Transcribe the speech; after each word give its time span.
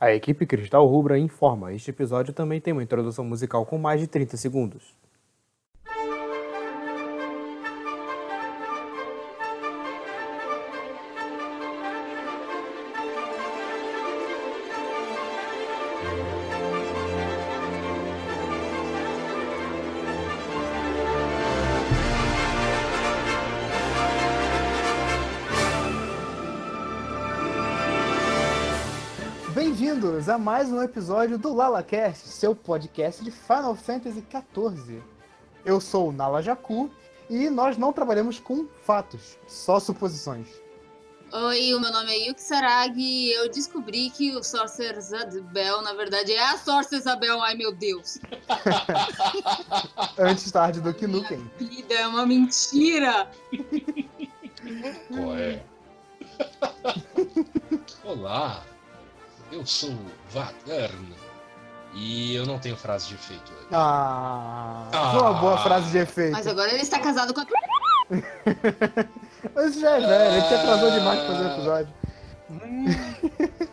A 0.00 0.14
equipe 0.14 0.46
Cristal 0.46 0.86
Rubra 0.86 1.18
informa: 1.18 1.72
este 1.72 1.90
episódio 1.90 2.32
também 2.32 2.60
tem 2.60 2.72
uma 2.72 2.84
introdução 2.84 3.24
musical 3.24 3.66
com 3.66 3.76
mais 3.78 4.00
de 4.00 4.06
30 4.06 4.36
segundos. 4.36 4.94
Bem-vindos 30.28 30.30
a 30.30 30.38
mais 30.38 30.70
um 30.70 30.82
episódio 30.82 31.38
do 31.38 31.54
LalaCast, 31.54 32.28
seu 32.28 32.54
podcast 32.54 33.24
de 33.24 33.30
Final 33.30 33.74
Fantasy 33.74 34.22
XIV. 34.22 35.02
Eu 35.64 35.80
sou 35.80 36.10
o 36.10 36.12
Nala 36.12 36.42
Jacu 36.42 36.90
e 37.30 37.48
nós 37.48 37.78
não 37.78 37.94
trabalhamos 37.94 38.38
com 38.38 38.66
fatos, 38.84 39.38
só 39.46 39.80
suposições. 39.80 40.46
Oi, 41.32 41.72
o 41.72 41.80
meu 41.80 41.90
nome 41.90 42.12
é 42.12 42.28
Yuki 42.28 42.42
Saragi 42.42 43.00
e 43.00 43.32
eu 43.32 43.50
descobri 43.50 44.10
que 44.10 44.36
o 44.36 44.42
Sorcerer 44.42 45.00
Zabel, 45.00 45.80
na 45.80 45.94
verdade, 45.94 46.32
é 46.32 46.44
a 46.44 46.58
Sorcerer 46.58 47.02
Zabel. 47.02 47.40
Ai, 47.40 47.54
meu 47.54 47.72
Deus. 47.72 48.18
Antes 50.18 50.52
tarde 50.52 50.82
do 50.82 50.92
que 50.92 51.06
nunca. 51.06 51.32
hein? 51.32 51.50
Vida 51.58 51.94
é 51.94 52.06
uma 52.06 52.26
mentira. 52.26 53.30
Qual 55.08 55.34
é? 55.38 55.62
Olá, 58.04 58.62
eu 59.52 59.64
sou 59.66 59.90
o 59.90 59.98
Vagarn 60.30 61.14
e 61.94 62.34
eu 62.34 62.46
não 62.46 62.58
tenho 62.58 62.76
frase 62.76 63.08
de 63.08 63.14
efeito 63.14 63.52
hoje. 63.52 63.66
Ah, 63.72 64.88
Ah. 64.92 65.12
uma 65.18 65.32
boa 65.34 65.58
frase 65.58 65.90
de 65.90 65.98
efeito. 65.98 66.32
Mas 66.32 66.46
agora 66.46 66.70
ele 66.72 66.82
está 66.82 66.98
casado 66.98 67.32
com 67.34 67.40
a. 67.40 67.46
Mas 69.54 69.66
isso 69.70 69.80
já 69.80 69.90
é 69.96 70.00
velho, 70.00 70.34
ele 70.36 70.42
te 70.48 70.54
atrasou 70.54 70.90
demais 70.90 71.20
pra 71.20 71.28
fazer 71.34 71.44
o 71.44 71.52
episódio. 71.52 71.94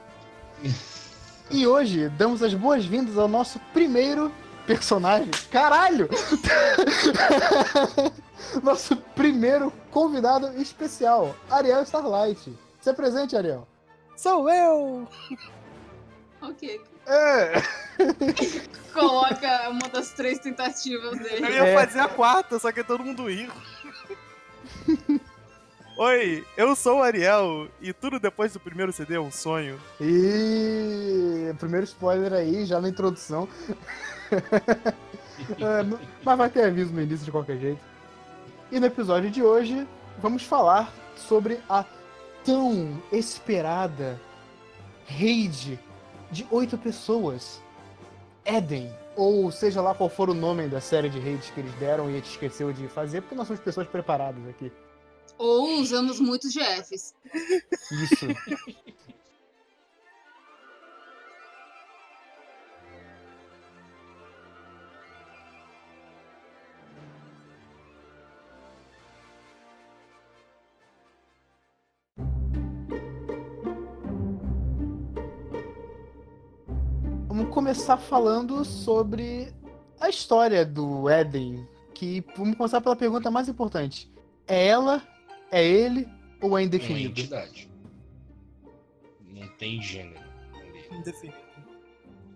e 1.51 1.67
hoje 1.67 2.09
damos 2.09 2.41
as 2.41 2.53
boas-vindas 2.53 3.17
ao 3.17 3.27
nosso 3.27 3.59
primeiro 3.73 4.31
personagem. 4.65 5.29
Caralho! 5.51 6.09
nosso 8.63 8.95
primeiro 8.95 9.71
convidado 9.91 10.47
especial, 10.61 11.35
Ariel 11.49 11.83
Starlight. 11.83 12.57
Se 12.81 12.89
apresente, 12.89 13.35
Ariel. 13.35 13.67
Sou 14.17 14.49
eu! 14.49 15.07
Ok. 16.49 16.81
É. 17.07 17.53
Coloca 18.93 19.69
uma 19.69 19.87
das 19.89 20.11
três 20.11 20.39
tentativas 20.39 21.17
Eu 21.17 21.23
dele. 21.23 21.47
ia 21.53 21.65
É. 21.67 21.73
fazer 21.85 21.99
a 21.99 22.07
quarta, 22.07 22.57
só 22.59 22.71
que 22.71 22.83
todo 22.83 23.03
mundo 23.03 23.27
riu. 23.27 23.51
Oi, 25.97 26.45
eu 26.57 26.75
sou 26.75 26.99
o 26.99 27.03
Ariel 27.03 27.69
e 27.79 27.93
tudo 27.93 28.19
depois 28.19 28.51
do 28.51 28.59
primeiro 28.59 28.91
CD 28.91 29.15
é 29.15 29.19
um 29.19 29.31
sonho. 29.31 29.79
E 30.01 31.53
primeiro 31.57 31.85
spoiler 31.85 32.33
aí, 32.33 32.65
já 32.65 32.79
na 32.81 32.89
introdução. 32.89 33.47
É, 35.59 35.83
mas 36.23 36.37
vai 36.37 36.49
ter 36.49 36.63
aviso 36.63 36.93
no 36.93 37.01
início 37.01 37.25
de 37.25 37.31
qualquer 37.31 37.57
jeito. 37.59 37.79
E 38.71 38.79
no 38.79 38.85
episódio 38.85 39.29
de 39.29 39.43
hoje, 39.43 39.85
vamos 40.17 40.43
falar 40.43 40.91
sobre 41.17 41.59
a 41.69 41.83
tão 42.43 43.03
esperada 43.11 44.19
raid 45.07 45.77
de 46.35 46.45
oito 46.51 46.77
pessoas. 46.77 47.61
Eden. 48.45 48.93
Ou 49.15 49.49
seja 49.49 49.81
lá 49.81 49.95
qual 49.95 50.09
for 50.09 50.29
o 50.29 50.33
nome 50.33 50.67
da 50.67 50.81
série 50.81 51.09
de 51.09 51.19
raids 51.19 51.49
que 51.49 51.61
eles 51.61 51.73
deram 51.75 52.09
e 52.09 52.13
a 52.13 52.15
gente 52.17 52.29
esqueceu 52.29 52.73
de 52.73 52.87
fazer, 52.89 53.21
porque 53.21 53.33
nós 53.33 53.47
somos 53.47 53.63
pessoas 53.63 53.87
preparadas 53.87 54.45
aqui. 54.49 54.71
Ou 55.37 55.79
usamos 55.79 56.19
muitos 56.19 56.53
GFs. 56.53 57.15
Isso. 57.91 58.27
começar 77.75 77.97
falando 77.97 78.63
sobre 78.63 79.53
a 79.99 80.07
história 80.07 80.65
do 80.65 81.09
Eden. 81.09 81.67
Que 81.93 82.23
vamos 82.35 82.55
começar 82.55 82.79
pela 82.79 82.95
pergunta 82.95 83.29
mais 83.29 83.49
importante: 83.49 84.09
é 84.47 84.67
ela, 84.67 85.05
é 85.51 85.63
ele 85.65 86.07
ou 86.41 86.49
é 86.57 86.61
É 86.61 86.61
uma 86.61 86.61
indefinido? 86.63 87.09
entidade. 87.09 87.69
Não 89.27 89.47
tem 89.57 89.81
gênero. 89.81 90.23
Indefinido. 90.89 91.37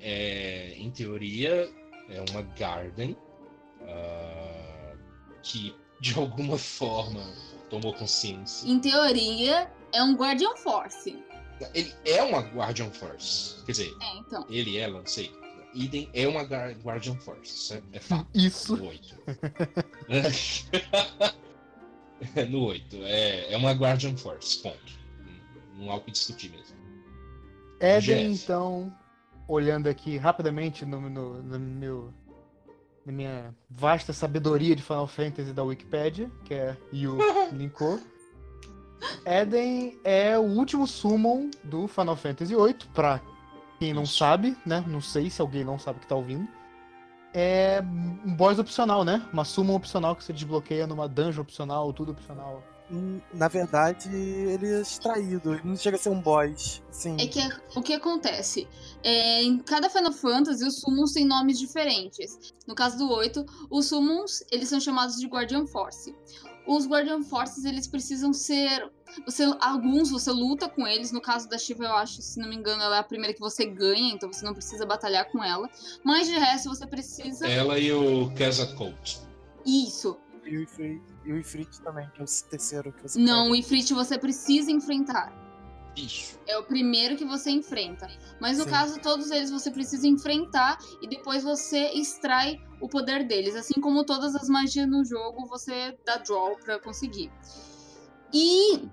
É, 0.01 0.73
em 0.77 0.91
teoria, 0.91 1.69
é 2.09 2.23
uma 2.31 2.41
Garden 2.57 3.15
ah, 3.83 4.93
que 5.41 5.73
de 6.01 6.17
alguma 6.17 6.57
forma 6.57 7.21
tomou 7.69 7.93
consciência. 7.93 8.69
Em 8.69 8.79
teoria, 8.79 9.71
é 9.93 10.03
um 10.03 10.15
Guardian 10.15 10.55
Force. 10.57 11.17
Ele 11.73 11.93
é 12.05 12.21
uma 12.23 12.39
Guardian 12.41 12.89
Force. 12.91 13.63
Quer 13.65 13.71
dizer, 13.73 13.93
É, 14.01 14.17
então. 14.17 14.45
ele, 14.49 14.77
ela, 14.77 14.99
não 14.99 15.05
sei. 15.05 15.31
Idem 15.73 16.09
é 16.13 16.27
uma 16.27 16.41
Guardian 16.43 17.15
Force. 17.17 17.73
É, 17.73 17.81
é 17.93 17.99
fato. 17.99 18.27
Isso. 18.33 18.75
No 18.77 18.87
8. 18.87 19.15
no 22.49 22.63
8. 22.65 22.95
É, 23.03 23.53
é 23.53 23.57
uma 23.57 23.71
Guardian 23.73 24.15
Force, 24.17 24.57
ponto. 24.59 24.99
Não- 25.77 25.91
há 25.91 25.95
o 25.95 26.01
que 26.01 26.11
discutir 26.11 26.51
mesmo. 26.51 26.75
Eden, 27.79 28.33
GF. 28.33 28.43
então, 28.43 28.93
olhando 29.47 29.87
aqui 29.87 30.17
rapidamente 30.17 30.85
no, 30.85 31.09
no, 31.09 31.41
no 31.41 31.59
meu, 31.59 32.13
na 33.05 33.13
minha 33.13 33.55
vasta 33.69 34.11
sabedoria 34.11 34.75
de 34.75 34.83
Final 34.83 35.07
Fantasy 35.07 35.53
da 35.53 35.63
Wikipedia, 35.63 36.29
que 36.43 36.53
é 36.53 36.75
Yu 36.91 37.17
linkou. 37.53 37.99
Eden 39.25 39.99
é 40.03 40.37
o 40.37 40.41
último 40.43 40.87
summon 40.87 41.49
do 41.63 41.87
Final 41.87 42.15
Fantasy 42.15 42.55
VIII, 42.55 42.75
pra 42.93 43.21
quem 43.79 43.93
não 43.93 44.05
sabe, 44.05 44.57
né? 44.65 44.83
Não 44.87 45.01
sei 45.01 45.29
se 45.29 45.41
alguém 45.41 45.63
não 45.63 45.79
sabe 45.79 45.99
que 45.99 46.07
tá 46.07 46.15
ouvindo. 46.15 46.47
É 47.33 47.81
um 48.25 48.33
boss 48.35 48.57
opcional, 48.57 49.05
né? 49.05 49.25
Uma 49.31 49.45
summon 49.45 49.75
opcional 49.75 50.15
que 50.15 50.23
você 50.23 50.33
desbloqueia 50.33 50.87
numa 50.87 51.07
dungeon 51.07 51.41
opcional, 51.41 51.93
tudo 51.93 52.11
opcional. 52.11 52.63
Hum, 52.91 53.21
Na 53.31 53.47
verdade, 53.47 54.09
ele 54.11 54.67
é 54.67 54.81
extraído, 54.81 55.53
ele 55.53 55.61
não 55.63 55.77
chega 55.77 55.95
a 55.95 55.99
ser 55.99 56.09
um 56.09 56.19
boss. 56.19 56.81
Sim. 56.89 57.17
É 57.19 57.27
que 57.27 57.39
o 57.75 57.83
que 57.83 57.93
acontece? 57.93 58.67
É, 59.03 59.43
em 59.43 59.59
cada 59.59 59.91
Final 59.91 60.11
Fantasy, 60.11 60.65
os 60.65 60.81
summons 60.81 61.13
têm 61.13 61.23
nomes 61.23 61.59
diferentes. 61.59 62.53
No 62.67 62.73
caso 62.73 62.97
do 62.97 63.07
8, 63.11 63.45
os 63.69 63.85
summons, 63.85 64.43
eles 64.51 64.67
são 64.67 64.79
chamados 64.79 65.17
de 65.17 65.27
Guardian 65.27 65.67
Force. 65.67 66.15
Os 66.71 66.85
Guardian 66.85 67.23
Forces, 67.23 67.65
eles 67.65 67.87
precisam 67.87 68.31
ser... 68.31 68.91
Você, 69.25 69.43
alguns 69.59 70.11
você 70.11 70.29
luta 70.29 70.69
com 70.69 70.87
eles. 70.87 71.11
No 71.11 71.19
caso 71.19 71.49
da 71.49 71.57
Shiva, 71.57 71.83
eu 71.83 71.93
acho, 71.93 72.21
se 72.21 72.39
não 72.39 72.47
me 72.47 72.55
engano, 72.55 72.83
ela 72.83 72.97
é 72.97 72.99
a 72.99 73.03
primeira 73.03 73.33
que 73.33 73.39
você 73.39 73.65
ganha, 73.65 74.13
então 74.13 74.31
você 74.31 74.45
não 74.45 74.53
precisa 74.53 74.85
batalhar 74.85 75.31
com 75.31 75.43
ela. 75.43 75.67
Mas 76.03 76.27
de 76.27 76.37
resto, 76.37 76.69
você 76.69 76.85
precisa... 76.85 77.47
Ela 77.47 77.79
e 77.79 77.91
o 77.91 78.31
Quetzalcoatl. 78.35 79.17
Isso. 79.65 80.15
E 80.45 80.57
o 80.57 80.61
Ifrit, 80.61 81.01
e 81.25 81.33
o 81.33 81.37
Ifrit 81.37 81.81
também, 81.81 82.07
que 82.13 82.21
é 82.21 82.23
o 82.23 82.49
terceiro 82.49 82.93
que 82.93 83.01
você 83.01 83.19
Não, 83.19 83.49
o 83.49 83.55
Ifrit 83.55 83.91
você 83.91 84.19
precisa 84.19 84.71
enfrentar. 84.71 85.33
Isso. 86.05 86.39
É 86.47 86.57
o 86.57 86.63
primeiro 86.63 87.15
que 87.15 87.25
você 87.25 87.49
enfrenta. 87.49 88.07
Mas 88.39 88.57
no 88.57 88.63
Sim. 88.63 88.69
caso, 88.69 88.99
todos 88.99 89.31
eles 89.31 89.51
você 89.51 89.69
precisa 89.71 90.07
enfrentar 90.07 90.77
e 91.01 91.07
depois 91.07 91.43
você 91.43 91.89
extrai 91.89 92.61
o 92.79 92.87
poder 92.87 93.25
deles. 93.25 93.55
Assim 93.55 93.79
como 93.81 94.03
todas 94.03 94.35
as 94.35 94.47
magias 94.47 94.87
no 94.87 95.03
jogo, 95.03 95.45
você 95.47 95.97
dá 96.05 96.17
draw 96.17 96.57
pra 96.57 96.79
conseguir. 96.79 97.31
E 98.33 98.87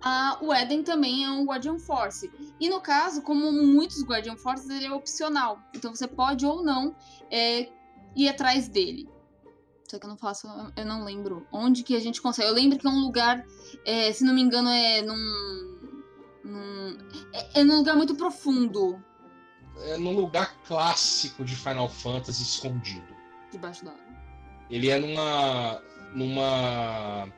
ah, 0.00 0.38
o 0.42 0.52
Eden 0.52 0.82
também 0.82 1.24
é 1.24 1.30
um 1.30 1.44
Guardian 1.44 1.78
Force. 1.78 2.30
E 2.60 2.68
no 2.68 2.80
caso, 2.80 3.22
como 3.22 3.50
muitos 3.50 4.02
Guardian 4.02 4.36
Forces, 4.36 4.68
ele 4.68 4.86
é 4.86 4.92
opcional. 4.92 5.58
Então 5.74 5.94
você 5.94 6.06
pode 6.06 6.44
ou 6.44 6.62
não 6.62 6.94
é, 7.30 7.70
ir 8.14 8.28
atrás 8.28 8.68
dele. 8.68 9.08
Só 9.88 9.98
que 9.98 10.04
eu 10.06 10.10
não 10.10 10.16
faço, 10.16 10.46
eu 10.76 10.84
não 10.84 11.04
lembro 11.04 11.46
onde 11.52 11.82
que 11.82 11.94
a 11.94 12.00
gente 12.00 12.20
consegue. 12.20 12.48
Eu 12.48 12.54
lembro 12.54 12.78
que 12.78 12.86
é 12.86 12.90
um 12.90 13.00
lugar, 13.00 13.44
é, 13.86 14.12
se 14.12 14.24
não 14.24 14.34
me 14.34 14.42
engano, 14.42 14.68
é 14.68 15.02
num. 15.02 15.73
Num 16.44 16.98
é, 17.32 17.60
é 17.60 17.64
num 17.64 17.78
lugar 17.78 17.96
muito 17.96 18.14
profundo 18.14 19.02
É 19.86 19.96
num 19.96 20.12
lugar 20.12 20.54
clássico 20.66 21.44
de 21.44 21.56
Final 21.56 21.88
Fantasy 21.88 22.42
escondido. 22.42 23.14
debaixo 23.50 23.84
da 23.84 23.90
água. 23.90 24.04
Ele 24.70 24.90
é 24.90 24.98
numa. 24.98 25.82
numa. 26.14 27.28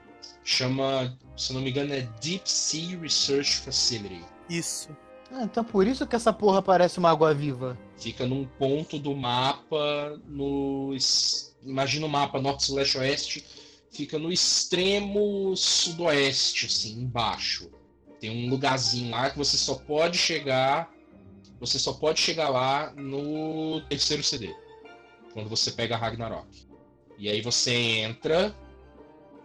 chama. 0.45 1.17
se 1.37 1.51
eu 1.51 1.55
não 1.55 1.63
me 1.63 1.71
engano, 1.71 1.93
é 1.95 2.03
Deep 2.21 2.49
Sea 2.49 2.99
Research 3.01 3.57
Facility. 3.59 4.25
Isso. 4.49 4.97
Ah, 5.31 5.43
então 5.43 5.65
por 5.65 5.87
isso 5.87 6.07
que 6.07 6.15
essa 6.15 6.33
porra 6.33 6.63
parece 6.63 6.99
uma 6.99 7.11
água 7.11 7.35
viva. 7.35 7.77
Fica 7.99 8.25
num 8.27 8.45
ponto 8.45 8.99
do 8.99 9.15
mapa 9.15 10.21
no. 10.27 10.95
Imagina 11.63 12.07
o 12.07 12.09
mapa 12.09 12.41
norte, 12.41 12.71
leste, 12.73 12.99
oeste. 12.99 13.45
Fica 13.91 14.19
no 14.19 14.31
extremo 14.31 15.57
sudoeste, 15.57 16.67
assim, 16.67 17.01
embaixo. 17.01 17.71
Tem 18.27 18.45
um 18.45 18.51
lugarzinho 18.51 19.13
lá 19.13 19.31
que 19.31 19.39
você 19.39 19.57
só 19.57 19.77
pode 19.77 20.19
chegar. 20.19 20.91
Você 21.61 21.79
só 21.79 21.93
pode 21.93 22.21
chegar 22.21 22.49
lá 22.49 22.93
no 22.97 23.81
terceiro 23.83 24.21
CD. 24.21 24.53
Quando 25.33 25.49
você 25.49 25.71
pega 25.71 25.97
Ragnarok. 25.97 26.67
E 27.21 27.29
aí 27.29 27.41
você 27.41 27.73
entra. 27.73 28.53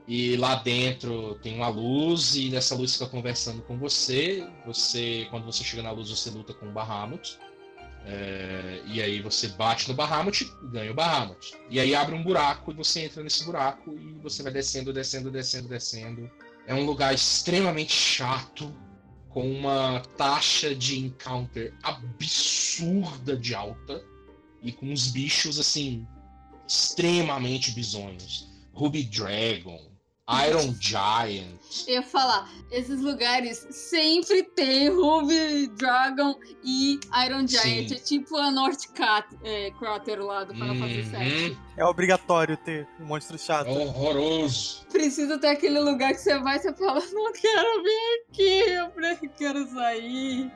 E 0.08 0.36
lá 0.36 0.56
dentro 0.56 1.36
tem 1.44 1.56
uma 1.56 1.68
luz, 1.68 2.36
e 2.36 2.50
nessa 2.50 2.74
luz 2.74 2.94
fica 2.94 3.06
conversando 3.06 3.62
com 3.62 3.78
você. 3.78 4.44
Você, 4.66 5.28
quando 5.30 5.46
você 5.46 5.64
chega 5.64 5.84
na 5.84 5.92
luz, 5.92 6.10
você 6.10 6.32
luta 6.32 6.56
com 6.56 6.66
o 6.66 6.72
Bahamut. 6.72 7.38
É, 8.04 8.82
e 8.88 9.00
aí 9.00 9.22
você 9.22 9.48
bate 9.50 9.88
no 9.88 9.94
Bahamut 9.94 10.44
e 10.44 10.68
ganha 10.70 10.92
o 10.92 10.96
Bahamut. 10.96 11.54
E 11.70 11.80
aí 11.80 11.94
abre 11.94 12.16
um 12.16 12.24
buraco 12.24 12.72
e 12.72 12.74
você 12.74 13.02
entra 13.02 13.22
nesse 13.22 13.46
buraco 13.46 13.94
e 13.94 14.14
você 14.24 14.42
vai 14.42 14.52
descendo, 14.52 14.92
descendo, 14.92 15.30
descendo, 15.30 15.68
descendo. 15.70 16.32
É 16.72 16.74
um 16.74 16.86
lugar 16.86 17.14
extremamente 17.14 17.92
chato, 17.92 18.74
com 19.28 19.46
uma 19.52 20.00
taxa 20.16 20.74
de 20.74 20.98
encounter 21.00 21.74
absurda 21.84 23.36
de 23.36 23.54
alta 23.54 24.02
e 24.62 24.72
com 24.72 24.86
uns 24.86 25.08
bichos 25.08 25.60
assim 25.60 26.08
extremamente 26.66 27.72
bizonhos. 27.72 28.48
Ruby 28.74 29.04
Dragon, 29.04 29.91
Iron 30.48 30.76
Giant. 30.80 31.60
Eu 31.88 31.96
ia 31.96 32.04
falar, 32.04 32.50
esses 32.72 33.02
lugares 33.02 33.66
sempre 33.70 34.44
tem 34.44 34.90
Ruby 34.90 35.68
Dragon 35.76 36.36
e 36.64 37.00
Iron 37.26 37.48
Giant. 37.48 37.90
Sim. 37.90 37.96
É 37.96 37.98
tipo 38.00 38.36
a 38.38 38.52
North 38.52 38.88
Cat, 38.94 39.28
é, 39.44 39.72
Crater 39.72 40.22
lá 40.22 40.44
do 40.44 40.54
Final 40.54 40.76
Fantasy 40.76 41.02
VII. 41.04 41.50
Uhum. 41.52 41.58
É 41.78 41.86
obrigatório 41.86 42.58
ter 42.58 42.88
um 43.00 43.06
monstro 43.06 43.38
chato. 43.38 43.70
Horroroso. 43.70 44.86
Precisa 44.92 45.38
ter 45.40 45.48
aquele 45.48 45.80
lugar 45.80 46.12
que 46.14 46.20
você 46.22 46.38
vai 46.40 46.58
e 46.58 46.60
você 46.60 46.74
fala, 46.74 47.02
não 47.14 47.32
quero 47.34 47.84
vir 47.84 48.26
aqui, 48.30 48.60
eu 48.72 49.30
quero 49.38 49.68
sair. 49.74 50.52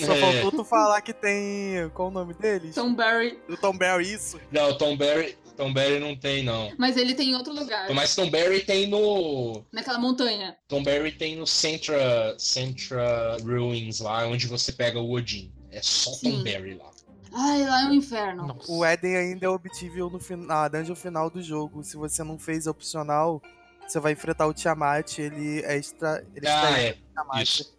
Só 0.00 0.12
É. 0.12 0.20
faltou 0.20 0.50
tu 0.50 0.64
falar 0.64 1.00
que 1.02 1.12
tem. 1.12 1.88
Qual 1.94 2.08
o 2.08 2.10
nome 2.10 2.34
deles? 2.34 2.74
Tom 2.74 2.92
Barry. 2.94 3.38
O 3.48 3.56
Tom 3.56 3.76
Barry, 3.78 4.12
isso. 4.12 4.40
Não, 4.50 4.76
Tom 4.76 4.96
Berry, 4.96 5.38
Tom 5.56 5.72
Berry 5.72 6.00
não 6.00 6.16
tem, 6.16 6.42
não. 6.42 6.72
Mas 6.78 6.96
ele 6.96 7.14
tem 7.14 7.30
em 7.30 7.34
outro 7.34 7.52
lugar, 7.54 7.88
Mas 7.94 8.14
Tom 8.14 8.28
Berry 8.30 8.60
tem 8.60 8.86
no. 8.88 9.64
naquela 9.72 9.98
montanha. 9.98 10.56
Tom 10.68 10.82
Berry 10.82 11.12
tem 11.12 11.36
no 11.36 11.46
Centra, 11.46 12.34
Centra 12.38 13.36
Ruins, 13.42 14.00
lá 14.00 14.26
onde 14.26 14.46
você 14.46 14.72
pega 14.72 14.98
o 15.00 15.10
Odin. 15.12 15.52
É 15.70 15.80
só 15.82 16.10
Sim. 16.12 16.38
Tom 16.38 16.42
Berry 16.42 16.74
lá. 16.74 16.90
Ai, 17.36 17.64
lá 17.64 17.82
é 17.82 17.86
um 17.86 17.94
inferno. 17.94 18.46
Nossa. 18.46 18.70
O 18.70 18.84
Eden 18.84 19.16
ainda 19.16 19.46
é 19.46 19.48
obtível 19.48 20.08
no 20.08 20.20
fin- 20.20 20.36
na 20.36 20.68
dungeon 20.68 20.94
final 20.94 21.28
do 21.28 21.42
jogo. 21.42 21.82
Se 21.82 21.96
você 21.96 22.22
não 22.22 22.38
fez 22.38 22.66
a 22.66 22.70
opcional, 22.70 23.42
você 23.86 23.98
vai 23.98 24.12
enfrentar 24.12 24.46
o 24.46 24.54
Tiamat. 24.54 25.18
Ele 25.18 25.60
é 25.64 25.76
extra. 25.76 26.24
Ele 26.34 26.46
Ah, 26.46 26.78
é. 26.80 26.96
Tiamat. 27.12 27.42
Isso. 27.42 27.74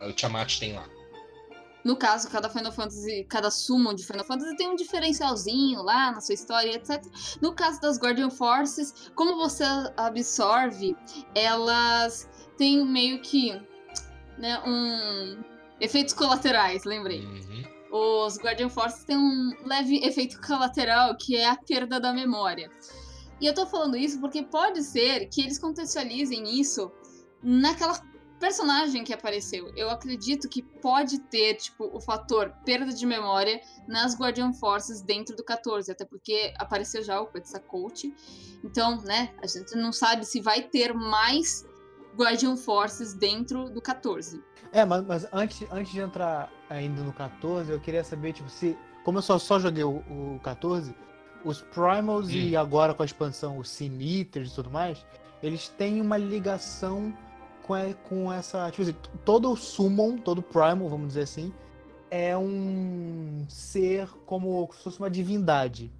O 0.00 0.12
Tiamat 0.12 0.58
tem 0.58 0.72
lá. 0.72 0.86
No 1.84 1.96
caso, 1.96 2.30
cada 2.30 2.48
Final 2.48 2.72
Fantasy, 2.72 3.24
cada 3.28 3.50
summon 3.50 3.94
de 3.94 4.06
Final 4.06 4.24
Fantasy 4.24 4.56
tem 4.56 4.68
um 4.68 4.74
diferencialzinho 4.74 5.82
lá 5.82 6.12
na 6.12 6.20
sua 6.20 6.34
história, 6.34 6.74
etc. 6.74 7.04
No 7.42 7.52
caso 7.54 7.80
das 7.80 7.98
Guardian 7.98 8.30
Forces, 8.30 9.10
como 9.14 9.36
você 9.36 9.64
absorve, 9.96 10.96
elas 11.34 12.28
têm 12.56 12.86
meio 12.86 13.20
que, 13.20 13.52
né, 14.38 14.58
um 14.66 15.42
efeitos 15.78 16.14
colaterais, 16.14 16.84
lembrei. 16.84 17.20
Uhum. 17.20 17.64
Os 17.92 18.38
Guardian 18.38 18.70
Forces 18.70 19.04
têm 19.04 19.18
um 19.18 19.52
leve 19.66 19.98
efeito 19.98 20.40
colateral, 20.40 21.16
que 21.16 21.36
é 21.36 21.48
a 21.48 21.56
perda 21.56 22.00
da 22.00 22.12
memória. 22.12 22.70
E 23.40 23.46
eu 23.46 23.54
tô 23.54 23.66
falando 23.66 23.96
isso 23.96 24.18
porque 24.20 24.42
pode 24.42 24.82
ser 24.82 25.26
que 25.26 25.42
eles 25.42 25.58
contextualizem 25.58 26.58
isso 26.58 26.90
naquela 27.42 28.00
personagem 28.44 29.04
que 29.04 29.12
apareceu. 29.14 29.72
Eu 29.74 29.88
acredito 29.88 30.50
que 30.50 30.60
pode 30.60 31.18
ter, 31.18 31.54
tipo, 31.54 31.88
o 31.96 31.98
fator 31.98 32.52
perda 32.62 32.92
de 32.92 33.06
memória 33.06 33.58
nas 33.88 34.14
Guardian 34.14 34.52
Forces 34.52 35.00
dentro 35.00 35.34
do 35.34 35.42
14, 35.42 35.90
até 35.90 36.04
porque 36.04 36.52
apareceu 36.58 37.02
já 37.02 37.18
o 37.22 37.26
Quetzalcoatl. 37.26 38.08
Então, 38.62 39.00
né, 39.00 39.32
a 39.42 39.46
gente 39.46 39.74
não 39.76 39.92
sabe 39.92 40.26
se 40.26 40.42
vai 40.42 40.60
ter 40.60 40.92
mais 40.92 41.66
Guardian 42.18 42.54
Forces 42.54 43.14
dentro 43.14 43.70
do 43.70 43.80
14. 43.80 44.42
É, 44.72 44.84
mas, 44.84 45.02
mas 45.06 45.26
antes, 45.32 45.66
antes 45.70 45.90
de 45.90 46.00
entrar 46.00 46.52
ainda 46.68 47.02
no 47.02 47.14
14, 47.14 47.72
eu 47.72 47.80
queria 47.80 48.04
saber, 48.04 48.34
tipo, 48.34 48.50
se. 48.50 48.76
Como 49.06 49.16
eu 49.18 49.22
só, 49.22 49.38
só 49.38 49.58
joguei 49.58 49.84
o, 49.84 50.02
o 50.36 50.38
14, 50.42 50.94
os 51.42 51.62
Primals 51.62 52.28
e 52.28 52.54
agora 52.54 52.92
com 52.92 53.02
a 53.02 53.06
expansão, 53.06 53.56
os 53.56 53.70
Sin 53.70 53.98
Eaters 54.02 54.52
e 54.52 54.54
tudo 54.54 54.70
mais, 54.70 55.06
eles 55.42 55.68
têm 55.68 55.98
uma 56.02 56.18
ligação 56.18 57.14
com, 57.66 57.74
a- 57.74 57.94
com 58.08 58.32
essa. 58.32 58.70
Tipo 58.70 58.82
assim, 58.82 58.94
todo 59.24 59.50
o 59.50 59.56
Summon, 59.56 60.18
todo 60.18 60.42
Primal, 60.42 60.88
vamos 60.88 61.08
dizer 61.08 61.22
assim, 61.22 61.52
é 62.10 62.36
um 62.36 63.44
ser 63.48 64.08
como 64.26 64.68
se 64.76 64.82
fosse 64.84 64.98
uma 64.98 65.10
divindade 65.10 65.90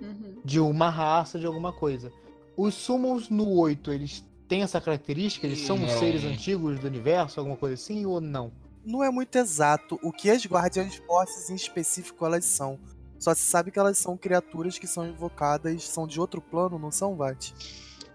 Uhum. 0.00 0.36
de 0.44 0.60
uma 0.60 0.90
raça, 0.90 1.38
de 1.38 1.46
alguma 1.46 1.72
coisa. 1.72 2.12
Os 2.56 2.74
Summons 2.74 3.28
no 3.30 3.48
8, 3.58 3.92
eles 3.92 4.24
têm 4.48 4.62
essa 4.62 4.80
característica? 4.80 5.46
Eles 5.46 5.60
são 5.60 5.76
Não. 5.78 5.88
seres 5.88 6.24
antigos 6.24 6.78
do 6.78 6.86
universo, 6.86 7.40
alguma 7.40 7.56
coisa 7.56 7.74
assim, 7.74 8.04
ou 8.06 8.20
não? 8.20 8.52
Não 8.84 9.02
é 9.02 9.10
muito 9.10 9.34
exato 9.36 9.98
o 10.02 10.12
que 10.12 10.28
as 10.30 10.44
Guardian 10.44 10.88
Forces 11.06 11.48
em 11.50 11.54
específico 11.54 12.24
elas 12.26 12.44
são. 12.44 12.78
Só 13.18 13.32
se 13.34 13.40
sabe 13.42 13.70
que 13.70 13.78
elas 13.78 13.96
são 13.96 14.16
criaturas 14.16 14.78
que 14.78 14.86
são 14.86 15.06
invocadas, 15.08 15.84
são 15.88 16.06
de 16.06 16.20
outro 16.20 16.40
plano, 16.42 16.78
não 16.78 16.90
são, 16.90 17.16
Vat? 17.16 17.52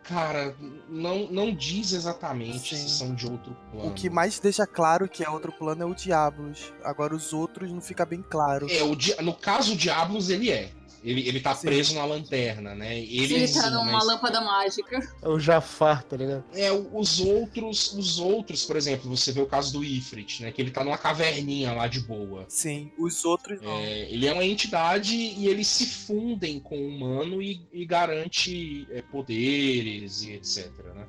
Cara, 0.09 0.55
não, 0.89 1.27
não 1.31 1.53
diz 1.53 1.93
exatamente 1.93 2.75
Sim. 2.75 2.81
se 2.81 2.97
são 2.97 3.13
de 3.13 3.27
outro 3.27 3.55
plano. 3.71 3.89
O 3.89 3.93
que 3.93 4.09
mais 4.09 4.39
deixa 4.39 4.65
claro 4.65 5.07
que 5.07 5.23
é 5.23 5.29
outro 5.29 5.51
plano 5.51 5.83
é 5.83 5.85
o 5.85 5.93
Diablos. 5.93 6.73
Agora 6.83 7.15
os 7.15 7.31
outros 7.31 7.71
não 7.71 7.79
fica 7.79 8.07
bem 8.07 8.23
claro. 8.27 8.65
É, 8.71 8.81
o 8.81 8.95
Di- 8.95 9.15
no 9.21 9.35
caso, 9.35 9.73
o 9.73 9.75
Diablos, 9.75 10.31
ele 10.31 10.49
é. 10.49 10.71
Ele, 11.03 11.27
ele 11.27 11.39
tá 11.39 11.55
Sim. 11.55 11.67
preso 11.67 11.95
na 11.95 12.05
lanterna, 12.05 12.75
né? 12.75 12.97
Ele, 12.99 13.33
Ele 13.35 13.47
tá 13.47 13.69
numa 13.69 13.91
mas- 13.93 14.05
lâmpada 14.05 14.41
mágica. 14.41 14.99
É 15.21 15.27
o 15.29 15.39
Jafar, 15.39 16.03
tá 16.03 16.17
ligado? 16.17 16.43
É, 16.53 16.71
os 16.71 17.19
outros, 17.19 17.93
os 17.93 18.19
outros, 18.19 18.65
por 18.65 18.75
exemplo, 18.75 19.09
você 19.09 19.31
vê 19.31 19.41
o 19.41 19.45
caso 19.47 19.73
do 19.73 19.83
Ifrit, 19.83 20.41
né? 20.43 20.51
Que 20.51 20.61
ele 20.61 20.71
tá 20.71 20.83
numa 20.83 20.97
caverninha 20.97 21.73
lá 21.73 21.87
de 21.87 21.99
boa. 22.01 22.45
Sim, 22.47 22.91
os 22.97 23.23
outros 23.25 23.61
não. 23.61 23.77
É, 23.77 24.11
ele 24.11 24.27
é 24.27 24.33
uma 24.33 24.45
entidade 24.45 25.15
e 25.15 25.47
eles 25.47 25.67
se 25.67 25.85
fundem 25.85 26.59
com 26.59 26.77
o 26.77 26.87
humano 26.87 27.41
e, 27.41 27.61
e 27.71 27.85
garante 27.85 28.87
é, 28.91 29.01
poderes 29.01 30.23
e 30.23 30.31
etc, 30.33 30.69
né? 30.95 31.07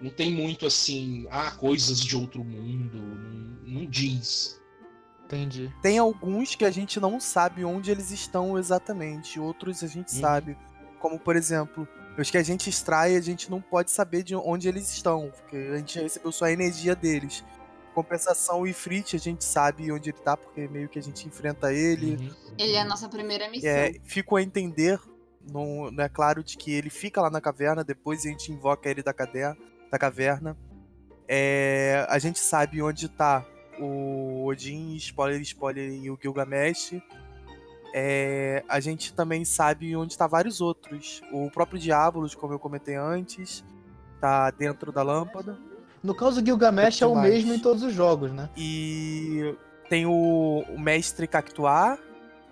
Não 0.00 0.10
tem 0.10 0.30
muito 0.30 0.64
assim, 0.66 1.26
ah, 1.30 1.50
coisas 1.50 2.00
de 2.00 2.16
outro 2.16 2.42
mundo, 2.42 2.96
não, 3.66 3.80
não 3.80 3.86
diz. 3.86 4.59
Entendi. 5.36 5.72
Tem 5.80 5.98
alguns 5.98 6.54
que 6.54 6.64
a 6.64 6.70
gente 6.70 6.98
não 6.98 7.20
sabe 7.20 7.64
onde 7.64 7.90
eles 7.90 8.10
estão 8.10 8.58
exatamente, 8.58 9.38
outros 9.38 9.82
a 9.82 9.86
gente 9.86 10.14
Uhum. 10.14 10.20
sabe. 10.20 10.58
Como, 10.98 11.18
por 11.18 11.36
exemplo, 11.36 11.86
os 12.18 12.30
que 12.30 12.36
a 12.36 12.42
gente 12.42 12.68
extrai, 12.68 13.16
a 13.16 13.20
gente 13.20 13.50
não 13.50 13.60
pode 13.60 13.90
saber 13.90 14.22
de 14.22 14.34
onde 14.34 14.68
eles 14.68 14.92
estão, 14.92 15.30
porque 15.30 15.56
a 15.56 15.76
gente 15.78 15.98
recebeu 16.00 16.32
só 16.32 16.46
a 16.46 16.52
energia 16.52 16.94
deles. 16.94 17.44
Compensação, 17.94 18.60
o 18.60 18.66
Ifrit, 18.66 19.16
a 19.16 19.18
gente 19.18 19.44
sabe 19.44 19.90
onde 19.90 20.10
ele 20.10 20.18
tá, 20.18 20.36
porque 20.36 20.68
meio 20.68 20.88
que 20.88 20.98
a 20.98 21.02
gente 21.02 21.26
enfrenta 21.26 21.72
ele. 21.72 22.16
Uhum. 22.16 22.34
Ele 22.58 22.72
é 22.74 22.80
a 22.80 22.84
nossa 22.84 23.08
primeira 23.08 23.48
missão. 23.48 23.68
É, 23.70 23.94
fico 24.04 24.36
a 24.36 24.42
entender, 24.42 25.00
não, 25.50 25.90
não 25.90 26.04
é 26.04 26.08
claro, 26.08 26.44
de 26.44 26.56
que 26.56 26.72
ele 26.72 26.90
fica 26.90 27.20
lá 27.20 27.30
na 27.30 27.40
caverna, 27.40 27.82
depois 27.82 28.24
a 28.26 28.28
gente 28.28 28.52
invoca 28.52 28.88
ele 28.90 29.02
da, 29.02 29.12
caderna, 29.12 29.56
da 29.90 29.98
caverna. 29.98 30.56
É, 31.26 32.04
a 32.08 32.18
gente 32.18 32.38
sabe 32.40 32.82
onde 32.82 33.08
tá 33.08 33.46
o 33.80 34.44
Odin, 34.46 34.94
spoiler, 34.96 35.40
spoiler, 35.42 35.90
e 35.92 36.10
o 36.10 36.18
Gilgamesh. 36.20 36.94
É, 37.92 38.62
a 38.68 38.78
gente 38.78 39.12
também 39.12 39.44
sabe 39.44 39.96
onde 39.96 40.16
tá 40.16 40.26
vários 40.26 40.60
outros. 40.60 41.20
O 41.32 41.50
próprio 41.50 41.78
Diabolos, 41.78 42.34
como 42.34 42.52
eu 42.54 42.58
comentei 42.58 42.94
antes, 42.94 43.64
tá 44.20 44.50
dentro 44.50 44.92
da 44.92 45.02
lâmpada. 45.02 45.58
No 46.02 46.14
caso, 46.14 46.40
o 46.40 46.44
Gilgamesh 46.44 47.02
é 47.02 47.06
o 47.06 47.14
mais. 47.14 47.32
mesmo 47.34 47.54
em 47.54 47.58
todos 47.58 47.82
os 47.82 47.92
jogos, 47.92 48.32
né? 48.32 48.48
E 48.56 49.54
tem 49.88 50.06
o, 50.06 50.64
o 50.68 50.78
mestre 50.80 51.26
Cactuar, 51.26 51.98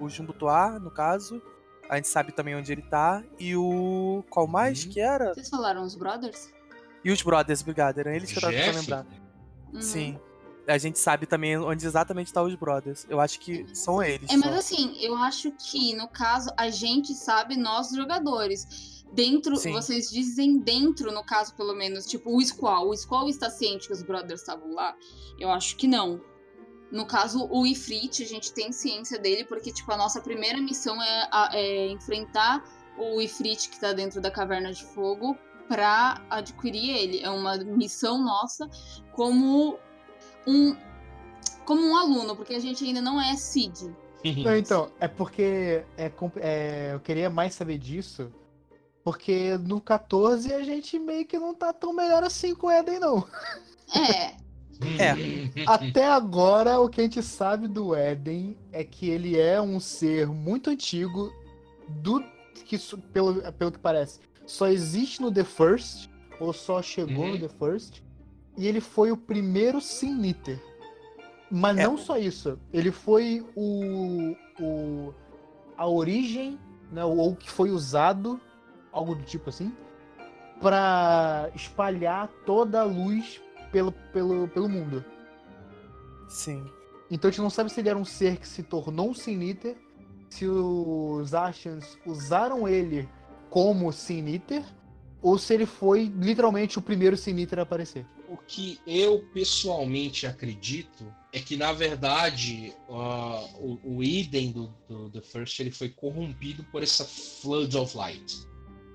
o 0.01 0.09
Jumbutuar, 0.09 0.79
no 0.81 0.91
caso. 0.91 1.41
A 1.89 1.97
gente 1.97 2.09
sabe 2.09 2.33
também 2.33 2.55
onde 2.55 2.71
ele 2.71 2.83
tá. 2.83 3.23
E 3.39 3.57
o. 3.57 4.23
Qual 4.29 4.47
mais 4.47 4.85
Uhum. 4.85 4.91
que 4.91 5.01
era? 5.01 5.33
Vocês 5.33 5.49
falaram 5.49 5.83
os 5.83 5.95
Brothers? 5.95 6.53
E 7.03 7.11
os 7.11 7.23
Brothers, 7.23 7.63
obrigado. 7.63 7.99
Eram 7.99 8.11
eles 8.13 8.31
que 8.31 8.37
eu 8.37 8.43
tava 8.43 8.53
tentando 8.53 8.77
lembrar. 8.81 9.07
Uhum. 9.73 9.81
Sim. 9.81 10.19
A 10.69 10.77
gente 10.79 10.99
sabe 10.99 11.27
também 11.27 11.57
onde 11.57 11.87
exatamente 11.87 12.33
tá 12.33 12.43
os 12.43 12.55
Brothers. 12.55 13.07
Eu 13.09 13.21
acho 13.21 13.41
que 13.41 13.67
são 13.75 14.03
eles. 14.03 14.31
É, 14.31 14.37
mas 14.37 14.51
só. 14.51 14.59
assim, 14.59 14.97
eu 15.01 15.17
acho 15.17 15.51
que, 15.53 15.95
no 15.95 16.07
caso, 16.09 16.51
a 16.57 16.69
gente 16.69 17.15
sabe, 17.15 17.57
nós 17.57 17.91
jogadores. 17.91 18.99
Dentro, 19.11 19.57
Sim. 19.57 19.73
vocês 19.73 20.11
dizem 20.11 20.59
dentro, 20.59 21.11
no 21.11 21.25
caso, 21.25 21.55
pelo 21.55 21.75
menos, 21.75 22.07
tipo, 22.07 22.37
o 22.37 22.45
Squall. 22.45 22.91
O 22.91 22.97
Squall 22.97 23.29
está 23.29 23.49
ciente 23.49 23.87
que 23.87 23.95
os 23.95 24.03
brothers 24.03 24.41
estavam 24.41 24.75
lá? 24.75 24.95
Eu 25.41 25.51
acho 25.51 25.77
que 25.77 25.89
não. 25.89 26.21
No 26.93 27.07
caso, 27.07 27.49
o 27.51 27.67
Ifrit, 27.67 28.23
a 28.23 28.27
gente 28.27 28.53
tem 28.53 28.71
ciência 28.71 29.19
dele, 29.19 29.45
porque, 29.45 29.73
tipo, 29.73 29.91
a 29.91 29.97
nossa 29.97 30.21
primeira 30.21 30.61
missão 30.61 31.03
é, 31.03 31.29
é 31.55 31.89
enfrentar 31.89 32.63
o 32.99 33.21
Ifrit 33.21 33.71
que 33.71 33.81
tá 33.81 33.95
dentro 33.95 34.21
da 34.21 34.31
Caverna 34.31 34.73
de 34.73 34.85
Fogo 34.85 35.37
pra 35.69 36.23
adquirir 36.31 36.91
ele. 36.91 37.21
É 37.21 37.31
uma 37.31 37.57
missão 37.57 38.23
nossa 38.23 38.69
como 39.13 39.79
um 40.49 40.77
como 41.65 41.83
um 41.83 41.97
aluno, 41.97 42.35
porque 42.35 42.55
a 42.55 42.59
gente 42.61 42.85
ainda 42.85 43.03
não 43.03 43.21
é 43.21 43.37
Cid. 43.37 43.95
Não, 44.43 44.57
então, 44.57 44.91
é 44.99 45.07
porque 45.07 45.85
é, 45.97 46.11
é, 46.41 46.91
eu 46.95 47.01
queria 47.01 47.29
mais 47.31 47.55
saber 47.55 47.79
disso, 47.79 48.33
porque 49.05 49.57
no 49.59 49.81
14 49.81 50.53
a 50.53 50.63
gente 50.63 50.99
meio 50.99 51.27
que 51.27 51.39
não 51.39 51.55
tá 51.55 51.73
tão 51.73 51.93
melhor 51.93 52.25
assim 52.25 52.55
com 52.55 52.67
o 52.67 52.71
Eden, 52.71 52.99
não. 52.99 53.29
É, 53.95 54.35
Até 55.67 56.07
agora, 56.07 56.81
o 56.81 56.89
que 56.89 57.01
a 57.01 57.05
gente 57.05 57.23
sabe 57.23 57.67
do 57.69 57.95
Eden 57.97 58.57
é 58.73 58.85
que 58.85 59.09
ele 59.09 59.39
é 59.39 59.61
um 59.61 59.81
ser 59.81 60.27
muito 60.27 60.71
antigo, 60.71 61.33
do 61.89 62.23
que 62.65 62.79
pelo, 63.13 63.53
pelo 63.53 63.73
que 63.73 63.79
parece, 63.79 64.21
só 64.47 64.69
existe 64.69 65.21
no 65.21 65.33
The 65.33 65.45
First, 65.45 66.09
ou 66.41 66.53
só 66.53 66.81
chegou 66.83 67.25
Uhum. 67.25 67.33
no 67.33 67.41
The 67.41 67.49
First, 67.49 68.03
e 68.59 68.67
ele 68.67 68.81
foi 68.81 69.13
o 69.13 69.17
primeiro 69.17 69.81
Sin 69.81 70.23
Eater. 70.27 70.61
Mas 71.51 71.79
É. 71.79 71.85
não 71.85 71.97
só 71.97 72.19
isso, 72.19 72.59
ele 72.73 72.91
foi 72.91 73.47
o, 73.57 74.35
o 74.61 75.15
a 75.77 75.87
origem, 75.87 76.59
né, 76.93 77.05
ou 77.05 77.31
o 77.31 77.37
que 77.37 77.49
foi 77.49 77.71
usado, 77.71 78.39
algo 78.93 79.15
do 79.15 79.23
tipo 79.23 79.49
assim, 79.49 79.73
pra 80.61 81.51
espalhar 81.55 82.29
toda 82.45 82.81
a 82.81 82.85
luz 82.85 83.41
pelo, 83.71 83.93
pelo, 84.13 84.49
pelo 84.49 84.69
mundo. 84.69 85.05
Sim. 86.29 86.67
Então 87.11 87.29
a 87.29 87.31
gente 87.31 87.41
não 87.41 87.49
sabe 87.49 87.71
se 87.71 87.81
ele 87.81 87.89
era 87.89 87.99
um 87.99 88.05
ser 88.05 88.37
que 88.39 88.47
se 88.47 88.63
tornou 88.63 89.11
um 89.11 89.15
Sin 89.15 89.41
Eater, 89.49 89.77
se 90.29 90.47
os 90.47 91.33
Ashans 91.33 91.97
usaram 92.05 92.69
ele 92.69 93.09
como 93.49 93.91
Sin 93.93 94.27
Eater, 94.27 94.63
ou 95.23 95.39
se 95.39 95.55
ele 95.55 95.65
foi 95.65 96.13
literalmente 96.15 96.79
o 96.79 96.83
primeiro 96.83 97.17
Sin 97.17 97.39
Eater 97.39 97.61
a 97.61 97.63
aparecer. 97.63 98.05
O 98.29 98.37
que 98.37 98.79
eu 98.87 99.21
pessoalmente 99.33 100.27
acredito 100.27 101.13
é 101.33 101.41
que, 101.41 101.57
na 101.57 101.73
verdade, 101.73 102.75
ah, 102.91 103.49
o, 103.59 104.03
Eden 104.03 104.53
do, 104.53 104.75
do 104.89 105.11
The 105.11 105.23
First 105.23 105.59
ele 105.61 105.71
foi 105.71 105.89
corrompido 105.89 106.63
por 106.65 106.83
essa 106.83 107.05
Flood 107.05 107.77
of 107.77 107.97
Light, 107.97 108.47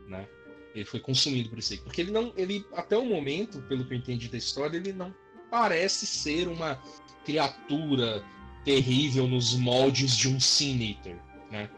né? 0.07 0.27
Ele 0.75 0.85
foi 0.85 0.99
consumido 0.99 1.49
por 1.49 1.59
isso 1.59 1.73
aí. 1.73 1.79
Porque 1.79 2.01
ele 2.01 2.11
não, 2.11 2.33
ele 2.35 2.65
até 2.73 2.97
o 2.97 3.05
momento, 3.05 3.61
pelo 3.63 3.85
que 3.85 3.93
eu 3.93 3.97
entendi 3.97 4.27
da 4.27 4.37
história, 4.37 4.77
ele 4.77 4.93
não 4.93 5.13
parece 5.49 6.05
ser 6.05 6.47
uma 6.47 6.81
criatura 7.25 8.23
terrível 8.63 9.27
nos 9.27 9.55
moldes 9.55 10.15
de 10.15 10.27
um 10.27 10.39
Sin 10.39 10.81
Eater, 10.81 11.19
né? 11.51 11.69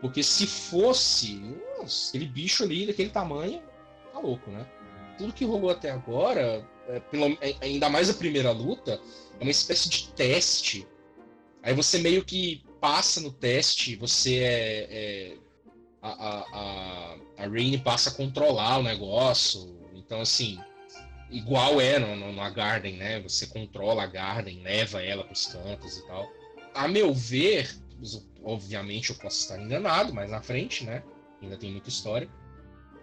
Porque 0.00 0.22
se 0.22 0.46
fosse, 0.46 1.36
nossa, 1.78 2.10
aquele 2.10 2.26
bicho 2.26 2.62
ali 2.62 2.86
daquele 2.86 3.10
tamanho, 3.10 3.62
tá 4.12 4.18
louco, 4.18 4.50
né? 4.50 4.66
Tudo 5.16 5.32
que 5.32 5.44
rolou 5.44 5.70
até 5.70 5.90
agora, 5.90 6.68
é, 6.88 7.00
pelo- 7.00 7.38
é- 7.40 7.56
ainda 7.60 7.88
mais 7.88 8.10
a 8.10 8.14
primeira 8.14 8.50
luta, 8.50 9.00
é 9.38 9.42
uma 9.42 9.50
espécie 9.50 9.88
de 9.88 10.08
teste. 10.12 10.86
Aí 11.62 11.74
você 11.74 11.98
meio 11.98 12.24
que 12.24 12.62
passa 12.80 13.20
no 13.20 13.32
teste, 13.32 13.96
você 13.96 14.38
é. 14.38 14.88
é- 14.90 15.36
a, 16.02 16.10
a, 16.10 16.38
a, 16.38 17.16
a 17.38 17.48
Raine 17.48 17.78
passa 17.78 18.10
a 18.10 18.12
controlar 18.12 18.78
o 18.78 18.82
negócio. 18.82 19.74
Então, 19.94 20.20
assim, 20.20 20.58
igual 21.30 21.80
é 21.80 21.98
no, 21.98 22.14
no, 22.14 22.32
na 22.32 22.50
Garden, 22.50 22.96
né? 22.96 23.20
Você 23.20 23.46
controla 23.46 24.02
a 24.02 24.06
Garden, 24.06 24.62
leva 24.62 25.02
ela 25.02 25.24
pros 25.24 25.46
cantos 25.46 25.96
e 25.96 26.06
tal. 26.06 26.30
A 26.74 26.86
meu 26.86 27.14
ver, 27.14 27.74
obviamente 28.42 29.10
eu 29.10 29.16
posso 29.16 29.40
estar 29.40 29.58
enganado, 29.58 30.12
mas 30.12 30.28
na 30.30 30.42
frente, 30.42 30.84
né? 30.84 31.02
Ainda 31.40 31.56
tem 31.56 31.70
muita 31.70 31.88
história. 31.88 32.28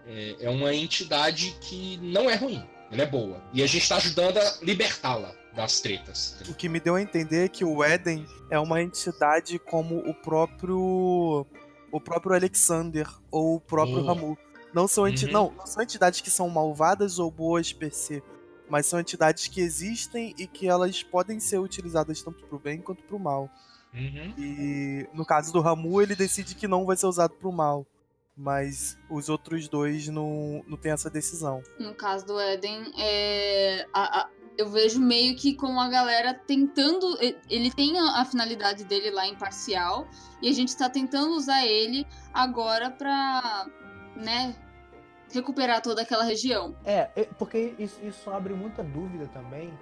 É, 0.05 0.35
é 0.41 0.49
uma 0.49 0.73
entidade 0.73 1.55
que 1.61 1.97
não 1.97 2.29
é 2.29 2.35
ruim, 2.35 2.63
ela 2.91 3.03
é 3.03 3.05
boa. 3.05 3.41
E 3.53 3.63
a 3.63 3.67
gente 3.67 3.87
tá 3.87 3.95
ajudando 3.97 4.37
a 4.37 4.53
libertá-la 4.61 5.33
das 5.55 5.79
tretas. 5.79 6.37
O 6.49 6.53
que 6.53 6.69
me 6.69 6.79
deu 6.79 6.95
a 6.95 7.01
entender 7.01 7.45
é 7.45 7.47
que 7.47 7.63
o 7.63 7.83
Eden 7.83 8.25
é 8.49 8.59
uma 8.59 8.81
entidade 8.81 9.57
como 9.59 9.97
o 9.99 10.13
próprio. 10.13 11.45
O 11.91 11.99
próprio 11.99 12.35
Alexander 12.35 13.07
ou 13.29 13.55
o 13.55 13.59
próprio. 13.59 14.03
Ramu. 14.05 14.37
Não 14.73 14.87
são, 14.87 15.07
enti 15.07 15.25
Uhum. 15.25 15.31
não, 15.31 15.51
não 15.51 15.65
são 15.65 15.83
entidades 15.83 16.21
que 16.21 16.29
são 16.29 16.47
malvadas 16.49 17.19
ou 17.19 17.29
boas 17.29 17.73
per 17.73 17.93
se, 17.93 18.23
mas 18.69 18.85
são 18.85 18.99
entidades 19.01 19.47
que 19.47 19.59
existem 19.59 20.33
e 20.37 20.47
que 20.47 20.67
elas 20.67 21.03
podem 21.03 21.41
ser 21.41 21.59
utilizadas 21.59 22.21
tanto 22.21 22.45
pro 22.45 22.57
bem 22.57 22.79
quanto 22.79 23.03
pro 23.03 23.19
mal. 23.19 23.49
Uhum. 23.93 24.33
E 24.37 25.05
no 25.13 25.25
caso 25.25 25.51
do 25.51 25.59
Ramu, 25.59 26.01
ele 26.01 26.15
decide 26.15 26.55
que 26.55 26.69
não 26.69 26.85
vai 26.85 26.95
ser 26.95 27.07
usado 27.07 27.33
pro 27.33 27.51
mal. 27.51 27.85
Mas 28.35 28.97
os 29.09 29.29
outros 29.29 29.67
dois 29.67 30.07
não, 30.07 30.63
não 30.67 30.77
tem 30.77 30.91
essa 30.91 31.09
decisão. 31.09 31.61
no 31.79 31.93
caso 31.93 32.25
do 32.25 32.39
Eden, 32.39 32.91
é, 32.97 33.85
a- 33.93 34.21
a- 34.21 34.29
eu 34.57 34.69
vejo 34.69 34.99
meio 34.99 35.35
que 35.35 35.53
com 35.55 35.79
a 35.79 35.89
galera 35.89 36.33
tentando. 36.33 37.17
Ele 37.49 37.71
tem 37.71 37.97
a, 37.99 38.21
a 38.21 38.25
finalidade 38.25 38.83
dele 38.83 39.11
lá 39.11 39.27
imparcial, 39.27 40.07
e 40.41 40.49
a 40.49 40.53
gente 40.53 40.75
tá 40.77 40.89
tentando 40.89 41.31
usar 41.35 41.65
ele 41.65 42.05
agora 42.33 42.89
pra, 42.89 43.67
né, 44.15 44.55
recuperar 45.31 45.81
toda 45.81 46.01
aquela 46.01 46.23
região. 46.23 46.75
É, 46.85 47.09
é, 47.15 47.23
porque 47.37 47.73
isso, 47.79 47.99
isso 48.05 48.29
abre 48.29 48.53
muita 48.53 48.83
dúvida 48.83 49.27
também 49.27 49.73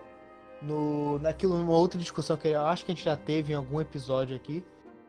no, 0.62 1.18
naquilo, 1.20 1.58
numa 1.58 1.74
outra 1.78 2.00
discussão 2.00 2.36
que 2.38 2.48
eu 2.50 2.62
acho 2.66 2.86
que 2.86 2.92
a 2.92 2.96
gente 2.96 3.04
já 3.06 3.16
teve 3.18 3.54
em 3.54 3.56
algum 3.56 3.80
episódio 3.82 4.36
aqui, 4.36 4.64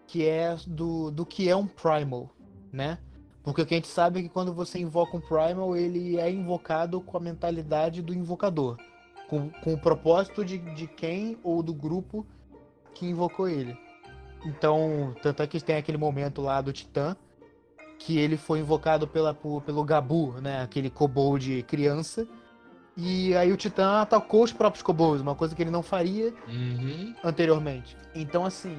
que 0.07 0.27
é 0.27 0.57
do, 0.67 1.11
do 1.11 1.25
que 1.27 1.49
é 1.49 1.55
um 1.57 1.67
Primal, 1.67 2.31
né? 2.73 2.99
Porque 3.51 3.63
o 3.63 3.67
que 3.67 3.75
a 3.75 3.77
gente 3.77 3.89
sabe 3.89 4.21
é 4.21 4.23
que 4.23 4.29
quando 4.29 4.53
você 4.53 4.79
invoca 4.79 5.17
um 5.17 5.21
Primal, 5.21 5.77
ele 5.77 6.19
é 6.19 6.31
invocado 6.31 7.01
com 7.01 7.17
a 7.17 7.21
mentalidade 7.21 8.03
do 8.03 8.15
invocador. 8.15 8.77
Com, 9.29 9.49
com 9.51 9.75
o 9.75 9.79
propósito 9.79 10.45
de, 10.45 10.59
de 10.59 10.87
quem 10.87 11.39
ou 11.43 11.63
do 11.63 11.73
grupo 11.73 12.27
que 12.95 13.07
invocou 13.07 13.49
ele. 13.49 13.77
Então, 14.45 15.15
tanto 15.23 15.43
é 15.43 15.47
que 15.47 15.61
tem 15.61 15.77
aquele 15.77 15.99
momento 15.99 16.41
lá 16.43 16.61
do 16.61 16.73
Titã, 16.73 17.15
que 17.99 18.19
ele 18.19 18.37
foi 18.37 18.59
invocado 18.61 19.07
pela, 19.07 19.33
por- 19.35 19.63
pelo 19.63 19.85
Gabu, 19.85 20.33
né? 20.41 20.63
Aquele 20.63 20.89
kobold 20.91 21.63
criança. 21.65 22.27
E 22.97 23.35
aí 23.37 23.53
o 23.53 23.57
Titã 23.57 24.01
atacou 24.01 24.43
os 24.43 24.53
próprios 24.53 24.83
kobolds, 24.83 25.23
uma 25.23 25.35
coisa 25.35 25.55
que 25.55 25.63
ele 25.63 25.71
não 25.71 25.83
faria 25.83 26.35
Uhum. 26.49 27.15
anteriormente. 27.23 27.97
Então, 28.15 28.45
assim, 28.45 28.77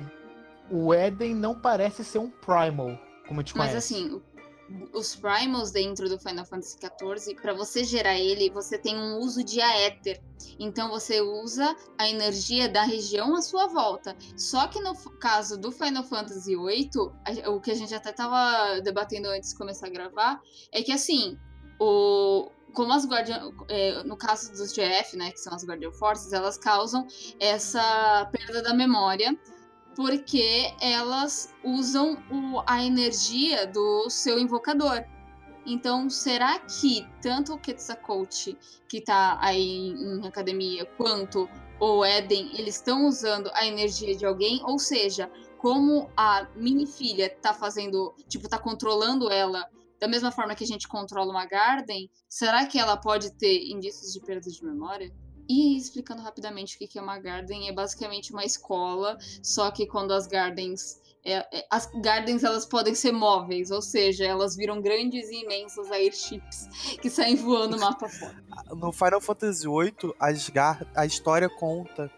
o 0.69 0.93
Eden 0.93 1.33
não 1.35 1.55
parece 1.57 2.03
ser 2.03 2.19
um 2.19 2.29
Primal, 2.29 2.97
como 3.27 3.39
a 3.39 3.43
gente 3.43 3.55
Mas 3.55 3.69
conhece. 3.69 3.93
assim, 3.95 4.21
os 4.93 5.15
primals 5.15 5.71
dentro 5.71 6.09
do 6.09 6.19
Final 6.19 6.45
Fantasy 6.45 6.77
XIV, 6.77 7.35
pra 7.35 7.53
você 7.53 7.83
gerar 7.83 8.17
ele, 8.17 8.49
você 8.49 8.77
tem 8.77 8.97
um 8.97 9.17
uso 9.17 9.43
de 9.43 9.61
aéter. 9.61 10.21
Então 10.59 10.89
você 10.89 11.21
usa 11.21 11.75
a 11.97 12.09
energia 12.09 12.67
da 12.67 12.83
região 12.83 13.35
à 13.35 13.41
sua 13.41 13.67
volta. 13.67 14.15
Só 14.35 14.67
que 14.67 14.79
no 14.81 14.93
caso 15.19 15.57
do 15.57 15.71
Final 15.71 16.03
Fantasy 16.03 16.55
VIII, 16.55 16.89
o 17.47 17.59
que 17.59 17.71
a 17.71 17.75
gente 17.75 17.93
até 17.93 18.11
tava 18.11 18.79
debatendo 18.81 19.27
antes 19.29 19.51
de 19.51 19.57
começar 19.57 19.87
a 19.87 19.91
gravar, 19.91 20.41
é 20.71 20.81
que 20.81 20.91
assim, 20.91 21.37
o 21.79 22.49
como 22.73 22.93
as 22.93 23.05
Guardian, 23.05 23.51
é, 23.67 24.01
no 24.03 24.15
caso 24.15 24.49
dos 24.53 24.71
GF, 24.71 25.17
né, 25.17 25.31
que 25.31 25.39
são 25.39 25.53
as 25.53 25.65
Guardian 25.65 25.91
Forces, 25.91 26.31
elas 26.31 26.57
causam 26.57 27.05
essa 27.37 28.29
perda 28.31 28.61
da 28.61 28.73
memória 28.73 29.37
porque 30.01 30.73
elas 30.81 31.53
usam 31.63 32.17
o- 32.31 32.63
a 32.65 32.83
energia 32.83 33.67
do 33.67 34.09
seu 34.09 34.39
invocador. 34.39 35.05
Então, 35.63 36.09
será 36.09 36.57
que 36.57 37.07
tanto 37.21 37.53
o 37.53 37.59
Quetzalcoatl, 37.59 38.53
que 38.89 38.99
tá 38.99 39.37
aí 39.39 39.89
em, 39.89 40.21
em 40.23 40.27
academia, 40.27 40.87
quanto 40.97 41.47
o 41.79 42.03
Eden, 42.03 42.49
eles 42.57 42.77
estão 42.77 43.05
usando 43.05 43.51
a 43.53 43.63
energia 43.63 44.15
de 44.15 44.25
alguém? 44.25 44.59
Ou 44.63 44.79
seja, 44.79 45.31
como 45.59 46.09
a 46.17 46.47
mini 46.55 46.87
filha 46.87 47.29
tá 47.39 47.53
fazendo, 47.53 48.15
tipo, 48.27 48.49
tá 48.49 48.57
controlando 48.57 49.29
ela 49.29 49.69
da 49.99 50.07
mesma 50.07 50.31
forma 50.31 50.55
que 50.55 50.63
a 50.63 50.67
gente 50.67 50.87
controla 50.87 51.29
uma 51.29 51.45
Garden, 51.45 52.09
será 52.27 52.65
que 52.65 52.79
ela 52.79 52.97
pode 52.97 53.31
ter 53.37 53.69
indícios 53.69 54.11
de 54.11 54.19
perda 54.19 54.49
de 54.49 54.65
memória? 54.65 55.13
E 55.51 55.75
explicando 55.77 56.21
rapidamente 56.21 56.75
o 56.75 56.79
que 56.79 56.87
que 56.87 56.97
é 56.97 57.01
uma 57.01 57.19
Garden, 57.19 57.67
é 57.67 57.73
basicamente 57.73 58.31
uma 58.31 58.45
escola, 58.45 59.17
só 59.43 59.69
que 59.71 59.85
quando 59.85 60.13
as 60.13 60.25
Gardens. 60.27 60.99
é- 61.23 61.45
é- 61.59 61.67
as 61.69 61.85
Gardens 62.01 62.43
elas 62.43 62.65
podem 62.65 62.95
ser 62.95 63.11
móveis, 63.11 63.69
ou 63.69 63.81
seja, 63.81 64.25
elas 64.25 64.55
viram 64.55 64.81
grandes 64.81 65.29
e 65.29 65.43
imensos 65.43 65.91
airships 65.91 66.67
que 67.01 67.09
saem 67.11 67.35
voando 67.35 67.75
o 67.77 67.79
mapa 67.99 68.07
fora. 68.09 68.35
No 68.75 68.91
Final 68.91 69.21
Fantasy 69.21 69.67
VIII, 69.67 70.13
Asgard, 70.19 70.87
a 70.95 71.05
história 71.05 71.47
conta 71.47 72.09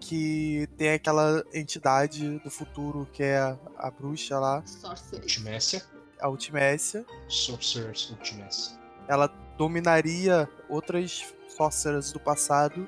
que 0.00 0.66
tem 0.78 0.90
aquela 0.92 1.42
entidade 1.52 2.38
do 2.38 2.50
futuro 2.50 3.06
que 3.12 3.22
é 3.22 3.36
a, 3.38 3.58
a 3.78 3.90
bruxa 3.90 4.38
lá, 4.38 4.62
Sorceress. 4.66 5.12
Ultimécia. 5.22 5.82
a 6.20 6.28
Ultimécia. 6.30 7.04
Sorcerers 7.28 8.08
Ultimécia. 8.10 8.78
Ela 9.08 9.26
dominaria 9.58 10.48
outras 10.68 11.34
sorcerers 11.56 12.12
do 12.12 12.20
passado 12.20 12.86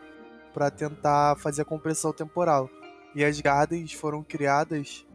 pra 0.53 0.71
tentar 0.71 1.37
fazer 1.39 1.63
a 1.63 1.65
compressão 1.65 2.13
temporal. 2.13 2.69
E 3.15 3.25
as 3.25 3.41
Gardens 3.41 3.93
foram 3.93 4.23
criadas 4.23 5.07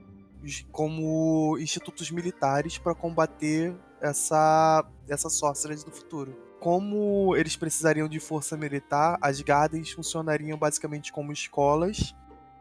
como 0.72 1.58
institutos 1.60 2.12
militares 2.12 2.78
para 2.78 2.94
combater 2.94 3.74
essa, 4.02 4.86
essa 5.08 5.30
sorceress 5.30 5.84
do 5.84 5.92
futuro. 5.92 6.36
Como 6.60 7.36
eles 7.36 7.56
precisariam 7.56 8.08
de 8.08 8.20
força 8.20 8.58
militar, 8.58 9.18
as 9.22 9.42
Gardens 9.42 9.92
funcionariam 9.92 10.58
basicamente 10.58 11.12
como 11.12 11.32
escolas 11.32 12.16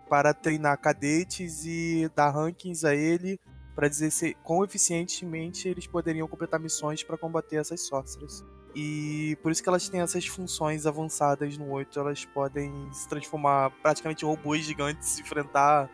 para 0.09 0.35
treinar 0.35 0.79
cadetes 0.79 1.65
e 1.65 2.11
dar 2.15 2.31
rankings 2.31 2.85
a 2.85 2.95
ele 2.95 3.41
para 3.75 3.89
dizer 3.89 4.11
se 4.11 4.35
quão 4.43 4.65
eficientemente 4.65 5.69
eles 5.69 5.87
poderiam 5.87 6.29
completar 6.29 6.61
missões 6.61 7.03
para 7.03 7.17
combater 7.17 7.57
essas 7.57 7.87
sorcerers. 7.87 8.45
E 8.75 9.37
por 9.43 9.53
isso 9.53 9.63
que 9.63 9.69
elas 9.69 9.89
têm 9.89 10.01
essas 10.01 10.27
funções 10.27 10.87
avançadas 10.87 11.59
no 11.59 11.71
8, 11.71 11.99
elas 12.01 12.25
podem 12.25 12.73
se 12.93 13.07
transformar 13.09 13.71
praticamente 13.83 14.25
em 14.25 14.29
robôs 14.29 14.65
gigantes, 14.65 15.19
enfrentar. 15.19 15.91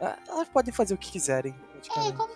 Ah, 0.00 0.18
elas 0.28 0.48
podem 0.48 0.72
fazer 0.72 0.94
o 0.94 0.98
que 0.98 1.10
quiserem. 1.10 1.54
É, 1.96 2.12
como, 2.12 2.32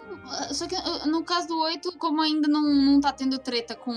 só 0.54 0.66
que 0.68 0.76
no 1.08 1.24
caso 1.24 1.48
do 1.48 1.58
8, 1.58 1.98
como 1.98 2.22
ainda 2.22 2.46
não, 2.46 2.62
não 2.62 3.00
tá 3.00 3.12
tendo 3.12 3.38
treta 3.38 3.74
com, 3.74 3.92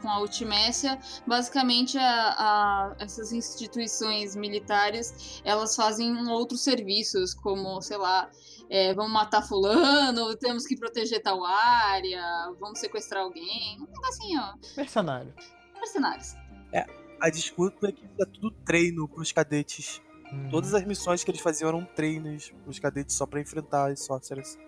com 0.00 0.08
a 0.08 0.20
Ultimécia, 0.20 0.98
basicamente 1.26 1.98
a, 1.98 2.34
a, 2.38 2.96
essas 2.98 3.32
instituições 3.32 4.34
militares 4.34 5.42
elas 5.44 5.76
fazem 5.76 6.16
outros 6.28 6.62
serviços, 6.62 7.34
como, 7.34 7.80
sei 7.82 7.98
lá, 7.98 8.30
é, 8.70 8.92
vamos 8.94 9.12
matar 9.12 9.42
fulano, 9.42 10.36
temos 10.36 10.66
que 10.66 10.76
proteger 10.76 11.22
tal 11.22 11.44
área, 11.44 12.22
vamos 12.60 12.78
sequestrar 12.78 13.22
alguém. 13.22 13.78
Um 13.80 13.86
negocinho, 13.86 14.40
ó. 14.40 14.54
Mercenário. 14.76 15.34
Mercenários. 15.74 16.34
É, 16.72 16.84
a 17.20 17.30
desculpa 17.30 17.88
é 17.88 17.92
que 17.92 18.04
é 18.20 18.24
tudo 18.26 18.50
treino 18.64 19.08
pros 19.08 19.32
cadetes. 19.32 20.02
Hum. 20.32 20.48
Todas 20.50 20.74
as 20.74 20.84
missões 20.84 21.24
que 21.24 21.30
eles 21.30 21.40
faziam 21.40 21.68
eram 21.68 21.84
treinos 21.84 22.52
pros 22.62 22.78
cadetes 22.78 23.16
só 23.16 23.26
para 23.26 23.40
enfrentar 23.40 23.90
as 23.90 24.00
sorcerers. 24.00 24.58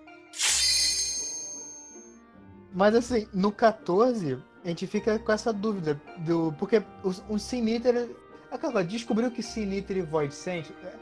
Mas 2.73 2.95
assim, 2.95 3.28
no 3.35 3.52
14, 3.52 4.42
a 4.64 4.69
gente 4.69 4.87
fica 4.87 5.19
com 5.19 5.33
essa 5.33 5.52
dúvida. 5.52 6.00
do 6.19 6.52
Porque 6.59 6.78
o, 7.04 7.35
o 7.35 7.38
Sin 7.38 7.69
Eater. 7.69 8.09
Aquela, 8.50 8.83
descobriu 8.83 9.30
que 9.30 9.42
Sin 9.42 9.73
Eater 9.73 9.99
e 9.99 10.02
Void 10.02 10.35
Sent. 10.35 10.71
É, 10.83 10.95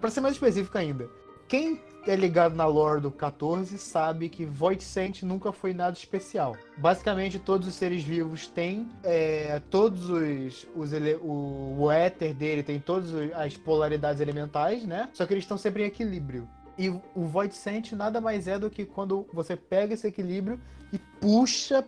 pra 0.00 0.10
ser 0.10 0.20
mais 0.20 0.34
específico 0.34 0.76
ainda, 0.78 1.10
quem 1.48 1.80
é 2.06 2.14
ligado 2.14 2.54
na 2.54 2.66
lore 2.66 3.00
do 3.00 3.10
14 3.10 3.78
sabe 3.78 4.28
que 4.28 4.44
Void 4.44 4.82
Sent 4.82 5.22
nunca 5.22 5.52
foi 5.52 5.74
nada 5.74 5.96
especial. 5.96 6.56
Basicamente, 6.78 7.38
todos 7.38 7.66
os 7.66 7.74
seres 7.74 8.02
vivos 8.02 8.46
têm 8.46 8.88
é, 9.02 9.60
todos 9.70 10.08
os. 10.08 10.66
os 10.74 10.92
ele, 10.92 11.14
o, 11.16 11.76
o 11.78 11.90
éter 11.90 12.34
dele 12.34 12.62
tem 12.62 12.78
todas 12.78 13.10
as 13.34 13.56
polaridades 13.56 14.20
elementais, 14.20 14.84
né? 14.84 15.08
Só 15.12 15.26
que 15.26 15.34
eles 15.34 15.44
estão 15.44 15.58
sempre 15.58 15.82
em 15.82 15.86
equilíbrio. 15.86 16.48
E 16.78 16.90
o 16.90 17.24
Void 17.24 17.54
Sent 17.54 17.92
nada 17.92 18.20
mais 18.20 18.46
é 18.46 18.58
do 18.58 18.70
que 18.70 18.84
quando 18.84 19.26
você 19.32 19.56
pega 19.56 19.94
esse 19.94 20.06
equilíbrio 20.06 20.60
e 20.92 20.98
puxa 20.98 21.84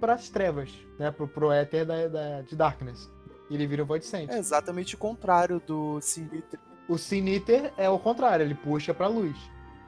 para 0.00 0.14
as 0.14 0.28
trevas, 0.30 0.72
né? 0.98 1.10
Pro, 1.10 1.28
pro 1.28 1.52
éter 1.52 1.84
da, 1.84 2.08
da, 2.08 2.42
de 2.42 2.56
Darkness. 2.56 3.10
E 3.48 3.54
ele 3.54 3.66
vira 3.66 3.82
o 3.82 3.86
Void 3.86 4.04
Sent. 4.04 4.30
É 4.30 4.38
exatamente 4.38 4.94
o 4.94 4.98
contrário 4.98 5.60
do 5.64 6.00
Sin 6.00 6.28
Eater. 6.32 6.58
O 6.90 6.98
Sin 6.98 7.24
Eater 7.28 7.72
é 7.76 7.88
o 7.88 8.00
contrário, 8.00 8.44
ele 8.44 8.56
puxa 8.56 8.92
pra 8.92 9.06
luz. 9.06 9.36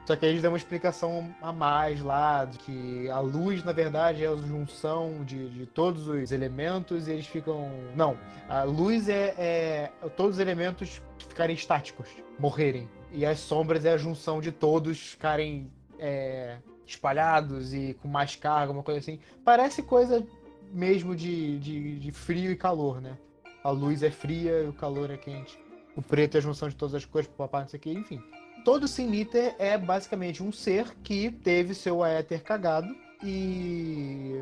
Só 0.05 0.15
que 0.15 0.25
aí 0.25 0.31
eles 0.31 0.41
dão 0.41 0.51
uma 0.51 0.57
explicação 0.57 1.35
a 1.41 1.51
mais 1.51 2.01
lá, 2.01 2.45
de 2.45 2.57
que 2.59 3.09
a 3.09 3.19
luz, 3.19 3.61
na 3.61 3.73
verdade, 3.73 4.23
é 4.23 4.27
a 4.29 4.35
junção 4.37 5.21
de, 5.25 5.49
de 5.49 5.65
todos 5.65 6.07
os 6.07 6.31
elementos 6.31 7.09
e 7.09 7.11
eles 7.11 7.27
ficam. 7.27 7.69
Não, 7.93 8.17
a 8.47 8.63
luz 8.63 9.09
é, 9.09 9.35
é 9.37 9.91
todos 10.15 10.35
os 10.35 10.39
elementos 10.39 11.01
ficarem 11.27 11.53
estáticos, 11.53 12.07
morrerem. 12.39 12.87
E 13.11 13.25
as 13.25 13.39
sombras 13.39 13.83
é 13.83 13.91
a 13.91 13.97
junção 13.97 14.39
de 14.39 14.53
todos 14.53 14.97
ficarem 14.97 15.69
é, 15.99 16.55
espalhados 16.85 17.73
e 17.73 17.97
com 18.01 18.07
mais 18.07 18.37
carga, 18.37 18.71
uma 18.71 18.81
coisa 18.81 19.01
assim. 19.01 19.19
Parece 19.43 19.83
coisa 19.83 20.25
mesmo 20.71 21.13
de, 21.13 21.59
de, 21.59 21.99
de 21.99 22.11
frio 22.13 22.49
e 22.49 22.55
calor, 22.55 23.01
né? 23.01 23.17
A 23.61 23.71
luz 23.71 24.03
é 24.03 24.09
fria 24.09 24.61
e 24.63 24.69
o 24.69 24.73
calor 24.73 25.11
é 25.11 25.17
quente. 25.17 25.62
O 25.95 26.01
preto 26.01 26.35
é 26.35 26.37
a 26.39 26.41
junção 26.41 26.69
de 26.69 26.75
todas 26.75 26.95
as 26.95 27.05
cores, 27.05 27.27
papai, 27.27 27.61
não 27.61 27.69
sei 27.69 27.77
o 27.77 27.81
que, 27.81 27.91
enfim 27.91 28.21
todo 28.63 28.87
Siniter 28.87 29.55
é 29.59 29.77
basicamente 29.77 30.41
um 30.41 30.51
ser 30.51 30.95
que 31.03 31.29
teve 31.29 31.73
seu 31.73 32.03
éter 32.03 32.41
cagado 32.41 32.95
e 33.23 34.41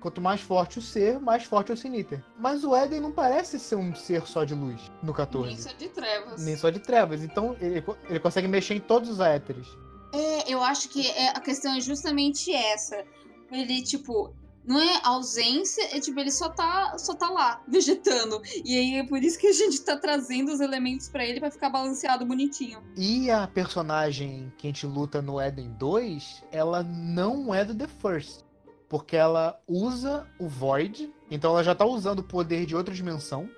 quanto 0.00 0.20
mais 0.20 0.40
forte 0.40 0.78
o 0.78 0.82
ser, 0.82 1.20
mais 1.20 1.44
forte 1.44 1.70
é 1.70 1.74
o 1.74 1.76
Siniter. 1.76 2.22
Mas 2.38 2.64
o 2.64 2.74
Éden 2.74 3.00
não 3.00 3.12
parece 3.12 3.58
ser 3.58 3.76
um 3.76 3.94
ser 3.94 4.26
só 4.26 4.44
de 4.44 4.54
luz 4.54 4.90
no 5.02 5.14
14. 5.14 5.48
Nem 5.48 5.56
só 5.56 5.72
de 5.72 5.88
trevas. 5.88 6.44
Nem 6.44 6.56
só 6.56 6.70
de 6.70 6.80
trevas. 6.80 7.22
Então 7.22 7.56
ele, 7.60 7.84
ele 8.08 8.20
consegue 8.20 8.48
mexer 8.48 8.74
em 8.74 8.80
todos 8.80 9.08
os 9.08 9.20
éteres. 9.20 9.66
É, 10.12 10.52
eu 10.52 10.62
acho 10.62 10.88
que 10.88 11.06
é, 11.06 11.28
a 11.30 11.40
questão 11.40 11.74
é 11.74 11.80
justamente 11.80 12.52
essa. 12.52 13.04
Ele, 13.50 13.82
tipo, 13.82 14.34
não 14.64 14.80
é 14.80 15.00
ausência, 15.02 15.96
é 15.96 16.00
tipo, 16.00 16.18
ele 16.20 16.30
só 16.30 16.48
tá, 16.48 16.96
só 16.98 17.14
tá 17.14 17.28
lá, 17.28 17.62
vegetando. 17.66 18.40
E 18.64 18.76
aí 18.76 18.94
é 18.96 19.06
por 19.06 19.22
isso 19.22 19.38
que 19.38 19.48
a 19.48 19.52
gente 19.52 19.80
tá 19.82 19.96
trazendo 19.96 20.52
os 20.52 20.60
elementos 20.60 21.08
para 21.08 21.24
ele 21.24 21.40
para 21.40 21.50
ficar 21.50 21.70
balanceado 21.70 22.24
bonitinho. 22.24 22.82
E 22.96 23.30
a 23.30 23.46
personagem 23.46 24.52
que 24.56 24.66
a 24.66 24.70
gente 24.70 24.86
luta 24.86 25.20
no 25.20 25.40
Eden 25.40 25.70
2, 25.78 26.44
ela 26.50 26.82
não 26.82 27.54
é 27.54 27.64
do 27.64 27.74
The 27.74 27.88
First. 27.88 28.44
Porque 28.88 29.16
ela 29.16 29.58
usa 29.66 30.28
o 30.38 30.46
Void, 30.46 31.10
então 31.30 31.52
ela 31.52 31.64
já 31.64 31.74
tá 31.74 31.84
usando 31.84 32.18
o 32.18 32.24
poder 32.24 32.66
de 32.66 32.76
outra 32.76 32.94
dimensão 32.94 33.48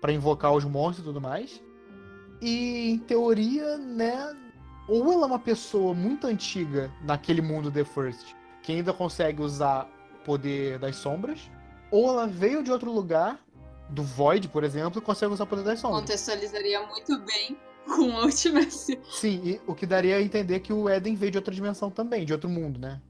para 0.00 0.12
invocar 0.12 0.54
os 0.54 0.64
monstros 0.64 1.00
e 1.00 1.08
tudo 1.08 1.20
mais. 1.20 1.62
E 2.40 2.90
em 2.90 2.98
teoria, 2.98 3.76
né, 3.76 4.34
ou 4.88 5.12
ela 5.12 5.24
é 5.24 5.26
uma 5.26 5.38
pessoa 5.38 5.94
muito 5.94 6.26
antiga 6.26 6.90
naquele 7.02 7.40
mundo 7.42 7.70
The 7.70 7.84
First, 7.84 8.34
que 8.62 8.72
ainda 8.72 8.92
consegue 8.92 9.42
usar 9.42 9.88
poder 10.24 10.78
das 10.78 10.96
sombras, 10.96 11.50
ou 11.90 12.08
ela 12.08 12.26
veio 12.26 12.62
de 12.62 12.72
outro 12.72 12.90
lugar, 12.90 13.38
do 13.88 14.02
Void, 14.02 14.48
por 14.48 14.64
exemplo, 14.64 15.00
e 15.00 15.02
consegue 15.02 15.32
usar 15.32 15.44
o 15.44 15.46
poder 15.46 15.64
das 15.64 15.78
sombras. 15.78 16.00
Contextualizaria 16.00 16.84
muito 16.86 17.18
bem 17.20 17.56
com 17.84 18.16
a 18.16 18.24
Ultimacy. 18.24 18.98
Sim, 19.10 19.40
e 19.44 19.60
o 19.66 19.74
que 19.74 19.86
daria 19.86 20.16
a 20.16 20.22
entender 20.22 20.60
que 20.60 20.72
o 20.72 20.88
Eden 20.88 21.14
veio 21.14 21.32
de 21.32 21.38
outra 21.38 21.54
dimensão 21.54 21.90
também, 21.90 22.24
de 22.24 22.32
outro 22.32 22.48
mundo, 22.48 22.80
né? 22.80 23.00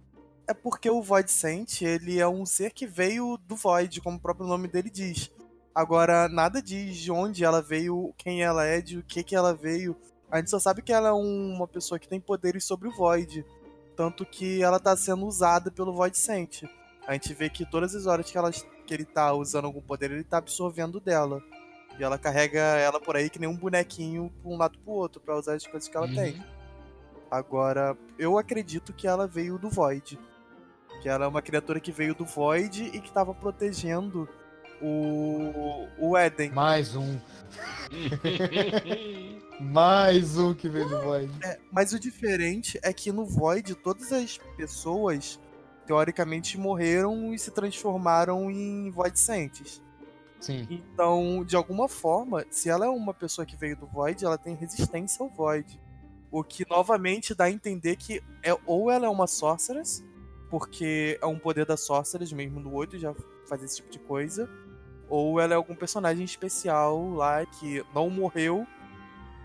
É 0.46 0.52
porque 0.52 0.90
o 0.90 1.00
Void 1.00 1.30
Sent, 1.30 1.82
ele 1.82 2.18
é 2.18 2.28
um 2.28 2.44
ser 2.44 2.72
que 2.72 2.86
veio 2.86 3.38
do 3.46 3.56
Void, 3.56 4.00
como 4.00 4.18
o 4.18 4.20
próprio 4.20 4.46
nome 4.46 4.68
dele 4.68 4.90
diz. 4.90 5.32
Agora, 5.74 6.28
nada 6.28 6.60
diz 6.60 6.96
de 6.96 7.10
onde 7.10 7.44
ela 7.44 7.62
veio, 7.62 8.12
quem 8.18 8.42
ela 8.42 8.64
é, 8.64 8.80
de 8.80 8.98
o 8.98 9.02
que 9.02 9.22
que 9.22 9.34
ela 9.34 9.54
veio. 9.54 9.96
A 10.30 10.38
gente 10.38 10.50
só 10.50 10.58
sabe 10.58 10.82
que 10.82 10.92
ela 10.92 11.08
é 11.08 11.12
uma 11.12 11.66
pessoa 11.66 11.98
que 11.98 12.08
tem 12.08 12.20
poderes 12.20 12.64
sobre 12.64 12.88
o 12.88 12.94
Void. 12.94 13.44
Tanto 13.96 14.26
que 14.26 14.62
ela 14.62 14.78
tá 14.78 14.96
sendo 14.96 15.24
usada 15.24 15.70
pelo 15.70 15.94
Void 15.94 16.18
Sent 16.18 16.64
a 17.06 17.12
gente 17.12 17.32
vê 17.34 17.50
que 17.50 17.64
todas 17.64 17.94
as 17.94 18.06
horas 18.06 18.30
que, 18.30 18.38
ela, 18.38 18.50
que 18.50 18.94
ele 18.94 19.04
tá 19.04 19.32
usando 19.32 19.66
algum 19.66 19.80
poder, 19.80 20.10
ele 20.10 20.24
tá 20.24 20.38
absorvendo 20.38 20.98
dela. 21.00 21.42
E 21.98 22.02
ela 22.02 22.18
carrega 22.18 22.58
ela 22.60 23.00
por 23.00 23.16
aí 23.16 23.30
que 23.30 23.38
nem 23.38 23.48
um 23.48 23.56
bonequinho 23.56 24.32
pra 24.42 24.50
um 24.50 24.56
lado 24.56 24.78
pro 24.78 24.92
outro, 24.92 25.20
para 25.20 25.36
usar 25.36 25.54
as 25.54 25.66
coisas 25.66 25.88
que 25.88 25.96
ela 25.96 26.06
uhum. 26.06 26.14
tem. 26.14 26.42
Agora, 27.30 27.96
eu 28.18 28.38
acredito 28.38 28.92
que 28.92 29.06
ela 29.06 29.26
veio 29.26 29.58
do 29.58 29.68
Void. 29.68 30.18
Que 31.02 31.08
ela 31.08 31.24
é 31.24 31.28
uma 31.28 31.42
criatura 31.42 31.78
que 31.78 31.92
veio 31.92 32.14
do 32.14 32.24
Void 32.24 32.90
e 32.92 33.00
que 33.00 33.12
tava 33.12 33.34
protegendo 33.34 34.28
o, 34.80 35.86
o 35.98 36.16
Eden. 36.16 36.50
Mais 36.50 36.96
um. 36.96 37.18
Mais 39.60 40.36
um 40.38 40.54
que 40.54 40.68
veio 40.68 40.88
do 40.88 41.00
Void. 41.00 41.32
É, 41.44 41.58
mas 41.70 41.92
o 41.92 41.98
diferente 41.98 42.78
é 42.82 42.92
que 42.92 43.12
no 43.12 43.24
Void, 43.24 43.74
todas 43.76 44.12
as 44.12 44.38
pessoas 44.56 45.38
teoricamente 45.86 46.58
morreram 46.58 47.32
e 47.32 47.38
se 47.38 47.50
transformaram 47.50 48.50
em 48.50 48.90
Void 48.90 49.18
Saints. 49.18 49.82
Sim. 50.40 50.66
Então, 50.70 51.42
de 51.44 51.56
alguma 51.56 51.88
forma, 51.88 52.44
se 52.50 52.68
ela 52.68 52.84
é 52.84 52.88
uma 52.88 53.14
pessoa 53.14 53.46
que 53.46 53.56
veio 53.56 53.76
do 53.76 53.86
Void, 53.86 54.24
ela 54.24 54.36
tem 54.36 54.54
resistência 54.54 55.22
ao 55.22 55.28
Void. 55.30 55.80
O 56.30 56.44
que 56.44 56.68
novamente 56.68 57.34
dá 57.34 57.44
a 57.44 57.50
entender 57.50 57.96
que 57.96 58.22
é 58.42 58.54
ou 58.66 58.90
ela 58.90 59.06
é 59.06 59.08
uma 59.08 59.26
Sorceress, 59.26 60.04
porque 60.50 61.18
é 61.22 61.26
um 61.26 61.38
poder 61.38 61.64
da 61.64 61.76
Sorceress 61.76 62.34
mesmo 62.34 62.60
no 62.60 62.74
8 62.74 62.98
já 62.98 63.14
faz 63.48 63.62
esse 63.62 63.76
tipo 63.76 63.90
de 63.90 63.98
coisa, 63.98 64.50
ou 65.08 65.40
ela 65.40 65.54
é 65.54 65.56
algum 65.56 65.74
personagem 65.74 66.24
especial 66.24 67.10
lá 67.10 67.46
que 67.46 67.84
não 67.94 68.10
morreu, 68.10 68.66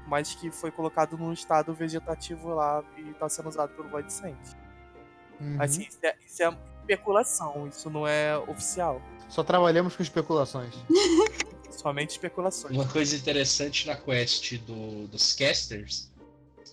mas 0.07 0.33
que 0.33 0.51
foi 0.51 0.71
colocado 0.71 1.17
num 1.17 1.31
estado 1.31 1.73
vegetativo 1.73 2.49
lá 2.49 2.83
e 2.97 3.11
está 3.11 3.29
sendo 3.29 3.49
usado 3.49 3.73
pelo 3.75 3.87
Void 3.89 4.11
Saint. 4.11 4.37
Uhum. 5.39 5.57
Assim, 5.59 5.81
isso 5.83 5.99
é, 6.03 6.15
isso 6.25 6.43
é 6.43 6.57
especulação, 6.81 7.67
isso 7.67 7.89
não 7.89 8.07
é 8.07 8.37
oficial. 8.37 9.01
Só 9.29 9.43
trabalhamos 9.43 9.95
com 9.95 10.03
especulações. 10.03 10.73
Somente 11.69 12.11
especulações. 12.11 12.75
Uma 12.75 12.87
coisa 12.87 13.15
interessante 13.15 13.87
na 13.87 13.95
quest 13.95 14.57
do, 14.59 15.07
dos 15.07 15.33
casters, 15.33 16.11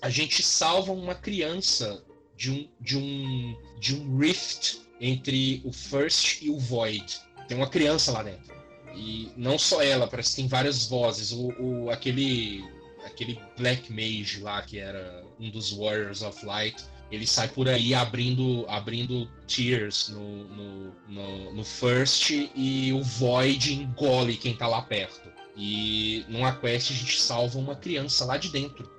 a 0.00 0.09
gente 0.09 0.42
salva 0.42 0.92
uma 0.92 1.14
criança 1.14 2.02
de 2.35 2.50
um, 2.50 2.68
de 2.81 2.98
um, 2.98 3.57
de 3.79 3.94
um 3.94 4.18
rift 4.18 4.81
entre 5.00 5.62
o 5.64 5.72
First 5.72 6.42
e 6.42 6.50
o 6.50 6.59
Void. 6.59 7.20
Tem 7.46 7.57
uma 7.57 7.68
criança 7.68 8.11
lá 8.11 8.22
dentro. 8.22 8.55
E 8.94 9.31
não 9.37 9.59
só 9.59 9.83
ela, 9.83 10.09
parece 10.09 10.31
que 10.31 10.37
tem 10.37 10.48
várias 10.48 10.87
vozes. 10.87 11.31
O, 11.31 11.52
o, 11.61 11.90
aquele 11.90 12.64
aquele 13.05 13.40
Black 13.57 13.92
Mage 13.92 14.40
lá, 14.40 14.61
que 14.62 14.79
era 14.79 15.24
um 15.38 15.50
dos 15.50 15.72
Warriors 15.72 16.22
of 16.22 16.44
Light, 16.44 16.85
ele 17.11 17.27
sai 17.27 17.49
por 17.49 17.69
aí 17.69 17.95
abrindo, 17.95 18.64
abrindo 18.69 19.29
tiers 19.47 20.09
no, 20.09 20.45
no, 20.45 20.92
no, 21.09 21.55
no 21.55 21.64
First 21.64 22.31
e 22.31 22.92
o 22.92 23.03
Void 23.03 23.75
engole 23.75 24.37
quem 24.37 24.57
tá 24.57 24.66
lá 24.66 24.83
perto. 24.83 25.31
E 25.57 26.25
numa 26.29 26.55
quest 26.55 26.90
a 26.90 26.95
gente 26.95 27.21
salva 27.21 27.59
uma 27.59 27.75
criança 27.75 28.25
lá 28.25 28.37
de 28.37 28.51
dentro. 28.51 28.90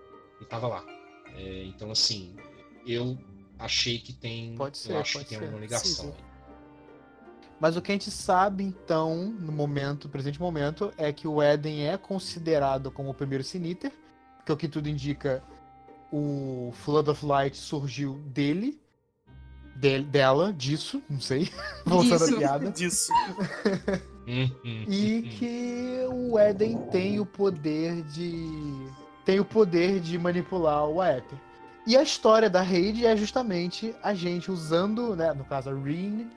E 0.42 0.46
tava 0.46 0.68
lá. 0.68 0.84
É, 1.36 1.66
então, 1.66 1.92
assim, 1.92 2.36
eu 2.86 3.18
achei 3.60 4.00
que 4.00 4.12
tem. 4.14 4.56
Pode 4.56 4.78
ser, 4.78 4.94
eu 4.94 5.00
acho 5.00 5.20
que 5.20 5.26
tem 5.26 5.40
ser. 5.40 5.50
uma 5.50 5.60
ligação. 5.60 6.06
Sim, 6.06 6.14
Mas 7.60 7.78
o 7.78 7.82
que 7.82 7.92
a 7.92 7.96
gente 7.96 8.10
sabe, 8.10 8.64
então, 8.64 9.36
no 9.40 9.52
momento, 9.52 10.10
presente 10.10 10.40
momento, 10.40 10.92
é 10.98 11.14
que 11.14 11.28
o 11.28 11.44
Eden 11.44 11.88
é 11.88 11.98
considerado 11.98 12.90
como 12.90 13.10
o 13.10 13.14
primeiro 13.14 13.44
Siniter, 13.44 13.92
que 14.44 14.52
é 14.52 14.54
o 14.54 14.58
que 14.58 14.68
tudo 14.68 14.90
indica, 14.90 15.44
o 16.12 16.72
Flood 16.74 17.10
of 17.10 17.26
Light 17.26 17.56
surgiu 17.58 18.14
dele, 18.28 18.80
de- 19.76 20.04
dela, 20.04 20.54
disso, 20.54 21.02
não 21.10 21.20
sei, 21.20 21.50
voltando 21.86 22.24
a 22.26 22.38
piada, 22.38 22.72
Disso. 22.72 23.12
Hum, 24.28 24.50
hum, 24.66 24.86
e 24.88 25.22
que 25.22 26.06
o 26.12 26.38
Eden 26.38 26.78
tem 26.92 27.20
o 27.20 27.26
poder 27.26 28.04
de 28.04 28.46
tem 29.24 29.40
o 29.40 29.46
poder 29.46 30.00
de 30.00 30.18
manipular 30.18 30.86
o 30.88 31.02
Aether. 31.02 31.38
E 31.86 31.96
a 31.96 32.02
história 32.04 32.50
da 32.50 32.62
raid 32.62 33.06
é 33.06 33.16
justamente 33.16 33.96
a 34.04 34.14
gente 34.14 34.52
usando, 34.52 35.16
né, 35.16 35.34
no 35.34 35.46
caso 35.46 35.70
a 35.70 35.74
Reen, 35.74 36.30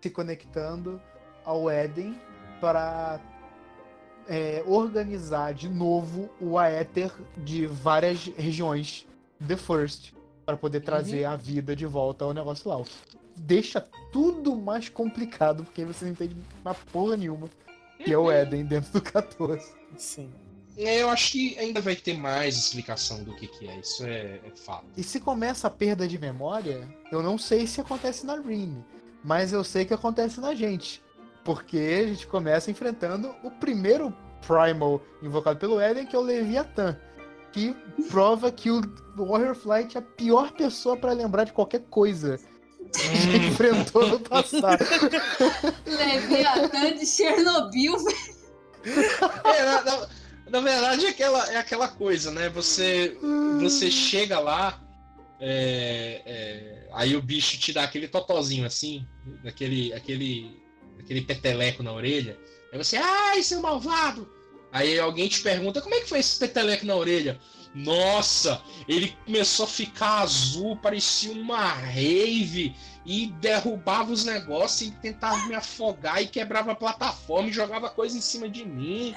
se 0.00 0.10
conectando 0.10 1.00
ao 1.44 1.68
Eden 1.70 2.20
para 2.60 3.20
é, 4.28 4.62
organizar 4.66 5.54
de 5.54 5.68
novo 5.68 6.30
o 6.40 6.58
Aether 6.58 7.12
de 7.36 7.66
várias 7.66 8.26
regiões 8.36 9.06
The 9.46 9.56
First 9.56 10.12
para 10.44 10.56
poder 10.56 10.80
trazer 10.80 11.24
a 11.24 11.36
vida 11.36 11.74
de 11.74 11.86
volta 11.86 12.24
ao 12.24 12.34
negócio 12.34 12.68
lá. 12.68 12.82
Deixa 13.36 13.80
tudo 14.12 14.56
mais 14.56 14.88
complicado 14.88 15.64
porque 15.64 15.84
você 15.84 16.04
não 16.04 16.12
entende 16.12 16.36
uma 16.62 16.74
porra 16.74 17.16
nenhuma 17.16 17.48
que 18.04 18.12
é 18.12 18.18
o 18.18 18.30
Eden 18.30 18.64
dentro 18.64 18.92
do 18.92 19.00
14. 19.00 19.72
Sim. 19.96 20.30
É, 20.76 21.02
eu 21.02 21.10
acho 21.10 21.32
que 21.32 21.58
ainda 21.58 21.80
vai 21.80 21.94
ter 21.94 22.16
mais 22.16 22.56
explicação 22.56 23.22
do 23.22 23.34
que, 23.34 23.46
que 23.46 23.68
é. 23.68 23.78
Isso 23.78 24.04
é, 24.04 24.40
é 24.44 24.52
fato. 24.56 24.86
E 24.96 25.02
se 25.02 25.20
começa 25.20 25.66
a 25.66 25.70
perda 25.70 26.08
de 26.08 26.18
memória, 26.18 26.88
eu 27.10 27.22
não 27.22 27.36
sei 27.36 27.66
se 27.66 27.80
acontece 27.80 28.24
na 28.24 28.36
Rin, 28.36 28.82
mas 29.22 29.52
eu 29.52 29.62
sei 29.62 29.84
que 29.84 29.94
acontece 29.94 30.40
na 30.40 30.54
gente. 30.54 31.02
Porque 31.44 32.04
a 32.04 32.08
gente 32.08 32.26
começa 32.26 32.70
enfrentando 32.70 33.34
o 33.42 33.50
primeiro 33.50 34.14
Primal 34.46 35.00
invocado 35.22 35.58
pelo 35.58 35.80
Eden, 35.80 36.06
que 36.06 36.16
é 36.16 36.18
o 36.18 36.22
Leviathan. 36.22 36.98
Que 37.52 37.74
prova 38.10 38.50
que 38.50 38.70
o 38.70 38.80
Warrior 39.16 39.54
Flight 39.54 39.96
é 39.96 40.00
a 40.00 40.02
pior 40.02 40.52
pessoa 40.52 40.96
pra 40.96 41.12
lembrar 41.12 41.44
de 41.44 41.52
qualquer 41.52 41.80
coisa 41.90 42.38
que 42.92 43.36
enfrentou 43.48 44.06
no 44.08 44.20
passado. 44.20 44.82
Leviatã 45.86 46.94
de 46.96 47.06
Chernobyl, 47.06 47.94
É, 49.44 49.64
na, 49.64 49.82
na- 49.82 50.08
na 50.50 50.60
verdade, 50.60 51.06
é 51.06 51.08
aquela, 51.08 51.52
é 51.52 51.56
aquela 51.56 51.88
coisa, 51.88 52.30
né? 52.30 52.48
Você, 52.50 53.16
você 53.58 53.90
chega 53.90 54.38
lá, 54.38 54.78
é, 55.40 56.20
é, 56.26 56.88
aí 56.92 57.16
o 57.16 57.22
bicho 57.22 57.58
te 57.58 57.72
dá 57.72 57.84
aquele 57.84 58.06
totozinho 58.06 58.66
assim, 58.66 59.06
aquele, 59.46 59.94
aquele, 59.94 60.60
aquele 60.98 61.22
peteleco 61.22 61.82
na 61.82 61.92
orelha. 61.92 62.38
Aí 62.70 62.76
você, 62.76 62.96
ai, 62.98 63.42
seu 63.42 63.60
malvado! 63.62 64.28
Aí 64.72 64.98
alguém 64.98 65.28
te 65.28 65.40
pergunta, 65.40 65.82
como 65.82 65.94
é 65.94 66.00
que 66.00 66.08
foi 66.08 66.18
esse 66.18 66.38
peteleco 66.38 66.86
na 66.86 66.96
orelha? 66.96 67.38
Nossa, 67.74 68.60
ele 68.88 69.16
começou 69.24 69.64
a 69.64 69.68
ficar 69.68 70.20
azul, 70.20 70.76
parecia 70.76 71.32
uma 71.32 71.72
rave, 71.72 72.74
e 73.04 73.26
derrubava 73.26 74.12
os 74.12 74.24
negócios 74.24 74.88
e 74.88 74.92
tentava 74.92 75.46
me 75.46 75.54
afogar 75.54 76.22
e 76.22 76.26
quebrava 76.26 76.72
a 76.72 76.76
plataforma 76.76 77.48
e 77.48 77.52
jogava 77.52 77.90
coisa 77.90 78.16
em 78.16 78.20
cima 78.20 78.48
de 78.48 78.64
mim. 78.64 79.14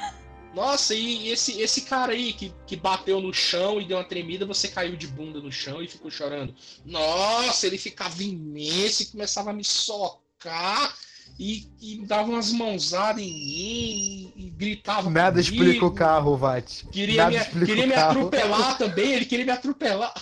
Nossa, 0.53 0.95
e 0.95 1.27
esse, 1.29 1.61
esse 1.61 1.81
cara 1.81 2.13
aí 2.13 2.31
que, 2.31 2.53
que 2.65 2.77
bateu 2.77 3.19
no 3.19 3.33
chão 3.33 3.79
e 3.79 3.85
deu 3.85 3.97
uma 3.97 4.03
tremida, 4.03 4.45
você 4.45 4.69
caiu 4.69 4.95
de 4.95 5.05
bunda 5.05 5.41
no 5.41 5.51
chão 5.51 5.81
e 5.81 5.87
ficou 5.87 6.09
chorando. 6.09 6.55
Nossa, 6.85 7.67
ele 7.67 7.77
ficava 7.77 8.23
imenso 8.23 9.03
e 9.03 9.07
começava 9.07 9.49
a 9.49 9.53
me 9.53 9.65
socar 9.65 10.95
e, 11.39 11.67
e 11.81 12.05
dava 12.05 12.29
umas 12.29 12.51
mãozadas 12.51 13.21
em 13.21 13.25
mim 13.33 14.33
e, 14.37 14.45
e 14.45 14.49
gritava. 14.51 15.09
Nada 15.09 15.41
comigo. 15.43 15.63
explica 15.63 15.85
o 15.85 15.91
carro, 15.93 16.37
Vat. 16.37 16.83
Queria, 16.91 17.29
Nada 17.29 17.49
me, 17.53 17.65
queria 17.65 17.83
o 17.83 17.87
me 17.87 17.93
carro. 17.93 18.09
atropelar 18.11 18.77
também, 18.79 19.13
ele 19.13 19.25
queria 19.25 19.45
me 19.45 19.51
atropelar. 19.51 20.13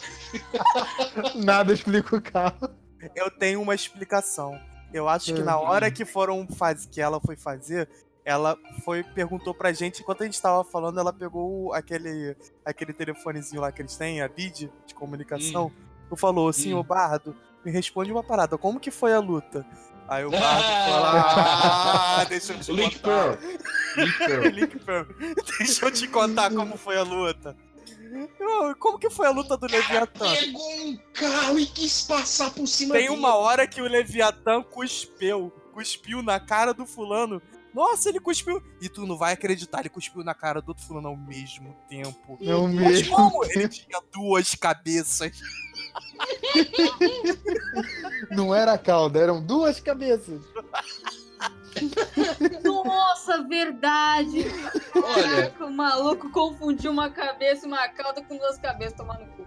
Nada 1.36 1.74
explica 1.74 2.16
o 2.16 2.22
carro. 2.22 2.70
Eu 3.16 3.30
tenho 3.32 3.62
uma 3.62 3.76
explicação. 3.76 4.60
Eu 4.94 5.10
acho 5.10 5.34
que 5.34 5.42
na 5.42 5.58
Uhum. 5.60 5.68
hora 5.68 5.92
que 5.92 6.06
foram 6.06 6.48
faz... 6.48 6.86
que 6.86 7.02
ela 7.02 7.20
foi 7.20 7.36
fazer, 7.36 7.90
ela 8.24 8.58
foi 8.86 9.04
perguntou 9.04 9.54
pra 9.54 9.72
gente, 9.74 10.02
enquanto 10.02 10.22
a 10.22 10.26
gente 10.26 10.42
tava 10.42 10.64
falando, 10.64 11.00
ela 11.00 11.12
pegou 11.12 11.74
aquele 11.74 12.36
aquele 12.64 12.94
telefonezinho 12.94 13.62
lá 13.62 13.72
que 13.72 13.82
eles 13.82 13.98
têm, 13.98 14.22
a 14.22 14.28
BID 14.28 14.70
de 14.88 14.94
comunicação, 14.96 15.72
e 16.12 16.18
falou 16.18 16.48
assim, 16.48 16.74
Hum. 16.74 16.78
ô 16.80 16.84
Bardo, 16.84 17.36
me 17.66 17.72
responde 17.72 18.12
uma 18.12 18.24
parada, 18.24 18.58
como 18.58 18.80
que 18.80 18.92
foi 18.92 19.14
a 19.14 19.20
luta? 19.20 19.66
Aí 20.08 20.26
o 20.26 20.30
Bardo 20.32 20.64
falou, 20.64 21.06
ah, 21.08 22.26
deixa 22.30 22.54
eu 22.54 22.60
te 22.60 22.72
Link 22.72 23.00
contar. 23.00 23.38
Pearl. 23.38 23.58
Link 23.98 24.18
Pearl. 24.20 24.48
Link 24.50 24.80
Pearl. 24.80 25.06
Deixa 25.58 25.86
eu 25.86 25.92
te 25.92 26.08
contar 26.08 26.52
como 26.54 26.78
foi 26.78 26.98
a 26.98 27.04
luta. 27.04 27.56
Como 28.80 29.00
que 29.00 29.10
foi 29.10 29.26
a 29.26 29.32
luta 29.32 29.58
do 29.58 29.66
Leviatã? 29.66 30.32
Pegou 30.36 30.72
um 30.86 30.98
carro 31.14 31.58
e 31.60 31.66
quis 31.66 32.02
passar 32.04 32.52
por 32.52 32.68
cima 32.68 32.94
Tem 32.94 33.08
dele. 33.08 33.18
uma 33.20 33.36
hora 33.36 33.66
que 33.66 33.82
o 33.82 33.88
Leviatã 33.88 34.62
cuspiu. 34.62 35.52
Cuspiu 35.74 36.22
na 36.22 36.40
cara 36.40 36.74
do 36.74 36.86
fulano. 36.86 37.42
Nossa, 37.74 38.10
ele 38.10 38.20
cuspiu. 38.20 38.62
E 38.80 38.88
tu 38.88 39.08
não 39.08 39.18
vai 39.18 39.34
acreditar, 39.34 39.80
ele 39.80 39.90
cuspiu 39.90 40.24
na 40.24 40.36
cara 40.36 40.62
do 40.62 40.70
outro 40.70 40.86
fulano 40.86 41.08
ao 41.08 41.18
mesmo 41.18 41.76
tempo. 41.90 42.38
É 42.40 42.54
o 42.54 42.68
Mas 42.68 42.76
mesmo. 42.76 43.16
como? 43.16 43.44
Ele 43.46 43.68
tinha 43.68 44.00
duas 44.14 44.54
cabeças. 44.54 45.32
Não 48.32 48.54
era 48.54 48.74
a 48.74 48.78
cauda, 48.78 49.20
eram 49.20 49.42
duas 49.42 49.80
cabeças. 49.80 50.42
Nossa, 52.64 53.44
verdade! 53.44 54.46
Olha, 54.96 55.24
Caraca, 55.24 55.66
o 55.66 55.72
maluco 55.72 56.30
confundiu 56.30 56.92
uma 56.92 57.10
cabeça 57.10 57.66
e 57.66 57.68
uma 57.68 57.88
cauda 57.90 58.22
com 58.24 58.38
duas 58.38 58.58
cabeças 58.58 58.94
tomando 58.94 59.26
cu. 59.26 59.44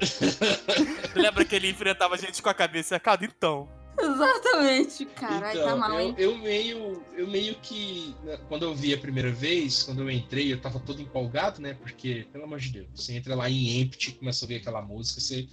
Lembra 1.14 1.44
que 1.44 1.54
ele 1.54 1.70
enfrentava 1.70 2.14
a 2.14 2.18
gente 2.18 2.42
com 2.42 2.48
a 2.48 2.54
cabeça 2.54 2.94
e 2.94 2.96
a 2.96 3.00
cauda? 3.00 3.24
Então. 3.24 3.68
Exatamente. 3.98 5.06
Caralho, 5.06 5.58
tá 5.58 5.64
então, 5.64 5.78
mal, 5.78 5.92
eu, 5.92 6.00
hein? 6.00 6.14
eu 6.18 6.38
meio, 6.38 7.02
eu 7.14 7.26
meio 7.26 7.54
que, 7.56 8.14
né, 8.24 8.38
quando 8.48 8.64
eu 8.64 8.74
vi 8.74 8.92
a 8.92 8.98
primeira 8.98 9.32
vez, 9.32 9.84
quando 9.84 10.02
eu 10.02 10.10
entrei, 10.10 10.52
eu 10.52 10.60
tava 10.60 10.78
todo 10.78 11.00
empolgado, 11.00 11.62
né? 11.62 11.74
Porque, 11.80 12.26
pelo 12.30 12.44
amor 12.44 12.58
de 12.58 12.72
Deus, 12.72 12.88
você 12.94 13.14
entra 13.14 13.34
lá 13.34 13.48
em 13.48 13.80
Empty, 13.80 14.12
começa 14.12 14.44
a 14.44 14.46
ouvir 14.46 14.56
aquela 14.56 14.82
música, 14.82 15.20
você, 15.20 15.44
se 15.44 15.48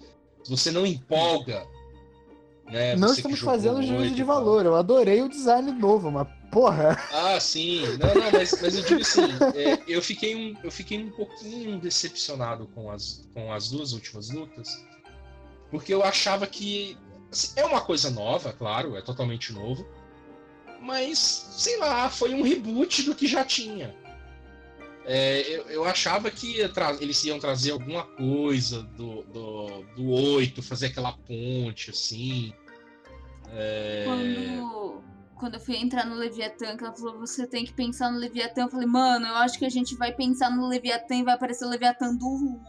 você 0.48 0.72
não 0.72 0.86
empolga, 0.86 1.66
né? 2.66 2.96
Não 2.96 3.10
você 3.10 3.16
estamos 3.16 3.40
fazendo 3.40 3.82
juízo 3.84 4.16
de 4.16 4.24
valor. 4.24 4.66
Eu 4.66 4.76
adorei 4.76 5.22
o 5.22 5.30
design 5.30 5.72
novo, 5.72 6.12
mas 6.12 6.28
porra. 6.52 6.98
Ah, 7.12 7.40
sim. 7.40 7.82
Não, 7.98 8.14
não, 8.14 8.32
mas, 8.32 8.62
mas 8.62 8.76
eu 8.76 8.84
digo 8.84 9.02
assim, 9.02 9.22
é, 9.56 9.80
eu, 9.88 10.02
fiquei 10.02 10.36
um, 10.36 10.56
eu 10.64 10.72
fiquei 10.72 11.04
um 11.04 11.10
pouquinho 11.10 11.80
decepcionado 11.80 12.68
com 12.68 12.92
as, 12.92 13.28
com 13.34 13.52
as 13.52 13.70
duas 13.70 13.94
últimas 13.94 14.30
lutas, 14.30 14.86
porque 15.72 15.94
eu 15.94 16.04
achava 16.04 16.46
que 16.48 16.98
assim, 17.32 17.52
é 17.56 17.66
uma 17.66 17.82
coisa 17.82 18.10
nova, 18.10 18.54
claro, 18.54 18.96
é 18.96 19.02
totalmente 19.02 19.52
novo, 19.52 19.86
mas 20.80 21.18
sei 21.18 21.78
lá, 21.78 22.10
foi 22.10 22.34
um 22.34 22.44
reboot 22.44 23.04
do 23.04 23.16
que 23.16 23.28
já 23.28 23.44
tinha. 23.44 23.96
É, 25.06 25.42
eu, 25.42 25.64
eu 25.64 25.84
achava 25.84 26.32
que 26.32 26.60
eles 27.02 27.24
iam 27.26 27.38
trazer 27.38 27.72
alguma 27.72 28.04
coisa 28.04 28.84
do, 28.84 29.24
do, 29.24 29.84
do 29.96 30.10
8, 30.10 30.64
fazer 30.64 30.88
aquela 30.88 31.12
ponte 31.12 31.90
assim. 31.90 32.54
É, 33.52 34.04
Quando, 34.06 35.04
quando 35.36 35.54
eu 35.56 35.60
fui 35.60 35.76
entrar 35.76 36.06
no 36.06 36.16
Leviatã, 36.16 36.78
que 36.78 36.84
ela 36.84 36.94
falou, 36.94 37.20
você 37.20 37.46
tem 37.46 37.66
que 37.66 37.74
pensar 37.74 38.12
no 38.12 38.18
Leviatã, 38.18 38.62
eu 38.62 38.70
falei, 38.70 38.88
mano, 38.88 39.28
eu 39.28 39.36
acho 39.36 39.60
que 39.60 39.66
a 39.66 39.70
gente 39.70 39.96
vai 39.96 40.14
pensar 40.14 40.50
no 40.50 40.68
Leviatã 40.68 41.16
e 41.16 41.24
vai 41.24 41.34
aparecer 41.34 41.66
o 41.66 41.70
Leviatã 41.70 42.16
do, 42.16 42.60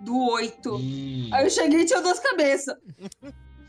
do 0.00 0.16
8. 0.16 0.74
hum. 0.74 1.28
Aí 1.32 1.44
eu 1.44 1.50
cheguei 1.50 1.80
e 1.80 1.86
tinha 1.86 2.00
duas 2.00 2.18
cabeças. 2.18 2.76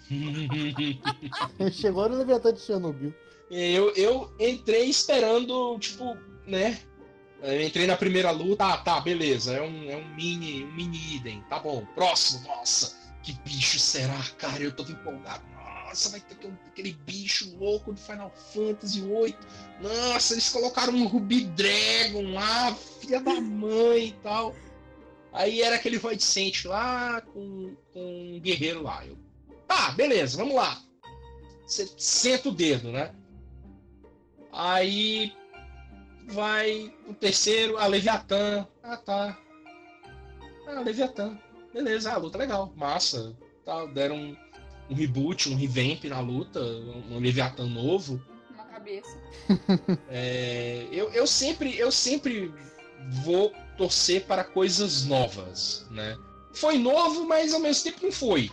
Chegou 1.73 2.09
no 2.09 2.17
Leviatã 2.17 2.53
de 2.53 2.61
Chernobyl. 2.61 3.13
Eu, 3.51 3.93
eu 3.95 4.33
entrei 4.39 4.85
esperando, 4.85 5.77
tipo, 5.79 6.17
né? 6.47 6.79
Eu 7.41 7.61
entrei 7.65 7.87
na 7.87 7.95
primeira 7.95 8.31
luta, 8.31 8.65
ah, 8.65 8.77
tá, 8.77 8.99
beleza, 8.99 9.53
é 9.55 9.61
um, 9.61 9.89
é 9.89 9.95
um 9.95 10.13
mini, 10.15 10.63
um 10.65 10.71
mini 10.73 11.15
idem, 11.15 11.41
tá 11.49 11.57
bom. 11.59 11.85
Próximo, 11.95 12.45
nossa, 12.47 12.97
que 13.23 13.31
bicho 13.45 13.79
será, 13.79 14.21
cara? 14.37 14.61
Eu 14.61 14.73
tô 14.73 14.83
empolgado. 14.83 15.43
Nossa, 15.53 16.09
vai 16.09 16.19
ter 16.19 16.33
aquele- 16.35 16.57
aquele 16.67 16.91
bicho 16.93 17.55
louco 17.57 17.93
do 17.93 17.99
Final 17.99 18.31
Fantasy 18.53 19.01
VIII. 19.01 19.35
Nossa, 19.81 20.33
eles 20.33 20.49
colocaram 20.49 20.93
um 20.93 21.07
Ruby 21.07 21.45
Dragon 21.45 22.33
lá, 22.33 22.75
filha 22.75 23.21
da 23.21 23.39
mãe 23.39 24.07
e 24.07 24.13
tal. 24.21 24.53
Aí 25.31 25.61
era 25.61 25.77
aquele 25.77 25.97
Void 25.97 26.21
Saint 26.21 26.65
lá 26.65 27.21
com, 27.21 27.75
com 27.93 28.33
um 28.35 28.39
guerreiro 28.39 28.83
lá. 28.83 29.05
Eu, 29.05 29.17
tá, 29.67 29.91
beleza, 29.91 30.37
vamos 30.37 30.55
lá. 30.55 30.79
Você 31.65 31.89
senta 31.97 32.49
o 32.49 32.51
dedo, 32.51 32.91
né? 32.91 33.13
Aí 34.51 35.31
vai 36.29 36.93
o 37.07 37.13
terceiro, 37.13 37.77
a 37.77 37.87
Leviatã. 37.87 38.67
Ah, 38.83 38.97
tá. 38.97 39.37
Ah, 40.67 40.79
Leviatã. 40.81 41.37
Beleza, 41.73 42.11
a 42.11 42.17
luta 42.17 42.37
é 42.37 42.41
legal, 42.41 42.73
massa. 42.75 43.35
Tá, 43.65 43.85
deram 43.85 44.15
um, 44.15 44.37
um 44.89 44.95
reboot, 44.95 45.49
um 45.49 45.55
revamp 45.55 46.03
na 46.05 46.19
luta, 46.19 46.59
um, 46.59 47.15
um 47.15 47.19
Leviatã 47.19 47.65
novo. 47.65 48.21
Uma 48.53 48.65
cabeça. 48.65 49.17
É, 50.09 50.87
eu, 50.91 51.11
eu, 51.11 51.27
sempre, 51.27 51.77
eu 51.77 51.91
sempre 51.91 52.53
vou 53.23 53.53
torcer 53.77 54.25
para 54.25 54.43
coisas 54.43 55.05
novas, 55.05 55.85
né? 55.91 56.17
Foi 56.53 56.77
novo, 56.77 57.25
mas 57.25 57.53
ao 57.53 57.59
mesmo 57.59 57.83
tempo 57.83 57.99
não 58.03 58.11
foi. 58.11 58.51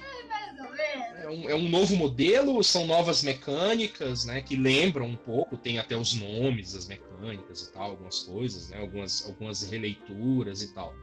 É 0.78 1.28
um, 1.28 1.50
é 1.50 1.54
um 1.54 1.68
novo 1.68 1.96
modelo, 1.96 2.62
são 2.62 2.86
novas 2.86 3.22
mecânicas, 3.22 4.24
né? 4.24 4.40
Que 4.40 4.56
lembram 4.56 5.06
um 5.06 5.16
pouco, 5.16 5.56
tem 5.56 5.78
até 5.78 5.96
os 5.96 6.14
nomes 6.14 6.72
das 6.72 6.86
mecânicas 6.86 7.62
e 7.62 7.72
tal, 7.72 7.90
algumas 7.90 8.20
coisas, 8.20 8.68
né? 8.68 8.80
Algumas, 8.80 9.26
algumas 9.26 9.68
releituras 9.68 10.62
e 10.62 10.72
tal. 10.72 10.94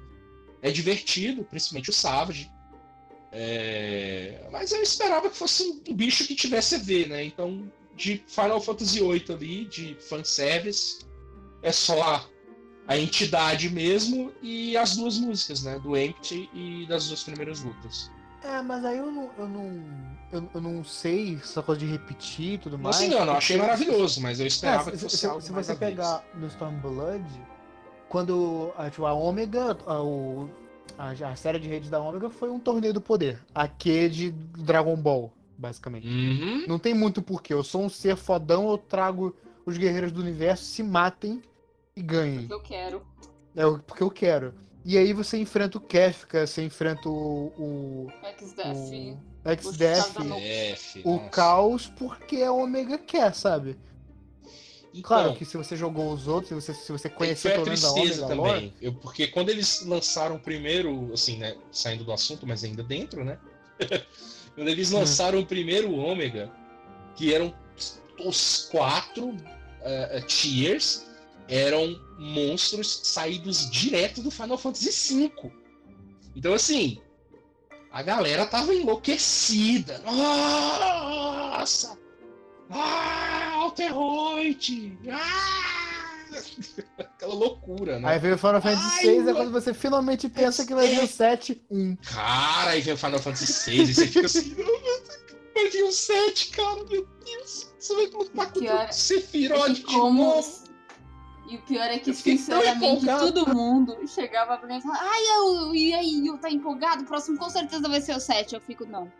É 0.61 0.71
divertido, 0.71 1.43
principalmente 1.43 1.89
o 1.89 1.93
Savage. 1.93 2.49
É, 3.31 4.47
Mas 4.51 4.71
eu 4.71 4.81
esperava 4.81 5.29
que 5.29 5.35
fosse 5.35 5.81
um 5.89 5.93
bicho 5.93 6.25
que 6.27 6.35
tivesse 6.35 6.75
a 6.75 6.77
ver, 6.77 7.09
né? 7.09 7.23
Então, 7.23 7.71
de 7.95 8.23
Final 8.27 8.61
Fantasy 8.61 8.99
VIII 8.99 9.25
ali, 9.29 9.65
de 9.65 9.95
fanservice, 9.99 10.99
é 11.61 11.71
só 11.71 12.01
a, 12.01 12.25
a 12.87 12.97
entidade 12.97 13.69
mesmo 13.69 14.31
e 14.41 14.77
as 14.77 14.95
duas 14.95 15.17
músicas, 15.17 15.63
né? 15.63 15.79
Do 15.79 15.97
Empty 15.97 16.49
e 16.53 16.85
das 16.87 17.07
duas 17.07 17.23
primeiras 17.23 17.61
lutas. 17.61 18.11
É, 18.43 18.61
mas 18.61 18.83
aí 18.85 18.97
eu 18.97 19.11
não. 19.11 19.29
Eu 19.37 19.47
não, 19.47 19.83
eu, 20.31 20.49
eu 20.55 20.61
não 20.61 20.83
sei 20.83 21.35
essa 21.35 21.61
coisa 21.61 21.79
de 21.79 21.85
repetir 21.87 22.53
e 22.53 22.57
tudo 22.57 22.77
Não 22.77 22.83
mais. 22.85 22.95
se 22.97 23.05
engano, 23.05 23.31
eu 23.31 23.37
achei 23.37 23.57
porque- 23.57 23.67
maravilhoso, 23.71 24.21
mas 24.21 24.39
eu 24.39 24.45
É, 24.45 24.47
esperava 24.47 24.83
se, 24.85 24.91
que 24.91 24.97
se- 24.97 25.03
fosse 25.03 25.17
se- 25.17 25.25
algo 25.27 25.41
se 25.41 25.51
mais 25.51 25.65
você 25.65 25.75
pegar 25.75 26.23
no 26.35 26.47
Stormblood, 26.47 27.23
quando 28.09 28.71
a, 28.77 28.89
tipo, 28.89 29.05
a 29.05 29.13
Ômega, 29.13 29.77
a, 29.85 30.01
o- 30.01 30.49
a, 30.97 31.09
a 31.11 31.35
série 31.35 31.59
de 31.59 31.67
redes 31.67 31.89
da 31.89 31.99
Ômega 31.99 32.29
foi 32.29 32.49
um 32.49 32.59
torneio 32.59 32.93
do 32.93 33.01
poder. 33.01 33.39
Aquele 33.55 34.09
de 34.09 34.31
Dragon 34.31 34.95
Ball, 34.95 35.31
basicamente. 35.57 36.07
Uhum. 36.07 36.65
Não 36.67 36.77
tem 36.79 36.93
muito 36.93 37.21
porquê. 37.21 37.53
Eu 37.53 37.63
sou 37.63 37.83
um 37.83 37.89
ser 37.89 38.15
fodão, 38.15 38.69
eu 38.69 38.77
trago 38.77 39.35
os 39.65 39.77
guerreiros 39.77 40.11
do 40.11 40.19
universo, 40.21 40.63
se 40.65 40.83
matem 40.83 41.41
e 41.95 42.01
ganhem. 42.01 42.47
Que 42.47 42.53
eu 42.53 42.59
quero. 42.61 43.01
É 43.55 43.65
o- 43.65 43.79
porque 43.79 44.03
eu 44.03 44.11
quero. 44.11 44.53
E 44.85 44.97
aí 44.97 45.13
você 45.13 45.37
enfrenta 45.37 45.77
o 45.77 45.81
Kefka, 45.81 46.45
você 46.45 46.63
enfrenta 46.63 47.07
o. 47.07 47.53
o, 47.57 48.07
X-Death. 48.23 48.77
o 49.45 49.49
X-Death, 49.49 50.15
o. 51.05 51.19
Caos, 51.29 51.87
porque 51.87 52.41
a 52.41 52.51
Ômega 52.51 52.97
quer, 52.97 53.33
sabe? 53.33 53.77
Então, 54.93 55.01
Claro 55.01 55.33
que 55.35 55.43
se 55.43 55.57
você 55.57 55.75
jogou 55.75 56.11
os 56.13 56.27
outros, 56.27 56.49
se 56.49 56.53
você, 56.53 56.73
se 56.73 56.91
você 56.91 57.09
conhecer 57.09 57.41
foi 57.41 57.51
a 57.51 57.55
pelo 57.55 57.65
menos 57.65 57.83
a 57.83 57.93
tristeza 57.93 58.25
Ômega 58.25 58.35
Lore, 58.41 58.53
também. 58.53 58.73
Eu, 58.79 58.93
porque 58.93 59.27
quando 59.27 59.49
eles 59.49 59.83
lançaram 59.85 60.35
o 60.35 60.39
primeiro, 60.39 61.11
assim, 61.13 61.37
né? 61.37 61.55
Saindo 61.71 62.03
do 62.03 62.11
assunto, 62.11 62.45
mas 62.45 62.63
ainda 62.63 62.83
dentro, 62.83 63.23
né? 63.23 63.39
quando 64.53 64.67
eles 64.67 64.91
Hum. 64.91 64.99
lançaram 64.99 65.39
o 65.39 65.45
primeiro 65.45 65.91
Ômega, 65.95 66.51
que 67.15 67.33
eram 67.33 67.53
os 68.23 68.67
quatro 68.71 69.35
eh, 69.81 70.21
tiers, 70.27 71.07
eram 71.53 71.99
monstros 72.17 73.01
saídos 73.03 73.69
direto 73.69 74.21
do 74.21 74.31
Final 74.31 74.57
Fantasy 74.57 75.27
V. 75.27 75.51
Então, 76.35 76.53
assim, 76.53 76.99
a 77.91 78.01
galera 78.01 78.45
tava 78.47 78.73
enlouquecida. 78.73 79.99
Nossa! 79.99 81.95
Ah, 82.71 83.51
Alteroid! 83.57 84.97
Ah! 85.11 85.73
Aquela 86.97 87.35
loucura, 87.35 87.99
né? 87.99 88.09
Aí 88.09 88.17
veio 88.17 88.33
o 88.33 88.37
Final 88.39 88.59
Fantasy 88.59 89.05
VI, 89.05 89.29
é 89.29 89.33
quando 89.33 89.51
você 89.51 89.71
finalmente 89.75 90.27
pensa 90.27 90.65
que 90.65 90.73
vai 90.73 90.87
vir 90.87 91.03
o 91.03 91.07
7, 91.07 91.61
1. 91.69 91.95
Cara, 91.97 92.71
aí 92.71 92.81
vem 92.81 92.95
o 92.95 92.97
Final 92.97 93.19
Fantasy 93.19 93.69
VI 93.69 93.83
e 93.83 93.93
você 93.93 94.07
fica 94.07 94.25
assim. 94.25 94.55
Vai 95.53 95.69
vir 95.69 95.83
o 95.83 95.91
7, 95.91 96.47
cara, 96.49 96.83
meu 96.85 97.07
Deus. 97.23 97.71
Você 97.77 97.95
vai 97.95 98.05
lutar 98.07 98.51
contra 98.51 98.73
é 98.85 98.89
o 98.89 98.93
Sephiroth 98.93 99.73
de 99.73 99.81
Como. 99.83 100.23
novo. 100.23 100.62
E 101.47 101.57
o 101.57 101.61
pior 101.63 101.83
é 101.85 101.99
que, 101.99 102.13
sinceramente, 102.13 103.05
todo 103.05 103.53
mundo 103.53 103.97
chegava 104.07 104.57
pra 104.57 104.67
mim 104.67 104.77
e 104.77 104.81
falava: 104.81 105.01
Ai, 105.03 105.21
eu, 105.37 105.75
e 105.75 105.93
aí, 105.93 106.27
eu 106.27 106.37
tá 106.37 106.49
empolgado? 106.49 107.03
O 107.03 107.05
próximo 107.05 107.37
com 107.37 107.49
certeza 107.49 107.87
vai 107.89 107.99
ser 108.01 108.15
o 108.15 108.19
7. 108.19 108.55
Eu 108.55 108.61
fico, 108.61 108.85
não. 108.85 109.11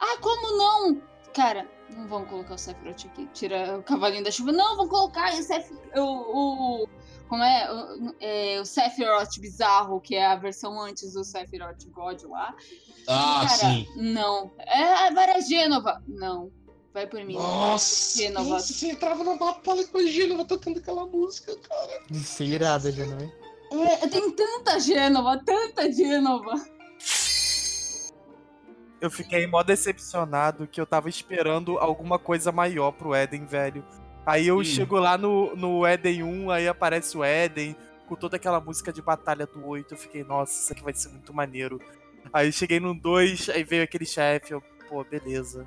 Ah, 0.00 0.18
como 0.20 0.56
não? 0.56 1.02
Cara, 1.32 1.66
não 1.96 2.06
vamos 2.08 2.28
colocar 2.28 2.54
o 2.54 2.58
Sephiroth 2.58 3.06
aqui. 3.06 3.26
Tira 3.32 3.78
o 3.78 3.82
cavalinho 3.82 4.24
da 4.24 4.30
chuva. 4.30 4.52
Não, 4.52 4.76
vamos 4.76 4.90
colocar 4.90 5.32
o 5.32 5.42
Seph... 5.42 5.70
o, 5.96 6.82
o- 6.82 6.88
Como 7.28 7.42
é? 7.42 7.72
O, 7.72 8.14
é? 8.20 8.60
o 8.60 8.64
Sephiroth 8.66 9.38
bizarro, 9.40 10.00
que 10.00 10.14
é 10.14 10.26
a 10.26 10.36
versão 10.36 10.78
antes 10.80 11.14
do 11.14 11.24
Sephiroth 11.24 11.86
God 11.90 12.22
lá. 12.24 12.54
Ah, 13.08 13.46
Cara, 13.48 13.72
sim. 13.72 13.86
Não. 13.96 14.52
É, 14.58 15.08
a 15.08 15.40
Gênova. 15.40 16.02
Não. 16.06 16.50
Vai 16.92 17.06
por 17.06 17.24
mim. 17.24 17.34
Nossa, 17.34 18.18
Gênova. 18.18 18.48
nossa, 18.50 18.72
você 18.72 18.90
entrava 18.90 19.24
na 19.24 19.34
mapa 19.34 19.84
com 19.86 19.98
a 19.98 20.04
Gênova 20.04 20.44
tocando 20.44 20.78
aquela 20.78 21.06
música, 21.06 21.56
cara. 21.56 22.02
De 22.10 22.18
ser 22.18 22.44
irada 22.44 22.92
já, 22.92 23.06
não 23.06 23.18
é? 23.18 23.32
É, 23.94 24.08
tem 24.08 24.30
tanta 24.32 24.78
Gênova, 24.78 25.42
tanta 25.44 25.90
Gênova. 25.90 26.54
Eu 29.00 29.10
fiquei 29.10 29.46
mó 29.46 29.62
decepcionado 29.62 30.66
que 30.66 30.80
eu 30.80 30.86
tava 30.86 31.08
esperando 31.08 31.78
alguma 31.78 32.18
coisa 32.18 32.52
maior 32.52 32.92
pro 32.92 33.14
Eden, 33.14 33.46
velho. 33.46 33.84
Aí 34.24 34.46
eu 34.46 34.58
Hum. 34.58 34.64
chego 34.64 34.96
lá 34.98 35.18
no, 35.18 35.56
no 35.56 35.86
Eden 35.86 36.22
1, 36.22 36.50
aí 36.50 36.68
aparece 36.68 37.16
o 37.16 37.24
Eden 37.24 37.74
com 38.06 38.14
toda 38.14 38.36
aquela 38.36 38.60
música 38.60 38.92
de 38.92 39.02
batalha 39.02 39.46
do 39.46 39.66
8. 39.66 39.94
Eu 39.94 39.98
fiquei, 39.98 40.22
nossa, 40.22 40.62
isso 40.62 40.72
aqui 40.72 40.82
vai 40.84 40.94
ser 40.94 41.08
muito 41.08 41.34
maneiro. 41.34 41.80
Aí 42.32 42.52
cheguei 42.52 42.78
no 42.78 42.94
2, 42.94 43.48
aí 43.48 43.64
veio 43.64 43.82
aquele 43.82 44.06
chefe, 44.06 44.52
eu, 44.52 44.62
pô, 44.88 45.02
beleza. 45.02 45.66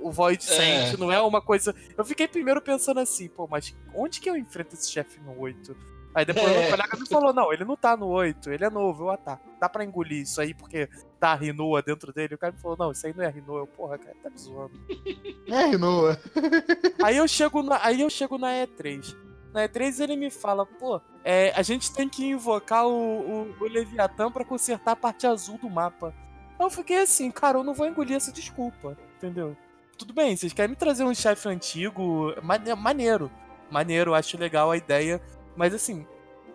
O 0.00 0.10
Void 0.10 0.42
É. 0.44 0.46
Saint 0.86 0.98
não 0.98 1.10
é 1.12 1.20
uma 1.20 1.40
coisa. 1.40 1.74
Eu 1.96 2.04
fiquei 2.04 2.28
primeiro 2.28 2.60
pensando 2.60 3.00
assim, 3.00 3.28
pô, 3.28 3.46
mas 3.50 3.74
onde 3.94 4.20
que 4.20 4.28
eu 4.30 4.36
enfrento 4.36 4.74
esse 4.74 4.90
chefe 4.90 5.20
no 5.20 5.38
8? 5.38 5.76
Aí 6.14 6.26
depois 6.26 6.46
É. 6.46 6.66
o 6.66 6.70
colega 6.70 6.96
me 6.98 7.08
falou, 7.08 7.32
não, 7.32 7.50
ele 7.52 7.64
não 7.64 7.74
tá 7.74 7.96
no 7.96 8.06
8, 8.08 8.50
ele 8.52 8.64
é 8.64 8.70
novo. 8.70 9.04
Eu, 9.04 9.10
ah 9.10 9.16
tá, 9.16 9.40
dá 9.58 9.66
pra 9.68 9.82
engolir 9.84 10.20
isso 10.22 10.40
aí 10.42 10.52
porque 10.52 10.86
tá 11.18 11.32
a 11.32 11.34
Rinoa 11.34 11.80
dentro 11.82 12.12
dele. 12.12 12.34
O 12.34 12.38
cara 12.38 12.52
me 12.52 12.60
falou, 12.60 12.76
não, 12.78 12.92
isso 12.92 13.06
aí 13.06 13.14
não 13.16 13.24
é 13.24 13.28
Rinoa. 13.30 13.60
Eu, 13.60 13.66
porra, 13.66 13.96
cara, 13.98 14.14
tá 14.22 14.28
me 14.28 14.36
zoando. 14.38 14.78
É, 15.48 15.66
Rinoa. 15.66 16.20
aí 17.02 17.16
eu 17.16 17.26
chego 17.26 17.62
na, 17.62 17.80
aí 17.82 18.00
eu 18.02 18.10
chego 18.10 18.36
na 18.36 18.48
E3. 18.48 19.16
Na 19.54 19.66
E3 19.68 20.00
ele 20.02 20.16
me 20.16 20.30
fala, 20.30 20.64
pô, 20.66 21.00
é, 21.24 21.50
a 21.56 21.62
gente 21.62 21.92
tem 21.92 22.08
que 22.08 22.26
invocar 22.26 22.86
o, 22.86 22.92
o, 23.50 23.56
o 23.60 23.64
Leviatã 23.64 24.30
pra 24.30 24.44
consertar 24.44 24.92
a 24.92 24.96
parte 24.96 25.26
azul 25.26 25.56
do 25.58 25.68
mapa. 25.70 26.14
Eu 26.60 26.68
fiquei 26.70 26.98
assim, 26.98 27.30
cara, 27.30 27.58
eu 27.58 27.64
não 27.64 27.74
vou 27.74 27.86
engolir 27.86 28.16
essa 28.16 28.30
desculpa, 28.30 28.96
entendeu? 29.16 29.56
Tudo 29.96 30.12
bem, 30.12 30.36
vocês 30.36 30.52
querem 30.52 30.70
me 30.70 30.76
trazer 30.76 31.04
um 31.04 31.14
chefe 31.14 31.48
antigo, 31.48 32.34
mane- 32.42 32.74
maneiro. 32.74 33.30
Maneiro, 33.70 34.14
acho 34.14 34.36
legal 34.38 34.70
a 34.70 34.76
ideia. 34.76 35.20
Mas 35.56 35.72
assim, 35.74 36.06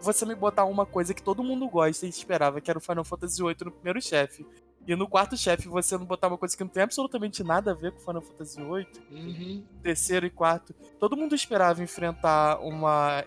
você 0.02 0.26
me 0.26 0.36
botar 0.36 0.66
uma 0.66 0.86
coisa 0.86 1.14
que 1.14 1.22
todo 1.24 1.44
mundo 1.44 1.68
gosta 1.70 2.06
e 2.06 2.10
esperava, 2.10 2.60
que 2.60 2.70
era 2.70 2.78
o 2.78 2.82
Final 2.82 3.04
Fantasy 3.04 3.42
VIII 3.42 3.56
no 3.66 3.72
primeiro 3.72 4.02
chefe. 4.02 4.46
E 4.86 4.96
no 4.96 5.08
quarto 5.08 5.36
chefe 5.36 5.68
você 5.68 5.98
não 5.98 6.06
botar 6.06 6.28
uma 6.30 6.38
coisa 6.38 6.56
que 6.56 6.64
não 6.64 6.70
tem 6.70 6.84
absolutamente 6.84 7.44
nada 7.44 7.72
a 7.72 7.74
ver 7.74 7.92
com 7.92 8.00
Final 8.00 8.22
Fantasy 8.22 8.62
VIII 8.62 8.88
Uhum. 9.12 9.64
terceiro 9.84 10.26
e 10.26 10.30
quarto, 10.30 10.74
todo 11.00 11.18
mundo 11.18 11.36
esperava 11.36 11.84
enfrentar 11.84 12.60
uma 12.62 13.24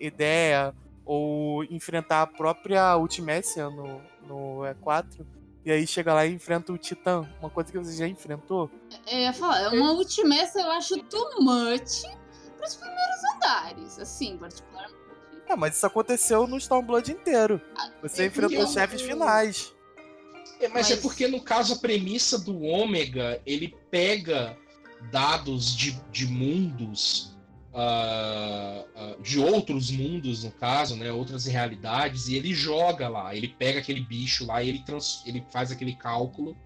ideia 0.00 0.74
ou 1.04 1.62
enfrentar 1.64 2.22
a 2.22 2.26
própria 2.26 2.96
Ultimécia 2.96 3.68
no, 3.70 4.00
no 4.26 4.62
E4. 4.64 5.24
E 5.64 5.72
aí 5.72 5.86
chega 5.86 6.12
lá 6.12 6.26
e 6.26 6.32
enfrenta 6.34 6.72
o 6.72 6.78
Titã, 6.78 7.26
uma 7.40 7.48
coisa 7.48 7.72
que 7.72 7.78
você 7.78 7.96
já 7.96 8.06
enfrentou. 8.06 8.70
Eu 9.10 9.18
ia 9.18 9.32
falar, 9.32 9.62
é 9.62 9.68
uma 9.70 9.92
ultimessa 9.92 10.60
eu 10.60 10.70
acho 10.70 10.98
too 11.04 11.40
much 11.42 12.02
pros 12.58 12.76
primeiros 12.76 13.24
andares, 13.34 13.98
assim, 13.98 14.36
particularmente. 14.36 14.94
É, 15.48 15.56
mas 15.56 15.76
isso 15.76 15.86
aconteceu 15.86 16.46
no 16.46 16.56
Stormblood 16.58 17.10
inteiro. 17.12 17.60
Você 18.02 18.22
é 18.22 18.26
enfrentou 18.26 18.58
os 18.58 18.64
eu- 18.68 18.72
chefes 18.80 19.00
finais. 19.02 19.74
É, 20.60 20.68
mas, 20.68 20.90
é 20.90 20.94
Mas- 20.94 21.02
porque, 21.02 21.26
no 21.28 21.40
caso, 21.42 21.74
a 21.74 21.78
premissa 21.78 22.38
do 22.38 22.62
Ômega, 22.62 23.40
ele 23.44 23.74
pega 23.90 24.56
dados 25.10 25.74
de, 25.76 25.92
de 26.10 26.26
mundos, 26.26 27.33
ah, 27.74 28.84
ah, 28.94 29.16
de 29.20 29.38
outros 29.38 29.90
mundos, 29.90 30.44
no 30.44 30.52
caso, 30.52 30.96
né? 30.96 31.10
Outras 31.12 31.46
realidades, 31.46 32.28
e 32.28 32.36
ele 32.36 32.54
joga 32.54 33.08
lá. 33.08 33.34
Ele 33.34 33.48
pega 33.48 33.80
aquele 33.80 34.00
bicho 34.00 34.46
lá 34.46 34.62
e 34.62 34.68
ele, 34.68 34.78
trans, 34.80 35.22
ele 35.26 35.44
faz 35.50 35.70
aquele 35.70 35.94
cálculo. 35.94 36.56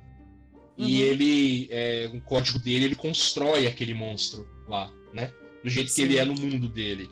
E 0.77 1.03
Uhum. 1.03 1.09
ele, 1.09 1.69
é, 1.71 2.11
o 2.13 2.21
código 2.21 2.59
dele, 2.59 2.85
ele 2.85 2.95
constrói 2.95 3.67
aquele 3.67 3.95
monstro 3.95 4.47
lá, 4.69 4.93
né? 5.13 5.33
Do 5.65 5.69
jeito 5.69 5.89
que 5.89 5.95
Sim. 5.95 6.03
ele 6.03 6.19
é 6.19 6.25
no 6.25 6.35
mundo 6.35 6.69
dele. 6.69 7.11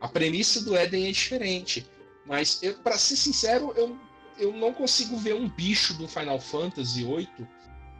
A 0.00 0.08
premissa 0.08 0.62
do 0.62 0.76
Éden 0.76 1.08
é 1.08 1.10
diferente. 1.12 1.86
Mas, 2.26 2.60
para 2.82 2.98
ser 2.98 3.16
sincero, 3.16 3.72
eu 3.76 3.96
eu 4.38 4.52
não 4.52 4.72
consigo 4.72 5.16
ver 5.16 5.34
um 5.34 5.48
bicho 5.48 5.94
do 5.94 6.08
Final 6.08 6.40
Fantasy 6.40 7.04
VIII 7.04 7.28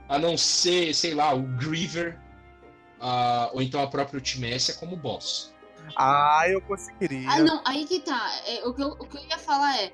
a 0.08 0.18
não 0.18 0.36
ser, 0.36 0.94
sei 0.94 1.14
lá, 1.14 1.32
o 1.32 1.42
Griever 1.56 2.18
uh, 3.04 3.50
ou 3.52 3.62
então 3.62 3.82
a 3.82 3.86
própria 3.86 4.16
Ultimécia 4.16 4.74
como 4.74 4.96
boss. 4.96 5.52
Ah, 5.96 6.44
eu 6.48 6.62
conseguiria. 6.62 7.28
Ah, 7.30 7.40
não, 7.40 7.60
aí 7.64 7.84
que 7.84 8.00
tá. 8.00 8.32
É, 8.46 8.66
o, 8.66 8.72
que 8.72 8.82
eu, 8.82 8.88
o 8.88 9.06
que 9.06 9.18
eu 9.18 9.24
ia 9.24 9.38
falar 9.38 9.78
é. 9.78 9.92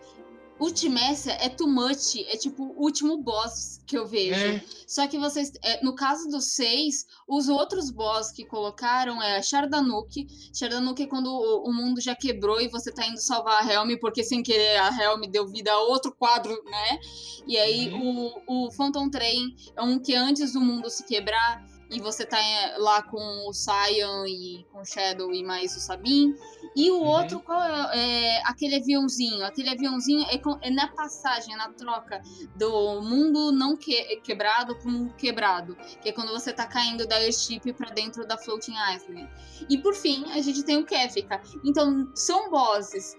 Ultimécia 0.61 1.33
é 1.40 1.49
too 1.49 1.66
much, 1.66 2.16
é 2.29 2.37
tipo 2.37 2.62
o 2.62 2.83
último 2.83 3.16
boss 3.16 3.81
que 3.87 3.96
eu 3.96 4.07
vejo. 4.07 4.35
É. 4.35 4.62
Só 4.87 5.07
que 5.07 5.18
vocês, 5.18 5.53
é, 5.62 5.83
no 5.83 5.94
caso 5.94 6.29
dos 6.29 6.53
seis, 6.53 7.07
os 7.27 7.49
outros 7.49 7.90
boss 7.90 8.31
que 8.31 8.44
colocaram 8.44 9.23
é 9.23 9.38
a 9.38 9.42
Shardanuki. 9.42 10.29
Shardanuki 10.53 11.05
é 11.05 11.07
quando 11.07 11.29
o, 11.29 11.66
o 11.66 11.73
mundo 11.73 11.99
já 11.99 12.14
quebrou 12.14 12.61
e 12.61 12.68
você 12.68 12.92
tá 12.92 13.07
indo 13.07 13.16
salvar 13.16 13.64
a 13.64 13.73
Helm, 13.73 13.96
porque 13.99 14.23
sem 14.23 14.42
querer 14.42 14.77
a 14.77 14.90
Helm 14.90 15.23
deu 15.31 15.49
vida 15.49 15.73
a 15.73 15.81
outro 15.81 16.12
quadro, 16.12 16.53
né? 16.64 16.99
E 17.46 17.57
aí 17.57 17.90
o, 17.94 18.66
o 18.66 18.70
Phantom 18.70 19.09
Train 19.09 19.57
é 19.75 19.81
um 19.81 19.99
que 19.99 20.14
antes 20.14 20.53
do 20.53 20.61
mundo 20.61 20.90
se 20.90 21.05
quebrar 21.05 21.64
e 21.90 22.00
você 22.00 22.24
tá 22.24 22.38
é, 22.40 22.76
lá 22.79 23.03
com 23.03 23.18
o 23.48 23.53
Cyan 23.53 24.24
e 24.29 24.64
com 24.72 24.81
o 24.81 24.85
Shadow 24.85 25.33
e 25.35 25.42
mais 25.42 25.74
o 25.76 25.81
Sabin. 25.81 26.35
E 26.76 26.88
o 26.90 26.98
Uhum. 27.00 27.07
outro, 27.09 27.40
qual 27.40 27.61
é, 27.61 27.98
é 28.38 28.42
aquele 28.44 28.76
aviãozinho? 28.76 29.44
Aquele 29.44 29.70
aviãozinho 29.70 30.24
é, 30.31 30.40
é 30.62 30.70
na 30.70 30.87
passagem, 30.88 31.53
é 31.53 31.57
na 31.57 31.72
troca 31.72 32.22
do 32.57 33.00
mundo 33.03 33.50
não 33.50 33.76
que- 33.76 34.16
quebrado 34.22 34.76
para 34.76 34.90
mundo 34.90 35.12
quebrado. 35.14 35.76
Que 36.00 36.11
é 36.11 36.12
quando 36.12 36.31
você 36.31 36.53
tá 36.53 36.66
caindo 36.66 37.07
da 37.09 37.16
airship 37.16 37.72
pra 37.72 37.90
dentro 37.90 38.24
da 38.26 38.38
Floating 38.38 38.74
Island. 38.94 39.29
E 39.68 39.76
por 39.79 39.94
fim, 39.94 40.24
a 40.31 40.40
gente 40.40 40.62
tem 40.62 40.76
o 40.79 40.87
Kefka. 40.87 41.40
Então, 41.64 42.09
são 42.14 42.48
bosses 42.50 43.16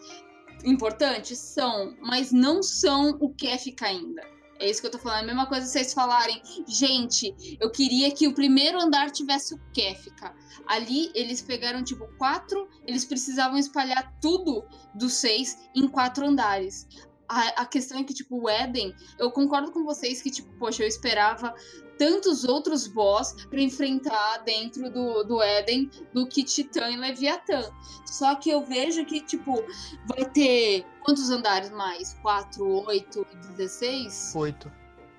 importantes? 0.64 1.38
São, 1.40 1.96
mas 2.02 2.32
não 2.32 2.62
são 2.64 3.18
o 3.20 3.34
Kefka 3.34 3.88
ainda. 3.88 4.22
É 4.62 4.70
isso 4.70 4.80
que 4.80 4.88
eu 4.88 4.92
tô 4.92 5.00
falando. 5.00 5.22
É 5.22 5.24
a 5.24 5.26
mesma 5.26 5.48
coisa 5.48 5.66
vocês 5.66 5.92
falarem, 5.92 6.40
gente, 6.68 7.58
eu 7.60 7.72
queria 7.72 8.12
que 8.12 8.28
o 8.28 8.34
primeiro 8.34 8.80
andar 8.80 9.10
tivesse 9.10 9.56
o 9.56 9.60
Kefka. 9.74 10.36
Ali 10.68 11.12
eles 11.16 11.42
pegaram, 11.42 11.84
tipo, 11.84 12.08
quatro. 12.16 12.70
Eles 12.86 13.04
precisavam 13.04 13.58
espalhar 13.58 14.16
tudo 14.22 14.64
dos 14.94 15.14
seis 15.14 15.58
em 15.76 15.88
quatro 15.88 16.28
andares. 16.28 16.88
A, 17.32 17.62
a 17.62 17.66
questão 17.66 17.98
é 17.98 18.04
que, 18.04 18.14
tipo, 18.14 18.42
o 18.42 18.50
Éden, 18.50 18.94
eu 19.18 19.32
concordo 19.32 19.72
com 19.72 19.86
vocês 19.86 20.22
que, 20.22 20.30
tipo, 20.30 20.52
poxa, 20.60 20.84
eu 20.84 20.88
esperava 20.88 21.56
tantos 21.98 22.44
outros 22.44 22.88
boss 22.88 23.46
pra 23.50 23.62
enfrentar 23.62 24.40
dentro 24.40 24.92
do, 24.92 25.24
do 25.24 25.42
Éden 25.42 25.90
do 26.14 26.28
que 26.28 26.44
Titã 26.44 26.90
e 26.90 26.98
Leviatã. 26.98 27.72
Só 28.06 28.36
que 28.36 28.50
eu 28.50 28.66
vejo 28.66 29.06
que, 29.06 29.22
tipo, 29.22 29.64
vai 30.08 30.30
ter 30.30 30.86
quantos 31.06 31.30
andares 31.30 31.70
mais? 31.70 32.14
4, 32.22 32.86
8, 32.86 33.26
16? 33.56 34.34
Oito. 34.36 34.70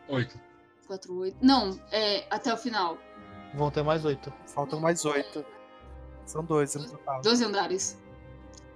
Oito. 0.09 0.39
4, 0.87 1.17
8. 1.19 1.37
Não, 1.41 1.81
é 1.91 2.27
até 2.29 2.53
o 2.53 2.59
final. 2.59 2.99
Vão 3.55 3.71
ter 3.71 3.83
mais 3.83 4.05
oito. 4.05 4.31
Faltam 4.47 4.81
mais 4.81 5.03
oito. 5.07 5.43
São 6.27 6.45
12 6.45 6.79
no 6.79 6.91
total. 6.91 7.23
12 7.23 7.45
andares. 7.45 7.99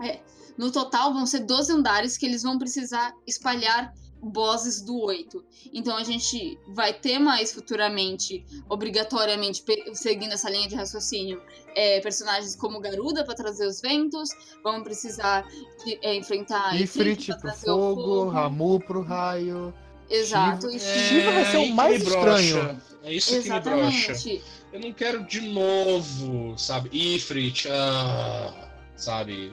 É. 0.00 0.20
No 0.58 0.70
total 0.70 1.12
vão 1.12 1.26
ser 1.26 1.40
12 1.40 1.72
andares 1.72 2.16
que 2.16 2.24
eles 2.26 2.42
vão 2.42 2.58
precisar 2.58 3.12
espalhar 3.26 3.92
bosses 4.22 4.80
do 4.80 4.98
8. 4.98 5.44
Então 5.72 5.96
a 5.96 6.02
gente 6.02 6.58
vai 6.68 6.92
ter 6.92 7.18
mais 7.18 7.52
futuramente, 7.52 8.44
obrigatoriamente, 8.68 9.62
seguindo 9.94 10.32
essa 10.32 10.48
linha 10.50 10.66
de 10.66 10.74
raciocínio, 10.74 11.40
é, 11.76 12.00
personagens 12.00 12.56
como 12.56 12.80
Garuda 12.80 13.24
para 13.24 13.34
trazer 13.34 13.66
os 13.66 13.80
ventos, 13.80 14.30
vamos 14.64 14.82
precisar 14.82 15.46
de- 15.84 15.98
é, 16.02 16.14
enfrentar 16.16 16.74
Ifrit 16.80 17.26
pro 17.32 17.40
trazer 17.42 17.70
o 17.70 17.94
fogo, 17.94 18.28
Ramu 18.30 18.80
pro 18.80 19.02
raio. 19.02 19.72
Exato, 20.08 20.70
Shiva- 20.70 20.76
e 20.76 20.80
Shiva 21.08 21.32
vai 21.32 21.44
ser 21.50 21.56
o 21.58 21.62
que 21.64 21.72
mais 21.72 22.02
estranho. 22.02 22.80
É 23.04 23.12
isso 23.12 23.28
que 23.30 23.36
me 23.36 23.60
brocha. 23.60 24.12
Exatamente. 24.12 24.42
Eu 24.72 24.80
não 24.80 24.92
quero 24.92 25.24
de 25.24 25.40
novo, 25.42 26.56
sabe? 26.58 26.88
Ifrit, 26.92 27.68
ah, 27.70 28.70
sabe? 28.96 29.52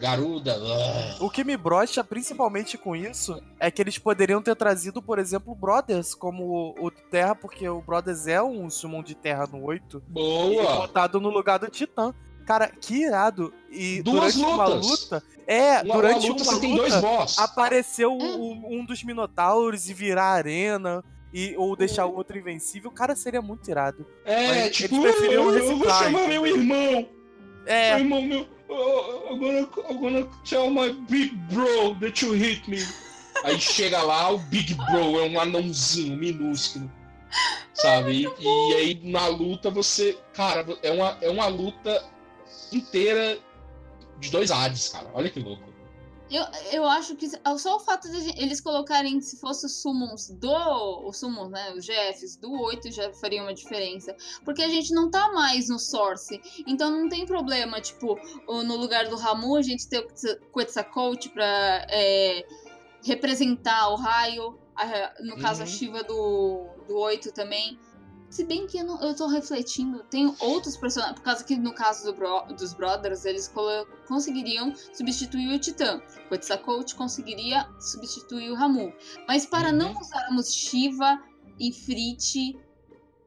Garuda, 0.00 0.56
ah. 0.60 1.16
O 1.20 1.30
que 1.30 1.44
me 1.44 1.56
brocha 1.56 2.02
principalmente 2.02 2.76
com 2.76 2.96
isso 2.96 3.40
é 3.60 3.70
que 3.70 3.80
eles 3.80 3.98
poderiam 3.98 4.42
ter 4.42 4.56
trazido, 4.56 5.00
por 5.00 5.18
exemplo, 5.18 5.54
Brothers 5.54 6.14
como 6.14 6.74
o, 6.78 6.86
o 6.86 6.90
Terra, 6.90 7.34
porque 7.34 7.68
o 7.68 7.80
Brothers 7.80 8.26
é 8.26 8.42
um 8.42 8.68
summon 8.68 9.02
de 9.02 9.14
Terra 9.14 9.46
no 9.50 9.62
8, 9.64 10.02
e 10.08 10.12
Boa! 10.12 10.76
botado 10.86 11.20
no 11.20 11.28
lugar 11.30 11.58
do 11.58 11.68
Titã. 11.68 12.12
Cara, 12.44 12.68
que 12.68 13.04
irado. 13.04 13.54
E 13.70 14.02
Duas 14.02 14.34
durante 14.34 14.38
uma 14.54 14.66
lutas. 14.66 14.86
luta. 14.90 15.22
É, 15.46 15.80
Uma, 15.82 15.94
durante 15.94 16.26
uma 16.26 16.32
luta 16.32 16.42
uma 16.42 16.52
você 16.54 16.60
tem 16.60 16.76
dois 16.76 16.94
luta, 16.94 17.06
boss. 17.06 17.38
apareceu 17.38 18.10
É. 18.10 18.24
um, 18.24 18.80
um 18.80 18.84
dos 18.84 19.04
Minotauros 19.04 19.88
e 19.88 19.94
virar 19.94 20.24
arena. 20.32 21.04
E, 21.32 21.54
ou 21.56 21.74
deixar 21.74 22.04
o 22.04 22.14
outro 22.14 22.36
invencível, 22.36 22.90
cara, 22.90 23.16
seria 23.16 23.40
muito 23.40 23.70
irado. 23.70 24.04
É, 24.24 24.64
Mas 24.64 24.76
tipo, 24.76 24.96
eu, 25.06 25.50
eu 25.56 25.76
vou 25.78 25.88
chamar 25.88 26.28
meu 26.28 26.46
irmão. 26.46 27.08
É, 27.64 27.94
Meu 27.94 27.98
irmão, 28.04 28.22
meu. 28.22 28.46
Oh, 28.74 29.28
I'm, 29.30 29.38
gonna, 29.38 29.68
I'm 29.90 30.00
gonna 30.00 30.28
tell 30.44 30.70
my 30.70 30.92
big 31.08 31.36
bro 31.52 31.94
that 32.00 32.22
you 32.22 32.32
hit 32.32 32.66
me. 32.68 32.78
Aí 33.44 33.60
chega 33.60 34.02
lá, 34.02 34.30
o 34.30 34.38
big 34.38 34.74
bro 34.74 35.18
é 35.18 35.28
um 35.28 35.38
anãozinho 35.38 36.16
minúsculo. 36.16 36.90
Sabe? 37.74 38.26
E, 38.38 38.70
e 38.70 38.74
aí 38.74 39.00
na 39.02 39.26
luta 39.26 39.70
você. 39.70 40.18
Cara, 40.32 40.64
é 40.82 40.90
uma, 40.90 41.18
é 41.20 41.30
uma 41.30 41.46
luta 41.48 42.02
inteira 42.72 43.38
de 44.18 44.30
dois 44.30 44.50
Hades, 44.50 44.88
cara. 44.88 45.10
Olha 45.12 45.28
que 45.28 45.40
louco. 45.40 45.71
Eu, 46.32 46.44
eu 46.72 46.84
acho 46.86 47.14
que 47.14 47.28
só 47.58 47.76
o 47.76 47.80
fato 47.80 48.08
de 48.10 48.30
eles 48.42 48.60
colocarem, 48.60 49.20
se 49.20 49.36
fosse 49.38 49.66
os 49.66 49.82
summons 49.82 50.28
do. 50.30 51.06
Os 51.06 51.18
summons, 51.18 51.50
né? 51.50 51.72
Os 51.74 51.84
GFs 51.84 52.36
do 52.36 52.50
8 52.52 52.90
já 52.90 53.12
faria 53.12 53.42
uma 53.42 53.52
diferença. 53.52 54.16
Porque 54.44 54.62
a 54.62 54.68
gente 54.68 54.94
não 54.94 55.10
tá 55.10 55.30
mais 55.32 55.68
no 55.68 55.78
Source. 55.78 56.40
Então 56.66 56.90
não 56.90 57.08
tem 57.08 57.26
problema, 57.26 57.80
tipo, 57.80 58.18
no 58.48 58.76
lugar 58.76 59.08
do 59.08 59.16
Ramu, 59.16 59.56
a 59.56 59.62
gente 59.62 59.86
ter 59.88 59.98
o 59.98 60.06
Quetza- 60.08 60.40
Quetzalcoatl 60.54 61.28
pra 61.30 61.86
é, 61.90 62.46
representar 63.04 63.88
o 63.90 63.96
raio. 63.96 64.58
a- 64.74 65.12
no 65.20 65.36
caso, 65.36 65.62
a 65.62 65.66
Uhum. 65.66 65.70
Shiva 65.70 66.02
do, 66.02 66.66
do 66.88 66.96
8 66.96 67.30
também. 67.32 67.78
Se 68.32 68.44
bem 68.44 68.66
que 68.66 68.78
eu, 68.78 68.84
não, 68.84 68.98
eu 69.02 69.14
tô 69.14 69.26
refletindo, 69.26 70.02
tem 70.04 70.34
outros 70.40 70.74
personagens. 70.76 71.18
Por 71.18 71.24
causa 71.24 71.44
que 71.44 71.54
no 71.54 71.74
caso 71.74 72.04
do 72.06 72.14
bro- 72.14 72.46
dos 72.56 72.72
Brothers, 72.72 73.26
eles 73.26 73.52
conseguiriam 74.08 74.72
substituir 74.94 75.54
o 75.54 75.58
Titã. 75.58 76.00
O 76.26 76.28
Quetzalcoatl 76.30 76.96
conseguiria 76.96 77.68
substituir 77.78 78.50
o 78.50 78.54
Ramu. 78.54 78.90
Mas 79.28 79.44
para 79.44 79.68
Uhum. 79.68 79.76
não 79.76 80.00
usarmos 80.00 80.54
Shiva, 80.54 81.20
Ifrit, 81.60 82.58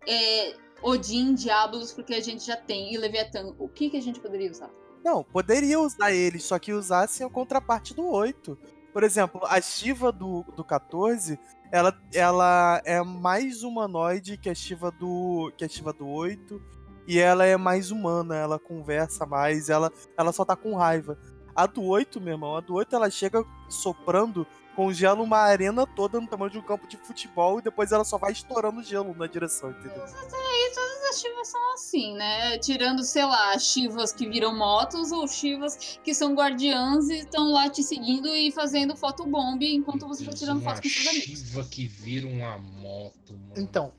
é, 0.08 0.56
Odin, 0.82 1.36
Diablos, 1.36 1.94
porque 1.94 2.14
a 2.16 2.22
gente 2.22 2.44
já 2.46 2.58
tem, 2.58 2.94
e 2.94 2.98
Leviatã, 2.98 3.54
o 3.60 3.68
que, 3.70 3.90
que 3.92 3.98
a 3.98 4.02
gente 4.02 4.20
poderia 4.20 4.50
usar? 4.50 4.70
Não, 5.04 5.24
poderia 5.24 5.80
usar 5.80 6.12
eles, 6.12 6.44
só 6.44 6.58
que 6.58 6.74
usassem 6.74 7.26
a 7.26 7.30
contraparte 7.30 7.94
do 7.94 8.08
8. 8.08 8.58
Por 8.92 9.04
exemplo, 9.04 9.42
a 9.44 9.62
Shiva 9.62 10.12
do, 10.12 10.44
do 10.56 10.64
14, 10.64 11.38
ela, 11.76 11.94
ela 12.14 12.82
é 12.86 13.04
mais 13.04 13.62
humanoide 13.62 14.38
que 14.38 14.50
a 14.50 14.56
Shiva 14.56 14.90
do 14.92 15.52
que 15.58 15.66
a 15.66 15.68
Shiva 15.68 15.92
do 15.92 16.08
8. 16.08 16.62
E 17.06 17.20
ela 17.20 17.46
é 17.46 17.58
mais 17.58 17.92
humana, 17.92 18.34
ela 18.34 18.58
conversa 18.58 19.26
mais, 19.26 19.70
ela, 19.70 19.92
ela 20.18 20.32
só 20.32 20.46
tá 20.46 20.56
com 20.56 20.76
raiva. 20.76 21.20
A 21.54 21.68
do 21.68 21.84
8, 21.84 22.22
meu 22.22 22.34
irmão, 22.34 22.56
a 22.56 22.62
do 22.62 22.76
8 22.76 22.96
ela 22.96 23.10
chega 23.10 23.44
soprando, 23.70 24.48
congela 24.76 25.22
uma 25.22 25.38
arena 25.38 25.88
toda 25.88 26.20
no 26.20 26.28
tamanho 26.28 26.52
de 26.52 26.58
um 26.58 26.62
campo 26.62 26.88
de 26.88 26.98
futebol 26.98 27.60
e 27.60 27.62
depois 27.62 27.92
ela 27.92 28.04
só 28.04 28.18
vai 28.18 28.32
estourando 28.32 28.84
gelo 28.84 29.16
na 29.16 29.26
direção, 29.28 29.70
entendeu? 29.72 30.04
E 30.06 30.74
todas 30.74 31.04
as 31.10 31.20
Shivas 31.22 31.48
são 31.48 31.74
assim, 31.74 32.14
né? 32.16 32.58
Tirando, 32.60 33.04
sei 33.04 33.24
lá, 33.26 33.58
Shivas 33.58 34.12
que 34.12 34.28
viram 34.28 34.56
motos 34.56 35.12
ou 35.12 35.28
Shivas 35.28 36.00
que 36.04 36.14
são 36.14 36.34
guardiãs 36.34 37.10
e 37.10 37.20
estão 37.20 37.52
lá 37.52 37.70
te 37.70 37.82
seguindo 37.84 38.28
e 38.36 38.52
fazendo 38.52 38.96
fotobomb 38.96 39.64
enquanto 39.64 40.08
você 40.08 40.24
tá 40.24 40.32
Deus, 40.32 40.40
tirando 40.40 40.62
uma 40.62 40.72
foto 40.76 40.84
com 40.84 40.90
seus 40.90 41.08
amigos. 41.08 41.40
Shiva 41.40 41.64
que 41.64 41.88
vira 41.88 42.28
uma 42.28 42.58
moto, 42.58 43.34
mano. 43.34 43.54
Então, 43.58 43.94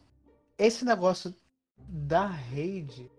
esse 0.59 0.85
negócio 0.85 1.35
da 1.79 2.27
raid, 2.27 3.11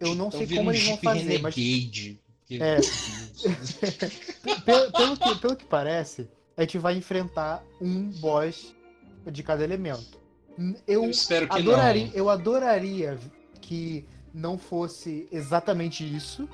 eu 0.00 0.14
não 0.14 0.28
Então 0.28 0.38
sei 0.40 0.46
como 0.56 0.70
um 0.70 0.72
eles 0.72 0.86
vão 0.86 0.96
fazer, 0.98 1.38
mas- 1.40 1.54
Renegade. 1.54 2.20
É. 2.50 2.76
pelo, 4.64 4.92
pelo 4.92 5.16
que, 5.16 5.34
pelo 5.40 5.56
que 5.56 5.64
parece, 5.64 6.28
a 6.56 6.62
gente 6.62 6.78
vai 6.78 6.96
enfrentar 6.96 7.62
um 7.80 8.10
boss 8.20 8.74
de 9.26 9.42
cada 9.42 9.64
elemento. 9.64 10.18
Eu 10.86 11.04
Eu 11.04 11.10
espero 11.10 11.48
que 11.48 11.58
adoraria, 11.58 12.06
não. 12.06 12.12
eu 12.14 12.30
adoraria 12.30 13.18
que 13.60 14.06
não 14.32 14.56
fosse 14.56 15.28
exatamente 15.32 16.04
isso. 16.04 16.48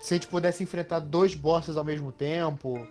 Se 0.00 0.14
a 0.14 0.16
gente 0.16 0.26
pudesse 0.28 0.62
enfrentar 0.62 0.98
dois 0.98 1.34
bosses 1.34 1.76
ao 1.76 1.84
mesmo 1.84 2.10
tempo, 2.12 2.86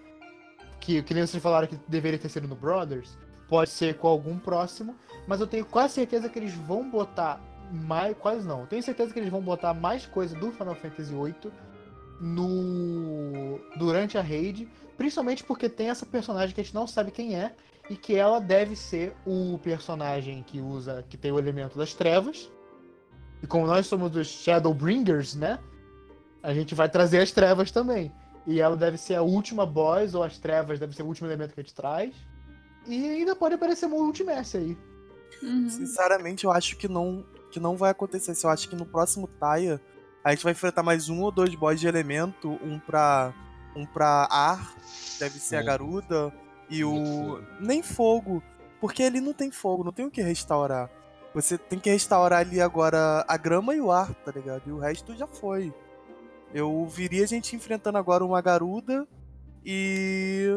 que, 0.79 1.01
que 1.03 1.13
nem 1.13 1.25
vocês 1.25 1.41
falaram 1.41 1.67
que 1.67 1.77
deveria 1.87 2.17
ter 2.19 2.29
sido 2.29 2.47
no 2.47 2.55
Brothers, 2.55 3.17
pode 3.47 3.69
ser 3.69 3.95
com 3.97 4.07
algum 4.07 4.37
próximo, 4.37 4.95
mas 5.27 5.39
eu 5.39 5.47
tenho 5.47 5.65
quase 5.65 5.95
certeza 5.95 6.29
que 6.29 6.39
eles 6.39 6.53
vão 6.53 6.89
botar 6.89 7.41
mais, 7.71 8.15
quase 8.17 8.47
não, 8.47 8.61
eu 8.61 8.67
tenho 8.67 8.81
certeza 8.81 9.13
que 9.13 9.19
eles 9.19 9.29
vão 9.29 9.41
botar 9.41 9.73
mais 9.73 10.05
coisa 10.05 10.35
do 10.35 10.51
Final 10.51 10.75
Fantasy 10.75 11.13
VIII 11.13 11.51
no 12.19 13.59
durante 13.77 14.17
a 14.17 14.21
raid, 14.21 14.67
principalmente 14.97 15.43
porque 15.43 15.69
tem 15.69 15.89
essa 15.89 16.05
personagem 16.05 16.53
que 16.53 16.61
a 16.61 16.63
gente 16.63 16.75
não 16.75 16.85
sabe 16.85 17.11
quem 17.11 17.35
é 17.35 17.55
e 17.89 17.95
que 17.95 18.15
ela 18.15 18.39
deve 18.39 18.75
ser 18.75 19.13
o 19.25 19.57
personagem 19.59 20.43
que 20.43 20.59
usa, 20.59 21.03
que 21.09 21.17
tem 21.17 21.31
o 21.31 21.39
elemento 21.39 21.77
das 21.77 21.93
trevas. 21.93 22.51
E 23.41 23.47
como 23.47 23.65
nós 23.65 23.87
somos 23.87 24.15
os 24.15 24.27
Shadowbringers, 24.27 25.35
né? 25.35 25.59
A 26.43 26.53
gente 26.53 26.75
vai 26.75 26.89
trazer 26.89 27.21
as 27.21 27.31
trevas 27.31 27.71
também. 27.71 28.11
E 28.45 28.59
ela 28.59 28.75
deve 28.75 28.97
ser 28.97 29.15
a 29.15 29.21
última 29.21 29.65
boss, 29.65 30.13
ou 30.13 30.23
as 30.23 30.37
trevas 30.37 30.79
deve 30.79 30.95
ser 30.95 31.03
o 31.03 31.07
último 31.07 31.27
elemento 31.27 31.53
que 31.53 31.59
a 31.59 31.63
gente 31.63 31.73
traz. 31.73 32.13
E 32.87 33.09
ainda 33.09 33.35
pode 33.35 33.55
aparecer 33.55 33.85
uma 33.85 33.97
Ultimace 33.97 34.57
aí. 34.57 34.77
Uhum. 35.41 35.69
Sinceramente, 35.69 36.45
eu 36.45 36.51
acho 36.51 36.77
que 36.77 36.87
não, 36.87 37.25
que 37.51 37.59
não 37.59 37.75
vai 37.75 37.91
acontecer. 37.91 38.33
Eu 38.43 38.49
acho 38.49 38.69
que 38.69 38.75
no 38.75 38.85
próximo 38.85 39.27
Taia 39.27 39.81
a 40.23 40.31
gente 40.31 40.43
vai 40.43 40.51
enfrentar 40.53 40.83
mais 40.83 41.09
um 41.09 41.21
ou 41.21 41.31
dois 41.31 41.53
boss 41.55 41.79
de 41.79 41.87
elemento, 41.87 42.59
um 42.63 42.79
pra 42.79 43.33
um 43.75 43.85
pra 43.85 44.27
ar, 44.31 44.73
deve 45.19 45.39
ser 45.39 45.55
a 45.57 45.59
Fogo. 45.59 45.67
garuda 45.67 46.33
e 46.69 46.83
o 46.83 46.91
Muito 46.91 47.07
fogo. 47.37 47.47
nem 47.61 47.83
fogo, 47.83 48.43
porque 48.81 49.03
ele 49.03 49.21
não 49.21 49.31
tem 49.33 49.51
fogo, 49.51 49.83
não 49.83 49.91
tem 49.91 50.05
o 50.05 50.11
que 50.11 50.21
restaurar. 50.21 50.89
Você 51.33 51.57
tem 51.57 51.79
que 51.79 51.89
restaurar 51.89 52.39
ali 52.39 52.59
agora 52.59 53.23
a 53.27 53.37
grama 53.37 53.75
e 53.75 53.79
o 53.81 53.91
ar, 53.91 54.13
tá 54.15 54.31
ligado? 54.31 54.63
E 54.65 54.71
o 54.71 54.79
resto 54.79 55.15
já 55.15 55.27
foi. 55.27 55.73
Eu 56.53 56.85
viria 56.87 57.23
a 57.23 57.27
gente 57.27 57.55
enfrentando 57.55 57.99
agora 57.99 58.25
uma 58.25 58.41
garuda 58.41 59.07
e 59.63 60.47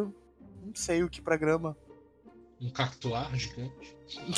não 0.65 0.75
sei 0.75 1.03
o 1.03 1.09
que 1.11 1.21
pra 1.21 1.37
grama. 1.37 1.77
Um 2.61 2.71
cactuar 2.71 3.35
gigante. 3.37 3.97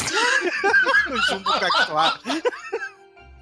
O 1.10 1.16
Jumbo 1.28 1.50
Cactuar. 1.60 2.20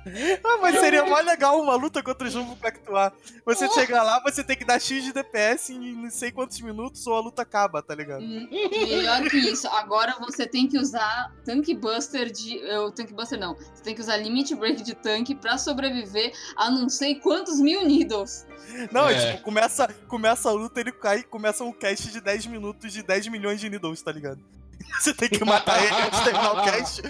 Ah, 0.45 0.59
mas 0.61 0.79
seria 0.81 1.05
mais 1.05 1.25
legal 1.25 1.61
uma 1.61 1.75
luta 1.75 2.03
contra 2.03 2.27
o 2.27 2.31
Jumbo 2.31 2.57
Cactuar. 2.57 3.13
Você 3.45 3.69
chegar 3.71 4.03
lá, 4.03 4.21
você 4.23 4.43
tem 4.43 4.57
que 4.57 4.65
dar 4.65 4.81
X 4.81 5.05
de 5.05 5.13
DPS 5.13 5.71
em 5.71 5.95
não 5.95 6.11
sei 6.11 6.31
quantos 6.33 6.61
minutos 6.61 7.07
ou 7.07 7.15
a 7.15 7.21
luta 7.21 7.43
acaba, 7.43 7.83
tá 7.83 7.95
ligado? 7.95 8.23
Hum, 8.23 8.49
Melhor 8.51 9.23
que 9.23 9.37
isso, 9.39 9.69
agora 9.69 10.17
você 10.19 10.47
tem 10.47 10.67
que 10.69 10.79
usar 10.79 11.33
Tank 11.45 11.73
Buster 11.75 12.31
de. 12.31 12.59
O 12.79 12.91
Tank 12.91 13.13
Buster 13.13 13.39
não. 13.39 13.55
Você 13.55 13.83
tem 13.83 13.95
que 13.95 14.01
usar 14.01 14.17
Limit 14.17 14.55
Break 14.55 14.83
de 14.83 14.95
tanque 14.95 15.35
pra 15.35 15.57
sobreviver 15.59 16.33
a 16.57 16.71
não 16.71 16.89
sei 16.89 17.15
quantos 17.17 17.61
mil 17.61 17.85
needles. 17.85 18.47
Não, 18.91 19.09
é. 19.09 19.15
É. 19.15 19.33
tipo, 19.33 19.45
começa, 19.45 19.89
começa 20.09 20.49
a 20.49 20.53
luta, 20.53 20.81
ele 20.81 20.93
cai 20.93 21.23
começa 21.23 21.65
um 21.65 21.73
cast 21.73 22.11
de 22.11 22.21
10 22.21 22.47
minutos 22.47 22.93
de 22.93 23.03
10 23.03 23.29
milhões 23.29 23.61
de 23.61 23.69
needles, 23.71 24.03
tá 24.03 24.11
ligado? 24.13 24.41
Você 25.01 25.15
tem 25.15 25.29
que 25.29 25.45
matar 25.45 25.83
ele 25.85 25.95
antes 25.95 26.19
de 26.19 26.25
terminar 26.25 26.53
o 26.53 26.65
cast. 26.65 27.03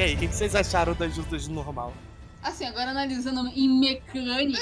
E 0.00 0.02
aí, 0.02 0.14
o 0.14 0.16
que 0.18 0.28
vocês 0.28 0.54
acharam 0.54 0.94
das 0.94 1.14
lutas 1.14 1.42
de 1.42 1.50
normal? 1.50 1.92
Assim, 2.42 2.64
agora 2.64 2.90
analisando 2.90 3.46
em 3.48 3.68
mecânica. 3.68 4.58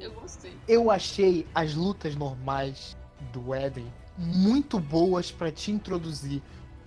Eu 0.00 0.10
gostei. 0.12 0.56
Eu 0.66 0.90
achei 0.90 1.46
as 1.54 1.74
lutas 1.74 2.16
normais 2.16 2.96
do 3.30 3.54
Eden 3.54 3.92
muito 4.16 4.80
boas 4.80 5.30
pra 5.30 5.52
te 5.52 5.70
introduzir 5.70 6.40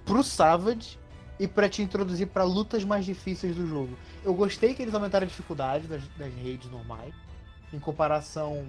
pro 0.03 0.23
Savage 0.23 0.97
e 1.39 1.47
pra 1.47 1.69
te 1.69 1.83
introduzir 1.83 2.29
pra 2.29 2.43
lutas 2.43 2.83
mais 2.83 3.05
difíceis 3.05 3.55
do 3.55 3.67
jogo. 3.67 3.95
Eu 4.23 4.33
gostei 4.33 4.73
que 4.73 4.81
eles 4.81 4.95
aumentaram 4.95 5.25
a 5.25 5.29
dificuldade 5.29 5.85
das, 5.85 6.01
das 6.17 6.33
raids 6.33 6.67
normais 6.71 7.13
em 7.71 7.77
comparação 7.77 8.67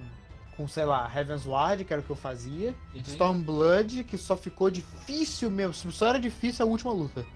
com, 0.57 0.67
sei 0.67 0.85
lá, 0.85 1.11
Heaven's 1.15 1.47
Ward, 1.47 1.85
que 1.85 1.93
era 1.93 2.01
o 2.01 2.05
que 2.05 2.11
eu 2.11 2.17
fazia, 2.17 2.75
Uhum. 2.95 3.01
Stormblood, 3.01 4.05
que 4.05 4.17
só 4.17 4.37
ficou 4.37 4.71
difícil 4.71 5.51
mesmo, 5.51 5.93
só 5.93 6.09
era 6.09 6.19
difícil 6.19 6.65
a 6.65 6.69
última 6.69 6.93
luta. 6.93 7.27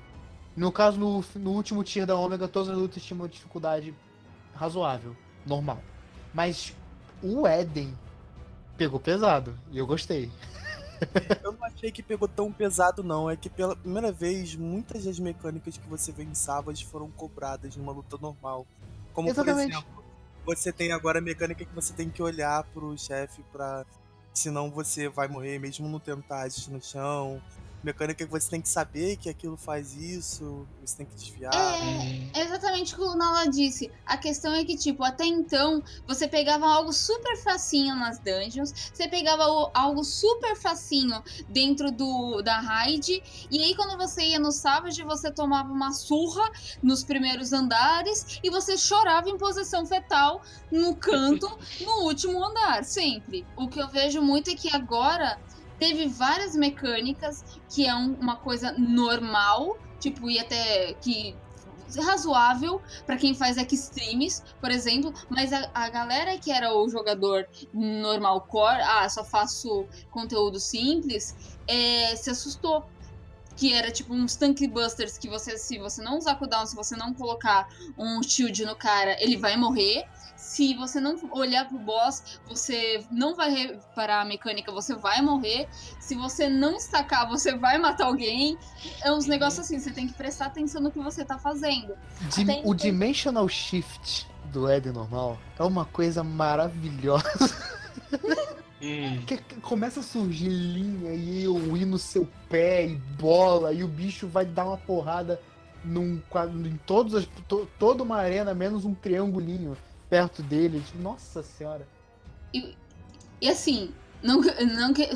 No 0.56 0.72
caso, 0.72 0.98
no, 0.98 1.24
no 1.36 1.50
último 1.52 1.84
tier 1.84 2.06
da 2.06 2.16
Omega, 2.16 2.48
todas 2.48 2.70
as 2.70 2.76
lutas 2.76 3.02
tinham 3.02 3.20
uma 3.20 3.28
dificuldade 3.28 3.94
razoável, 4.54 5.14
normal. 5.46 5.80
Mas 6.34 6.74
o 7.22 7.46
Eden 7.46 7.96
pegou 8.76 8.98
pesado, 8.98 9.56
e 9.70 9.78
eu 9.78 9.86
gostei. 9.86 10.30
Eu 11.42 11.52
não 11.52 11.64
achei 11.64 11.90
que 11.90 12.02
pegou 12.02 12.28
tão 12.28 12.52
pesado, 12.52 13.02
não. 13.02 13.30
É 13.30 13.34
que 13.34 13.48
pela 13.48 13.74
primeira 13.74 14.12
vez, 14.12 14.54
muitas 14.54 15.04
das 15.04 15.18
mecânicas 15.18 15.78
que 15.78 15.88
você 15.88 16.12
vê 16.12 16.24
em 16.24 16.34
Savage 16.34 16.84
foram 16.84 17.10
cobradas 17.10 17.74
numa 17.74 17.90
luta 17.90 18.18
normal. 18.20 18.66
Como, 19.14 19.28
Exatamente. 19.30 19.72
por 19.72 19.78
exemplo, 19.78 19.99
você 20.44 20.72
tem 20.72 20.92
agora 20.92 21.18
a 21.18 21.22
mecânica 21.22 21.64
que 21.64 21.74
você 21.74 21.92
tem 21.92 22.08
que 22.08 22.22
olhar 22.22 22.64
pro 22.72 22.96
chefe 22.98 23.42
pra. 23.52 23.84
Senão 24.32 24.70
você 24.70 25.08
vai 25.08 25.26
morrer 25.26 25.58
mesmo 25.58 25.88
não 25.88 25.98
tendo 25.98 26.22
target 26.22 26.70
no 26.70 26.80
chão. 26.80 27.42
Mecânica 27.82 28.24
que 28.24 28.30
você 28.30 28.50
tem 28.50 28.60
que 28.60 28.68
saber 28.68 29.16
que 29.16 29.28
aquilo 29.28 29.56
faz 29.56 29.94
isso, 29.94 30.66
você 30.84 30.98
tem 30.98 31.06
que 31.06 31.14
desviar. 31.14 31.54
Uhum. 31.54 32.30
É 32.34 32.42
exatamente 32.42 32.94
o 32.94 32.96
que 32.96 33.02
o 33.02 33.14
Nala 33.14 33.46
disse. 33.46 33.90
A 34.04 34.16
questão 34.16 34.52
é 34.52 34.64
que, 34.64 34.76
tipo, 34.76 35.02
até 35.02 35.24
então, 35.24 35.82
você 36.06 36.28
pegava 36.28 36.66
algo 36.66 36.92
super 36.92 37.36
facinho 37.38 37.94
nas 37.94 38.18
dungeons, 38.18 38.72
você 38.92 39.08
pegava 39.08 39.44
algo 39.74 40.04
super 40.04 40.56
facinho 40.56 41.22
dentro 41.48 41.90
do 41.90 42.42
da 42.42 42.60
raid, 42.60 43.22
e 43.50 43.62
aí 43.62 43.74
quando 43.74 43.96
você 43.96 44.22
ia 44.22 44.38
no 44.38 44.52
Savage, 44.52 45.02
você 45.02 45.30
tomava 45.30 45.72
uma 45.72 45.92
surra 45.92 46.50
nos 46.82 47.02
primeiros 47.02 47.52
andares 47.52 48.40
e 48.42 48.50
você 48.50 48.76
chorava 48.76 49.28
em 49.28 49.38
posição 49.38 49.86
fetal 49.86 50.42
no 50.70 50.94
canto, 50.94 51.46
no 51.80 52.04
último 52.04 52.44
andar, 52.44 52.84
sempre. 52.84 53.46
O 53.56 53.68
que 53.68 53.80
eu 53.80 53.88
vejo 53.88 54.22
muito 54.22 54.50
é 54.50 54.54
que 54.54 54.74
agora 54.74 55.38
teve 55.80 56.06
várias 56.06 56.54
mecânicas 56.54 57.42
que 57.68 57.86
é 57.86 57.94
um- 57.94 58.14
uma 58.20 58.36
coisa 58.36 58.72
normal, 58.78 59.76
tipo, 59.98 60.30
e 60.30 60.38
até 60.38 60.92
que 60.94 61.34
razoável 62.04 62.80
pra 63.04 63.16
quem 63.16 63.34
faz 63.34 63.56
extremes, 63.56 64.44
por 64.60 64.70
exemplo, 64.70 65.12
mas 65.28 65.52
a, 65.52 65.68
a 65.74 65.88
galera 65.88 66.38
que 66.38 66.52
era 66.52 66.72
o 66.72 66.88
jogador 66.88 67.48
normal 67.74 68.42
core, 68.42 68.80
ah, 68.82 69.08
só 69.08 69.24
faço 69.24 69.86
conteúdo 70.10 70.60
simples, 70.60 71.34
é, 71.66 72.14
se 72.14 72.30
assustou. 72.30 72.84
Que 73.56 73.74
era 73.74 73.90
tipo 73.90 74.14
uns 74.14 74.36
tank 74.36 74.66
busters 74.68 75.18
que 75.18 75.28
você, 75.28 75.58
se 75.58 75.76
você 75.78 76.00
não 76.00 76.16
usar 76.16 76.36
cooldown, 76.36 76.64
se 76.64 76.74
você 76.74 76.96
não 76.96 77.12
colocar 77.12 77.68
um 77.98 78.22
shield 78.22 78.64
no 78.64 78.74
cara, 78.74 79.16
ele 79.22 79.36
vai 79.36 79.54
morrer. 79.56 80.04
Se 80.40 80.74
você 80.74 80.98
não 81.00 81.16
olhar 81.32 81.68
pro 81.68 81.78
boss, 81.78 82.40
você 82.48 83.04
não 83.10 83.36
vai 83.36 83.50
reparar 83.50 84.22
a 84.22 84.24
mecânica, 84.24 84.72
você 84.72 84.94
vai 84.94 85.20
morrer. 85.20 85.68
Se 86.00 86.14
você 86.14 86.48
não 86.48 86.74
estacar, 86.76 87.28
você 87.28 87.54
vai 87.56 87.76
matar 87.78 88.06
alguém. 88.06 88.56
É 89.04 89.12
uns 89.12 89.26
negócios 89.26 89.60
assim, 89.66 89.78
você 89.78 89.90
tem 89.90 90.08
que 90.08 90.14
prestar 90.14 90.46
atenção 90.46 90.80
no 90.80 90.90
que 90.90 90.98
você 90.98 91.24
tá 91.24 91.38
fazendo. 91.38 91.94
Dim- 92.34 92.44
Até 92.44 92.52
o 92.54 92.58
então- 92.60 92.74
Dimensional 92.74 93.46
Shift 93.48 94.26
do 94.46 94.68
Eden 94.68 94.92
normal 94.92 95.38
é 95.58 95.62
uma 95.62 95.84
coisa 95.84 96.24
maravilhosa. 96.24 97.24
Hum. 98.82 99.20
Que 99.26 99.36
que 99.36 99.60
começa 99.60 100.00
a 100.00 100.02
surgir 100.02 100.48
linha 100.48 101.12
e 101.12 101.44
eu 101.44 101.76
ir 101.76 101.84
no 101.84 101.98
seu 101.98 102.26
pé 102.48 102.86
e 102.86 102.94
bola, 102.96 103.74
e 103.74 103.84
o 103.84 103.88
bicho 103.88 104.26
vai 104.26 104.46
dar 104.46 104.64
uma 104.64 104.78
porrada 104.78 105.38
num, 105.84 106.18
quadro- 106.30 106.66
em 106.66 106.78
todas 106.86 107.14
as, 107.14 107.26
to- 107.46 107.68
toda 107.78 108.02
uma 108.02 108.16
arena, 108.16 108.54
menos 108.54 108.86
um 108.86 108.94
triangulinho 108.94 109.76
perto 110.10 110.42
dele. 110.42 110.80
Tipo, 110.80 110.98
Nossa 110.98 111.42
senhora. 111.42 111.86
E 112.52 113.48
assim, 113.48 113.94
não, 114.22 114.40
não, 114.40 114.92
que- 114.92 115.08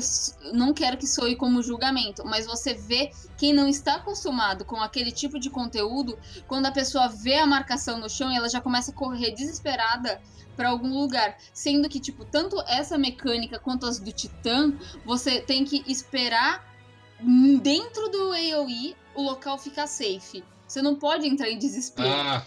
não 0.53 0.73
quero 0.73 0.97
que 0.97 1.05
soe 1.05 1.35
como 1.35 1.61
julgamento, 1.61 2.25
mas 2.25 2.47
você 2.47 2.73
vê 2.73 3.11
quem 3.37 3.53
não 3.53 3.67
está 3.67 3.95
acostumado 3.95 4.65
com 4.65 4.77
aquele 4.77 5.11
tipo 5.11 5.37
de 5.39 5.49
conteúdo, 5.49 6.17
quando 6.47 6.65
a 6.65 6.71
pessoa 6.71 7.07
vê 7.09 7.35
a 7.37 7.45
marcação 7.45 7.99
no 7.99 8.09
chão 8.09 8.31
e 8.31 8.35
ela 8.35 8.49
já 8.49 8.59
começa 8.61 8.89
a 8.91 8.93
correr 8.95 9.31
desesperada 9.31 10.19
para 10.55 10.69
algum 10.69 10.97
lugar. 11.01 11.37
Sendo 11.53 11.87
que, 11.89 11.99
tipo, 11.99 12.23
tanto 12.25 12.59
essa 12.61 12.97
mecânica 12.97 13.59
quanto 13.59 13.85
as 13.85 13.99
do 13.99 14.11
Titã, 14.11 14.73
você 15.05 15.41
tem 15.41 15.65
que 15.65 15.83
esperar 15.85 16.65
dentro 17.61 18.07
do 18.09 18.31
AoE 18.31 18.95
o 19.13 19.21
local 19.21 19.57
ficar 19.57 19.85
safe. 19.87 20.43
Você 20.67 20.81
não 20.81 20.95
pode 20.95 21.27
entrar 21.27 21.49
em 21.49 21.59
desespero. 21.59 22.09
Ah, 22.09 22.43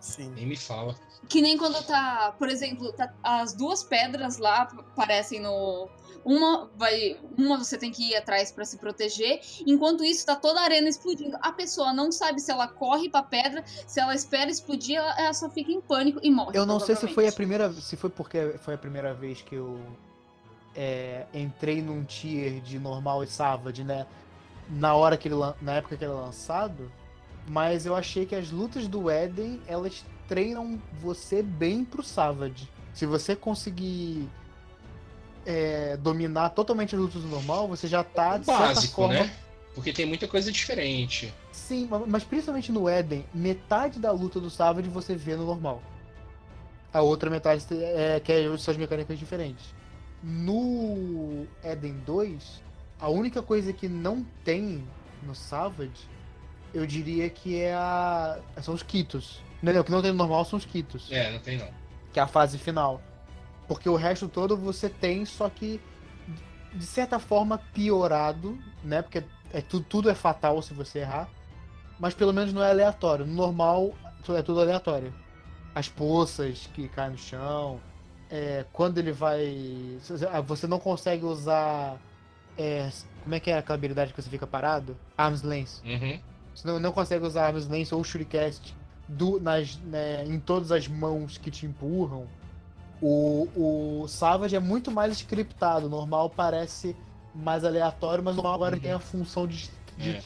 Sim. 0.00 0.30
nem 0.34 0.46
me 0.46 0.56
fala. 0.56 0.96
Que 1.28 1.40
nem 1.40 1.56
quando 1.56 1.82
tá, 1.84 2.34
por 2.38 2.48
exemplo, 2.48 2.92
tá- 2.92 3.12
as 3.22 3.52
duas 3.52 3.82
pedras 3.82 4.38
lá 4.38 4.62
aparecem 4.62 5.40
no. 5.40 5.88
Uma 6.24 6.68
vai. 6.76 7.16
Uma 7.38 7.56
você 7.56 7.78
tem 7.78 7.90
que 7.92 8.10
ir 8.10 8.16
atrás 8.16 8.50
pra 8.50 8.64
se 8.64 8.78
proteger. 8.78 9.40
Enquanto 9.64 10.04
isso, 10.04 10.26
tá 10.26 10.34
toda 10.34 10.60
a 10.60 10.64
arena 10.64 10.88
explodindo. 10.88 11.36
A 11.40 11.52
pessoa 11.52 11.92
não 11.92 12.10
sabe 12.10 12.40
se 12.40 12.50
ela 12.50 12.66
corre 12.66 13.08
pra 13.08 13.22
pedra, 13.22 13.64
se 13.86 14.00
ela 14.00 14.14
espera 14.14 14.50
explodir, 14.50 14.96
ela, 14.96 15.14
ela 15.20 15.32
só 15.32 15.48
fica 15.48 15.70
em 15.70 15.80
pânico 15.80 16.18
e 16.22 16.30
morre. 16.30 16.58
Eu 16.58 16.66
não 16.66 16.80
sei 16.80 16.96
se 16.96 17.06
foi 17.06 17.28
a 17.28 17.32
primeira. 17.32 17.72
Se 17.72 17.96
foi 17.96 18.10
porque 18.10 18.54
foi 18.58 18.74
a 18.74 18.78
primeira 18.78 19.14
vez 19.14 19.40
que 19.40 19.54
eu 19.54 19.80
é, 20.74 21.26
entrei 21.32 21.80
num 21.80 22.04
tier 22.04 22.60
de 22.60 22.78
normal 22.78 23.24
e 23.24 23.26
Savage, 23.26 23.82
né? 23.82 24.06
Na 24.68 24.94
hora 24.94 25.16
que 25.16 25.28
ele 25.28 25.36
na 25.60 25.74
época 25.74 25.96
que 25.96 26.04
ele 26.04 26.12
é 26.12 26.14
lançado. 26.14 26.90
Mas 27.48 27.86
eu 27.86 27.94
achei 27.94 28.26
que 28.26 28.34
as 28.34 28.50
lutas 28.50 28.88
do 28.88 29.08
Eden, 29.08 29.62
elas 29.68 30.04
treinam 30.28 30.80
você 31.00 31.42
bem 31.42 31.84
pro 31.84 32.02
Savage. 32.02 32.68
Se 32.94 33.04
você 33.06 33.36
conseguir 33.36 34.28
é, 35.44 35.96
dominar 35.96 36.50
totalmente 36.50 36.94
as 36.94 37.00
lutas 37.00 37.22
do 37.22 37.28
normal, 37.28 37.68
você 37.68 37.86
já 37.86 38.02
tá, 38.02 38.38
de 38.38 38.46
certa 38.46 38.62
Básico, 38.62 38.94
forma, 39.02 39.14
né? 39.14 39.32
Porque 39.74 39.92
tem 39.92 40.06
muita 40.06 40.26
coisa 40.26 40.50
diferente. 40.50 41.32
Sim, 41.52 41.86
ma- 41.86 42.02
mas 42.06 42.24
principalmente 42.24 42.72
no 42.72 42.88
Eden, 42.88 43.24
metade 43.34 43.98
da 43.98 44.10
luta 44.10 44.40
do 44.40 44.48
Savage 44.50 44.88
você 44.88 45.14
vê 45.14 45.36
no 45.36 45.44
normal. 45.44 45.82
A 46.92 47.02
outra 47.02 47.28
metade 47.28 47.64
é 47.72 48.18
que 48.20 48.32
é 48.32 48.56
suas 48.56 48.76
mecânicas 48.78 49.18
diferentes. 49.18 49.66
No 50.22 51.46
Eden 51.62 51.96
2, 52.06 52.62
a 52.98 53.08
única 53.10 53.42
coisa 53.42 53.72
que 53.72 53.86
não 53.88 54.24
tem 54.44 54.82
no 55.22 55.34
Savage, 55.34 56.08
eu 56.72 56.86
diria 56.86 57.28
que 57.28 57.60
é 57.60 57.74
a. 57.74 58.38
são 58.62 58.72
os 58.74 58.82
Kitos. 58.82 59.42
Não, 59.62 59.72
não, 59.72 59.80
o 59.80 59.84
que 59.84 59.90
não 59.90 60.02
tem 60.02 60.10
no 60.12 60.18
normal 60.18 60.44
são 60.44 60.58
os 60.58 60.64
Kitos, 60.64 61.10
É, 61.10 61.30
não 61.32 61.38
tem 61.40 61.56
não. 61.58 61.68
que 62.12 62.18
é 62.20 62.22
a 62.22 62.26
fase 62.26 62.58
final. 62.58 63.00
Porque 63.66 63.88
o 63.88 63.96
resto 63.96 64.28
todo 64.28 64.56
você 64.56 64.88
tem, 64.88 65.24
só 65.24 65.48
que 65.48 65.80
de 66.72 66.84
certa 66.86 67.18
forma 67.18 67.58
piorado, 67.72 68.58
né? 68.84 69.02
Porque 69.02 69.24
é, 69.52 69.60
tudo, 69.60 69.84
tudo 69.88 70.10
é 70.10 70.14
fatal 70.14 70.60
se 70.62 70.74
você 70.74 71.00
errar. 71.00 71.28
Mas 71.98 72.12
pelo 72.14 72.32
menos 72.32 72.52
não 72.52 72.62
é 72.62 72.70
aleatório. 72.70 73.24
No 73.26 73.34
normal, 73.34 73.94
é 74.28 74.42
tudo 74.42 74.60
aleatório. 74.60 75.12
As 75.74 75.88
poças 75.88 76.68
que 76.74 76.88
caem 76.88 77.12
no 77.12 77.18
chão. 77.18 77.80
é, 78.30 78.64
quando 78.72 78.98
ele 78.98 79.12
vai. 79.12 79.98
Você 80.46 80.66
não 80.66 80.78
consegue 80.78 81.24
usar. 81.24 81.96
é, 82.58 82.90
como 83.22 83.34
é 83.34 83.40
que 83.40 83.50
é 83.50 83.58
aquela 83.58 83.76
habilidade 83.76 84.12
que 84.12 84.20
você 84.22 84.28
fica 84.30 84.46
parado? 84.46 84.96
Arms 85.16 85.42
Length. 85.42 85.82
Uhum. 85.84 86.20
Você 86.54 86.66
não, 86.68 86.78
não 86.78 86.92
consegue 86.92 87.24
usar 87.26 87.46
Arms 87.46 87.66
Length 87.68 87.92
ou 87.92 88.04
Shuricast 88.04 88.74
do, 89.08 89.40
nas, 89.40 89.76
né, 89.78 90.24
em 90.24 90.38
todas 90.40 90.72
as 90.72 90.88
mãos 90.88 91.38
que 91.38 91.50
te 91.50 91.66
empurram. 91.66 92.26
O, 93.00 94.02
o 94.02 94.08
Savage 94.08 94.56
é 94.56 94.60
muito 94.60 94.90
mais 94.90 95.12
scriptado. 95.12 95.86
O 95.86 95.90
normal 95.90 96.30
parece 96.30 96.96
mais 97.34 97.64
aleatório, 97.64 98.24
mas 98.24 98.34
o 98.34 98.36
normal 98.36 98.54
agora 98.54 98.76
Uhum. 98.76 98.82
tem 98.82 98.92
a 98.92 98.98
função 98.98 99.46
de, 99.46 99.70
de 99.98 100.16
É. 100.16 100.22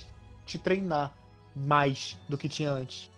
te 0.46 0.58
treinar 0.58 1.12
mais 1.54 2.16
do 2.28 2.38
que 2.38 2.48
tinha 2.48 2.70
antes. 2.70 3.10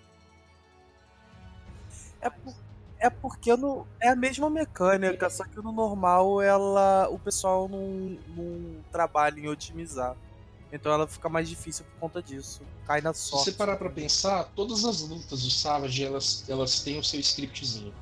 É, 2.21 2.31
por- 2.31 2.55
é 2.99 3.11
porque 3.11 3.55
no, 3.57 3.87
é 4.01 4.09
a 4.09 4.17
mesma 4.17 4.49
mecânica, 4.49 5.29
só 5.29 5.45
que 5.45 5.57
no 5.57 5.73
normal 5.73 6.41
ela 6.41 7.09
o 7.11 7.19
pessoal 7.19 7.69
não, 7.69 8.17
não 8.37 8.77
trabalha 8.91 9.39
em 9.41 9.49
otimizar. 9.49 10.17
Então 10.73 10.91
ela 10.91 11.07
fica 11.07 11.29
mais 11.29 11.49
difícil 11.49 11.85
por 11.85 12.01
conta 12.01 12.23
disso. 12.23 12.63
Cai 12.87 13.03
na 13.03 13.13
Se 13.13 13.29
sorte. 13.29 13.45
você 13.45 13.53
parar 13.53 13.77
pra 13.77 13.91
pensar, 13.91 14.45
todas 14.57 14.85
as 14.87 15.03
lutas 15.03 15.43
do 15.43 15.51
Savage, 15.51 16.03
elas, 16.03 16.49
elas 16.49 16.81
têm 16.81 16.99
o 16.99 17.05
seu 17.05 17.21
scriptzinho. 17.21 17.93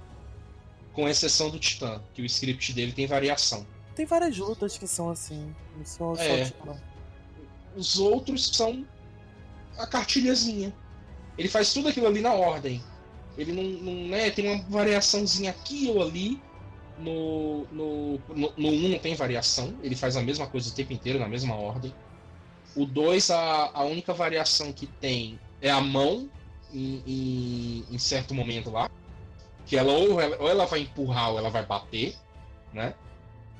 Com 0.92 1.08
exceção 1.08 1.50
do 1.50 1.58
Titã, 1.58 2.00
que 2.14 2.22
o 2.22 2.24
script 2.24 2.72
dele 2.72 2.92
tem 2.92 3.06
variação. 3.06 3.66
Tem 3.96 4.06
várias 4.06 4.36
lutas 4.38 4.78
que 4.78 4.86
são 4.86 5.10
assim. 5.10 5.54
Não 5.76 5.84
são 5.84 6.14
só 6.14 6.22
É. 6.22 6.44
tipo, 6.44 6.64
não. 6.66 6.80
Os 7.76 7.98
outros 7.98 8.48
são 8.48 8.86
a 9.76 9.86
cartilhazinha. 9.86 10.72
Ele 11.36 11.48
faz 11.48 11.72
tudo 11.72 11.88
aquilo 11.88 12.06
ali 12.06 12.20
na 12.20 12.32
ordem. 12.32 12.82
Ele 13.36 13.52
não, 13.52 13.62
não 13.62 14.08
né, 14.08 14.30
tem 14.30 14.46
uma 14.48 14.62
variaçãozinha 14.68 15.50
aqui 15.50 15.88
ou 15.88 16.02
ali. 16.02 16.40
No, 16.98 17.64
no, 17.72 18.18
no, 18.28 18.52
no 18.58 18.68
1 18.68 18.88
não 18.90 18.98
tem 18.98 19.14
variação, 19.14 19.74
ele 19.82 19.96
faz 19.96 20.16
a 20.18 20.22
mesma 20.22 20.46
coisa 20.46 20.68
o 20.68 20.72
tempo 20.74 20.92
inteiro, 20.92 21.18
na 21.18 21.26
mesma 21.26 21.54
ordem. 21.54 21.94
O 22.76 22.86
2, 22.86 23.30
a, 23.30 23.70
a 23.74 23.84
única 23.84 24.12
variação 24.12 24.72
que 24.72 24.86
tem 24.86 25.38
é 25.60 25.70
a 25.70 25.80
mão 25.80 26.30
em, 26.72 27.02
em, 27.06 27.84
em 27.90 27.98
certo 27.98 28.34
momento 28.34 28.70
lá. 28.70 28.90
Que 29.66 29.76
ela 29.76 29.92
ou, 29.92 30.20
ela 30.20 30.36
ou 30.38 30.48
ela 30.48 30.66
vai 30.66 30.80
empurrar 30.80 31.30
ou 31.30 31.38
ela 31.38 31.50
vai 31.50 31.64
bater, 31.64 32.16
né? 32.72 32.94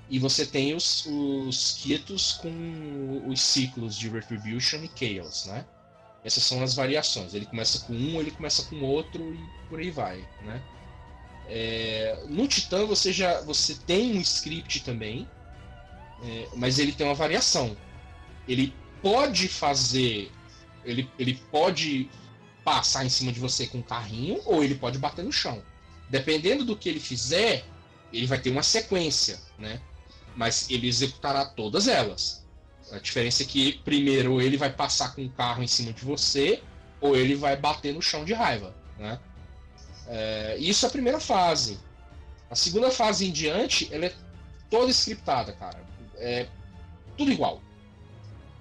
E 0.08 0.18
você 0.18 0.44
tem 0.44 0.74
os, 0.74 1.06
os 1.06 1.78
Quietos 1.80 2.32
com 2.32 3.22
os 3.28 3.40
ciclos 3.40 3.96
de 3.96 4.08
Retribution 4.08 4.78
e 4.78 4.90
Chaos, 4.94 5.46
né? 5.46 5.64
Essas 6.24 6.42
são 6.42 6.62
as 6.62 6.74
variações. 6.74 7.32
Ele 7.32 7.46
começa 7.46 7.86
com 7.86 7.92
um, 7.92 8.20
ele 8.20 8.32
começa 8.32 8.64
com 8.64 8.80
outro 8.82 9.34
e 9.34 9.68
por 9.68 9.78
aí 9.78 9.90
vai, 9.90 10.28
né? 10.42 10.60
É, 11.46 12.24
no 12.28 12.46
Titã 12.46 12.84
você 12.86 13.12
já 13.12 13.40
você 13.42 13.74
tem 13.74 14.16
um 14.16 14.20
script 14.20 14.84
também, 14.84 15.28
é, 16.22 16.48
mas 16.56 16.78
ele 16.78 16.92
tem 16.92 17.06
uma 17.06 17.14
variação. 17.14 17.76
Ele 18.48 18.74
pode 19.02 19.48
fazer, 19.48 20.30
ele, 20.84 21.10
ele 21.18 21.34
pode 21.50 22.10
passar 22.64 23.04
em 23.04 23.08
cima 23.08 23.32
de 23.32 23.40
você 23.40 23.66
com 23.66 23.78
um 23.78 23.82
carrinho 23.82 24.40
ou 24.44 24.62
ele 24.62 24.74
pode 24.74 24.98
bater 24.98 25.24
no 25.24 25.32
chão. 25.32 25.62
Dependendo 26.08 26.64
do 26.64 26.76
que 26.76 26.88
ele 26.88 27.00
fizer, 27.00 27.64
ele 28.12 28.26
vai 28.26 28.38
ter 28.38 28.50
uma 28.50 28.62
sequência, 28.62 29.40
né? 29.58 29.80
Mas 30.36 30.68
ele 30.70 30.88
executará 30.88 31.44
todas 31.44 31.88
elas. 31.88 32.44
A 32.92 32.98
diferença 32.98 33.42
é 33.42 33.46
que 33.46 33.78
primeiro 33.84 34.40
ele 34.40 34.56
vai 34.56 34.72
passar 34.72 35.14
com 35.14 35.24
o 35.24 35.30
carro 35.30 35.62
em 35.62 35.66
cima 35.66 35.92
de 35.92 36.04
você 36.04 36.62
ou 37.00 37.16
ele 37.16 37.34
vai 37.34 37.56
bater 37.56 37.94
no 37.94 38.02
chão 38.02 38.24
de 38.24 38.32
raiva, 38.32 38.74
né? 38.98 39.18
É, 40.06 40.56
isso 40.58 40.84
é 40.84 40.88
a 40.88 40.92
primeira 40.92 41.20
fase. 41.20 41.78
A 42.50 42.56
segunda 42.56 42.90
fase 42.90 43.28
em 43.28 43.30
diante, 43.30 43.88
ela 43.92 44.06
é 44.06 44.14
toda 44.68 44.90
scriptada, 44.90 45.52
cara. 45.52 45.80
É 46.16 46.48
tudo 47.16 47.30
igual. 47.30 47.62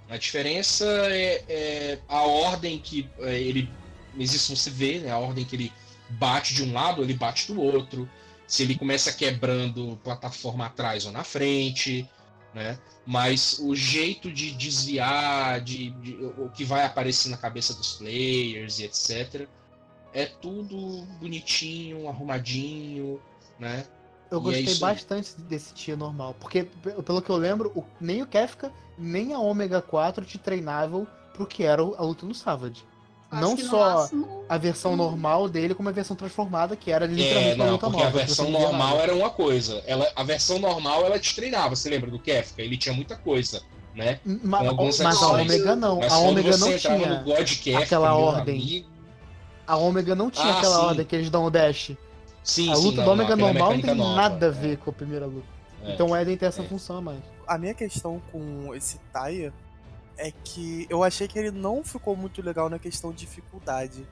A 0.10 0.18
diferença 0.18 0.86
é, 0.86 1.43
é 1.47 1.99
a 2.07 2.24
ordem 2.24 2.80
que 2.80 3.07
é, 3.20 3.39
ele. 3.39 3.70
Isso 4.18 4.55
você 4.55 4.70
vê, 4.70 4.99
né? 4.99 5.12
A 5.12 5.20
ordem 5.20 5.45
que 5.45 5.55
ele 5.55 5.72
bate 6.10 6.53
de 6.55 6.64
um 6.64 6.74
lado, 6.74 7.03
ele 7.03 7.14
bate 7.14 7.47
do 7.53 7.62
outro. 7.62 8.10
Se 8.47 8.64
ele 8.64 8.76
começa 8.76 9.14
quebrando 9.14 9.99
plataforma 10.03 10.66
atrás 10.66 11.05
ou 11.05 11.12
na 11.12 11.24
frente, 11.24 12.10
né? 12.53 12.80
Mas 13.05 13.60
o 13.60 13.76
jeito 13.76 14.32
de 14.32 14.51
desviar, 14.51 15.62
de, 15.62 15.91
de- 15.91 16.16
o 16.38 16.49
que 16.49 16.64
vai 16.64 16.84
aparecer 16.84 17.30
na 17.30 17.38
cabeça 17.38 17.74
dos 17.76 17.93
players 17.93 18.80
e 18.80 18.86
etc. 18.86 19.47
É 20.14 20.26
tudo 20.26 21.05
bonitinho, 21.20 22.07
arrumadinho, 22.10 23.22
né? 23.60 23.86
Eu 24.32 24.38
é 24.39 24.41
gostei 24.41 24.67
aí. 24.73 24.75
bastante 24.80 25.32
desse 25.41 25.73
tier 25.73 25.97
normal. 25.97 26.36
Porque, 26.39 26.63
pe- 26.63 26.91
pelo 27.03 27.21
que 27.21 27.30
eu 27.30 27.38
lembro, 27.38 27.71
o- 27.75 27.84
nem 27.99 28.21
o 28.21 28.27
Kefka, 28.27 28.71
nem 28.97 29.34
a 29.34 29.39
Ômega 29.39 29.82
4 29.82 30.23
te 30.25 30.38
treinavam 30.38 31.07
pro 31.34 31.45
que 31.47 31.63
era 31.63 31.84
o- 31.84 31.95
a 31.97 32.01
luta 32.03 32.25
no 32.25 32.36
Savage. 32.36 32.84
Acho 33.32 33.41
Não 33.41 33.57
só 33.57 33.95
máximo- 34.01 34.43
a 34.49 34.57
versão 34.57 34.93
Hum. 34.93 34.97
normal 34.97 35.47
dele, 35.47 35.75
como 35.75 35.88
a 35.88 35.91
versão 35.91 36.15
transformada, 36.15 36.75
que 36.75 36.91
era 36.91 37.05
É, 37.05 37.07
literalmente 37.07 37.55
uma 37.55 37.65
não, 37.65 37.71
luta 37.73 37.86
porque 37.88 38.03
nova. 38.03 38.09
a 38.17 38.19
versão 38.25 38.49
normal 38.49 38.89
nada. 38.95 39.03
era 39.03 39.15
uma 39.15 39.30
coisa. 39.30 39.84
Ela, 39.86 40.11
a 40.15 40.23
versão 40.23 40.57
normal 40.57 41.05
ela 41.05 41.19
te 41.19 41.36
treinava, 41.36 41.75
você 41.75 41.89
lembra 41.91 42.09
do 42.09 42.17
Kefka? 42.17 42.61
Ele 42.61 42.75
tinha 42.75 42.93
muita 42.93 43.15
coisa, 43.15 43.61
né? 43.95 44.19
Ma- 44.25 44.59
com 44.59 44.69
algumas 44.69 44.99
mas 44.99 45.21
a. 45.21 45.27
Ômega 45.27 45.75
não. 45.75 45.99
Mas 45.99 46.11
a 46.11 46.17
Ômega 46.17 46.57
não 46.57 46.75
tinha. 46.77 46.97
no 47.19 47.23
God 47.23 47.49
Kefka, 47.57 47.84
aquela 47.84 48.15
ordem. 48.15 48.55
amigo- 48.61 48.89
A 49.67 49.75
Ômega 49.77 50.15
não 50.15 50.32
tinha 50.32 50.51
Ah, 50.51 50.57
aquela 50.57 50.75
sim. 50.80 50.86
ordem 50.86 51.05
que 51.05 51.15
eles 51.15 51.30
dão 51.30 51.45
o 51.45 51.51
dash. 51.51 51.91
Sim, 52.44 52.72
a 52.72 52.76
sim, 52.76 52.84
luta 52.84 52.98
não, 52.98 53.06
do 53.06 53.12
Ômega 53.12 53.36
não, 53.36 53.48
aquela 53.48 53.54
normal 53.54 53.74
não 53.74 53.82
tem 53.82 53.96
nova, 53.96 54.16
nada 54.16 54.46
a 54.48 54.50
é. 54.50 54.52
ver 54.52 54.78
com 54.78 54.90
a 54.90 54.94
primeira 54.94 55.26
luta. 55.26 55.48
É. 55.84 55.94
Então 55.94 56.12
o 56.12 56.18
Eden 56.18 56.38
tem 56.38 56.48
essa 56.48 56.62
É. 56.62 56.68
função 56.68 56.98
a 56.98 57.02
mais. 57.02 57.22
A 57.48 57.58
minha 57.58 57.74
questão 57.74 58.22
com 58.32 58.74
esse 58.76 58.98
Taia 59.14 59.54
é 60.18 60.32
que 60.32 60.86
eu 60.90 61.04
achei 61.04 61.28
que 61.28 61.40
ele 61.40 61.52
não 61.52 61.84
ficou 61.84 62.16
muito 62.16 62.42
legal 62.42 62.70
na 62.70 62.78
questão 62.80 63.12
de 63.12 63.20
dificuldade. 63.20 64.06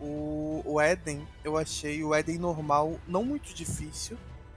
O, 0.00 0.62
o 0.64 0.80
Eden, 0.80 1.26
eu 1.44 1.56
achei 1.56 2.02
o 2.04 2.14
Eden 2.14 2.38
normal 2.38 2.98
não 3.06 3.24
muito 3.24 3.54
difícil. 3.54 4.16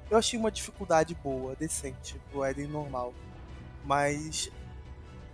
Eu 0.10 0.18
achei 0.18 0.38
uma 0.38 0.52
dificuldade 0.52 1.16
boa, 1.16 1.56
decente, 1.56 2.20
pro 2.32 2.46
Eden 2.46 2.68
normal. 2.68 3.14
Mas 3.86 4.50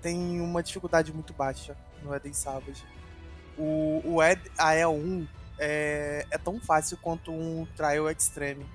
tem 0.01 0.39
uma 0.39 0.63
dificuldade 0.63 1.11
muito 1.13 1.33
baixa 1.33 1.75
no 2.03 2.15
Eden 2.15 2.33
Savage. 2.33 2.83
O, 3.57 4.01
o 4.05 4.23
Ed, 4.23 4.41
a 4.57 4.73
E1 4.73 5.27
é, 5.59 6.25
é 6.31 6.37
tão 6.37 6.59
fácil 6.59 6.97
quanto 6.97 7.31
um 7.31 7.67
Trial 7.75 8.09
Extreme. 8.09 8.65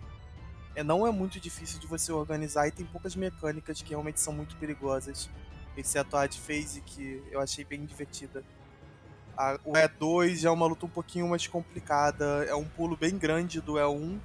É, 0.77 0.83
não 0.83 1.07
é 1.07 1.11
muito 1.11 1.39
difícil 1.41 1.79
de 1.81 1.87
você 1.87 2.13
organizar 2.13 2.67
e 2.69 2.71
tem 2.73 2.85
poucas 2.85 3.15
mecânicas 3.17 3.81
que 3.81 3.91
realmente 3.91 4.21
são 4.21 4.33
muito 4.33 4.57
perigosas. 4.57 5.29
Exceto 5.77 6.17
a 6.17 6.27
de 6.27 6.39
phase, 6.41 6.81
que 6.83 7.23
eu 7.31 7.41
achei 7.41 7.65
bem 7.65 7.85
divertida. 7.85 8.45
A- 9.37 9.59
o 9.65 9.73
E2 9.73 10.37
já 10.41 10.49
é 10.49 10.53
uma 10.53 10.67
luta 10.67 10.87
um 10.87 10.89
pouquinho 10.89 11.29
mais 11.29 11.47
complicada, 11.47 12.45
é 12.49 12.55
um 12.55 12.65
pulo 12.65 12.97
bem 12.97 13.17
grande 13.19 13.61
do 13.61 13.75
E1. 13.75 14.19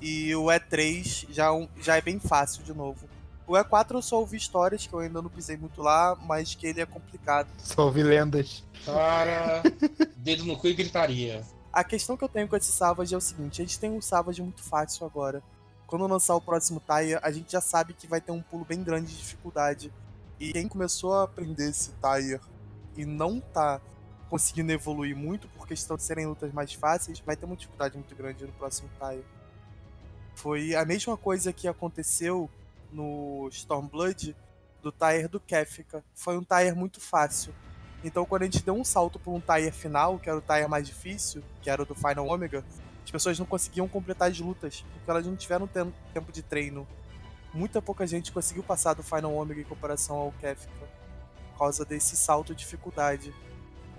E 0.00 0.34
o 0.34 0.46
E3 0.46 1.26
já, 1.30 1.54
é 1.54 1.68
já 1.80 1.96
é 1.96 2.00
bem 2.00 2.18
fácil 2.18 2.64
de 2.64 2.72
novo. 2.74 3.08
O 3.46 3.52
E4 3.54 3.94
eu 3.94 4.02
só 4.02 4.18
ouvi 4.18 4.36
histórias 4.36 4.86
que 4.86 4.92
eu 4.94 4.98
ainda 5.00 5.20
não 5.22 5.28
pisei 5.30 5.56
muito 5.56 5.80
lá, 5.82 6.16
mas 6.16 6.54
que 6.54 6.66
ele 6.66 6.80
é 6.80 6.86
complicado. 6.86 7.48
Só 7.58 7.84
ouvi 7.86 8.02
lendas. 8.02 8.64
Cara, 8.84 9.62
dedo 10.16 10.44
no 10.44 10.56
cu 10.56 10.68
e 10.68 10.74
gritaria. 10.74 11.42
A 11.72 11.82
questão 11.82 12.18
que 12.18 12.24
eu 12.24 12.28
tenho 12.28 12.46
com 12.46 12.54
esse 12.54 12.70
Savage 12.70 13.14
é 13.14 13.16
o 13.16 13.20
seguinte: 13.20 13.62
a 13.62 13.64
gente 13.64 13.80
tem 13.80 13.90
um 13.90 14.02
Savage 14.02 14.42
muito 14.42 14.62
fácil 14.62 15.06
agora. 15.06 15.42
Quando 15.86 16.06
lançar 16.06 16.34
o 16.34 16.40
próximo 16.40 16.80
Taia, 16.80 17.18
a 17.22 17.30
gente 17.30 17.52
já 17.52 17.60
sabe 17.60 17.94
que 17.94 18.06
vai 18.06 18.20
ter 18.20 18.32
um 18.32 18.42
pulo 18.42 18.64
bem 18.64 18.82
grande 18.82 19.10
de 19.10 19.18
dificuldade. 19.18 19.92
E 20.38 20.52
quem 20.52 20.68
começou 20.68 21.14
a 21.14 21.24
aprender 21.24 21.70
esse 21.70 21.92
Taia 21.92 22.40
e 22.96 23.06
não 23.06 23.40
tá 23.40 23.80
conseguindo 24.28 24.72
evoluir 24.72 25.16
muito 25.16 25.48
por 25.48 25.66
questão 25.66 25.96
de 25.96 26.02
serem 26.02 26.26
lutas 26.26 26.52
mais 26.52 26.72
fáceis, 26.72 27.20
vai 27.20 27.36
ter 27.36 27.44
uma 27.44 27.56
dificuldade 27.56 27.96
muito 27.96 28.14
grande 28.14 28.44
no 28.44 28.52
próximo 28.52 28.88
Taia. 28.98 29.22
Foi 30.34 30.74
a 30.74 30.84
mesma 30.84 31.16
coisa 31.16 31.52
que 31.52 31.68
aconteceu 31.68 32.50
no 32.90 33.48
Stormblood 33.50 34.36
do 34.82 34.92
tire 34.92 35.28
do 35.28 35.40
Kefka. 35.40 36.04
Foi 36.14 36.36
um 36.36 36.42
tire 36.42 36.74
muito 36.74 37.00
fácil. 37.00 37.54
Então, 38.04 38.24
quando 38.24 38.42
a 38.42 38.44
gente 38.46 38.62
deu 38.62 38.74
um 38.74 38.84
salto 38.84 39.18
para 39.18 39.32
um 39.32 39.40
tire 39.40 39.70
final, 39.70 40.18
que 40.18 40.28
era 40.28 40.38
o 40.38 40.42
tire 40.42 40.66
mais 40.66 40.86
difícil, 40.86 41.42
que 41.60 41.70
era 41.70 41.82
o 41.82 41.86
do 41.86 41.94
Final 41.94 42.26
Omega, 42.26 42.64
as 43.04 43.10
pessoas 43.10 43.38
não 43.38 43.46
conseguiam 43.46 43.86
completar 43.86 44.30
as 44.30 44.38
lutas, 44.38 44.84
porque 44.92 45.10
elas 45.10 45.26
não 45.26 45.36
tiveram 45.36 45.66
tempo 45.66 46.32
de 46.32 46.42
treino. 46.42 46.86
Muita 47.54 47.82
pouca 47.82 48.06
gente 48.06 48.32
conseguiu 48.32 48.62
passar 48.62 48.94
do 48.94 49.02
Final 49.02 49.34
Omega 49.34 49.60
em 49.60 49.64
comparação 49.64 50.16
ao 50.16 50.32
Kefka, 50.40 50.72
por 51.52 51.58
causa 51.58 51.84
desse 51.84 52.16
salto 52.16 52.54
de 52.54 52.60
dificuldade. 52.60 53.32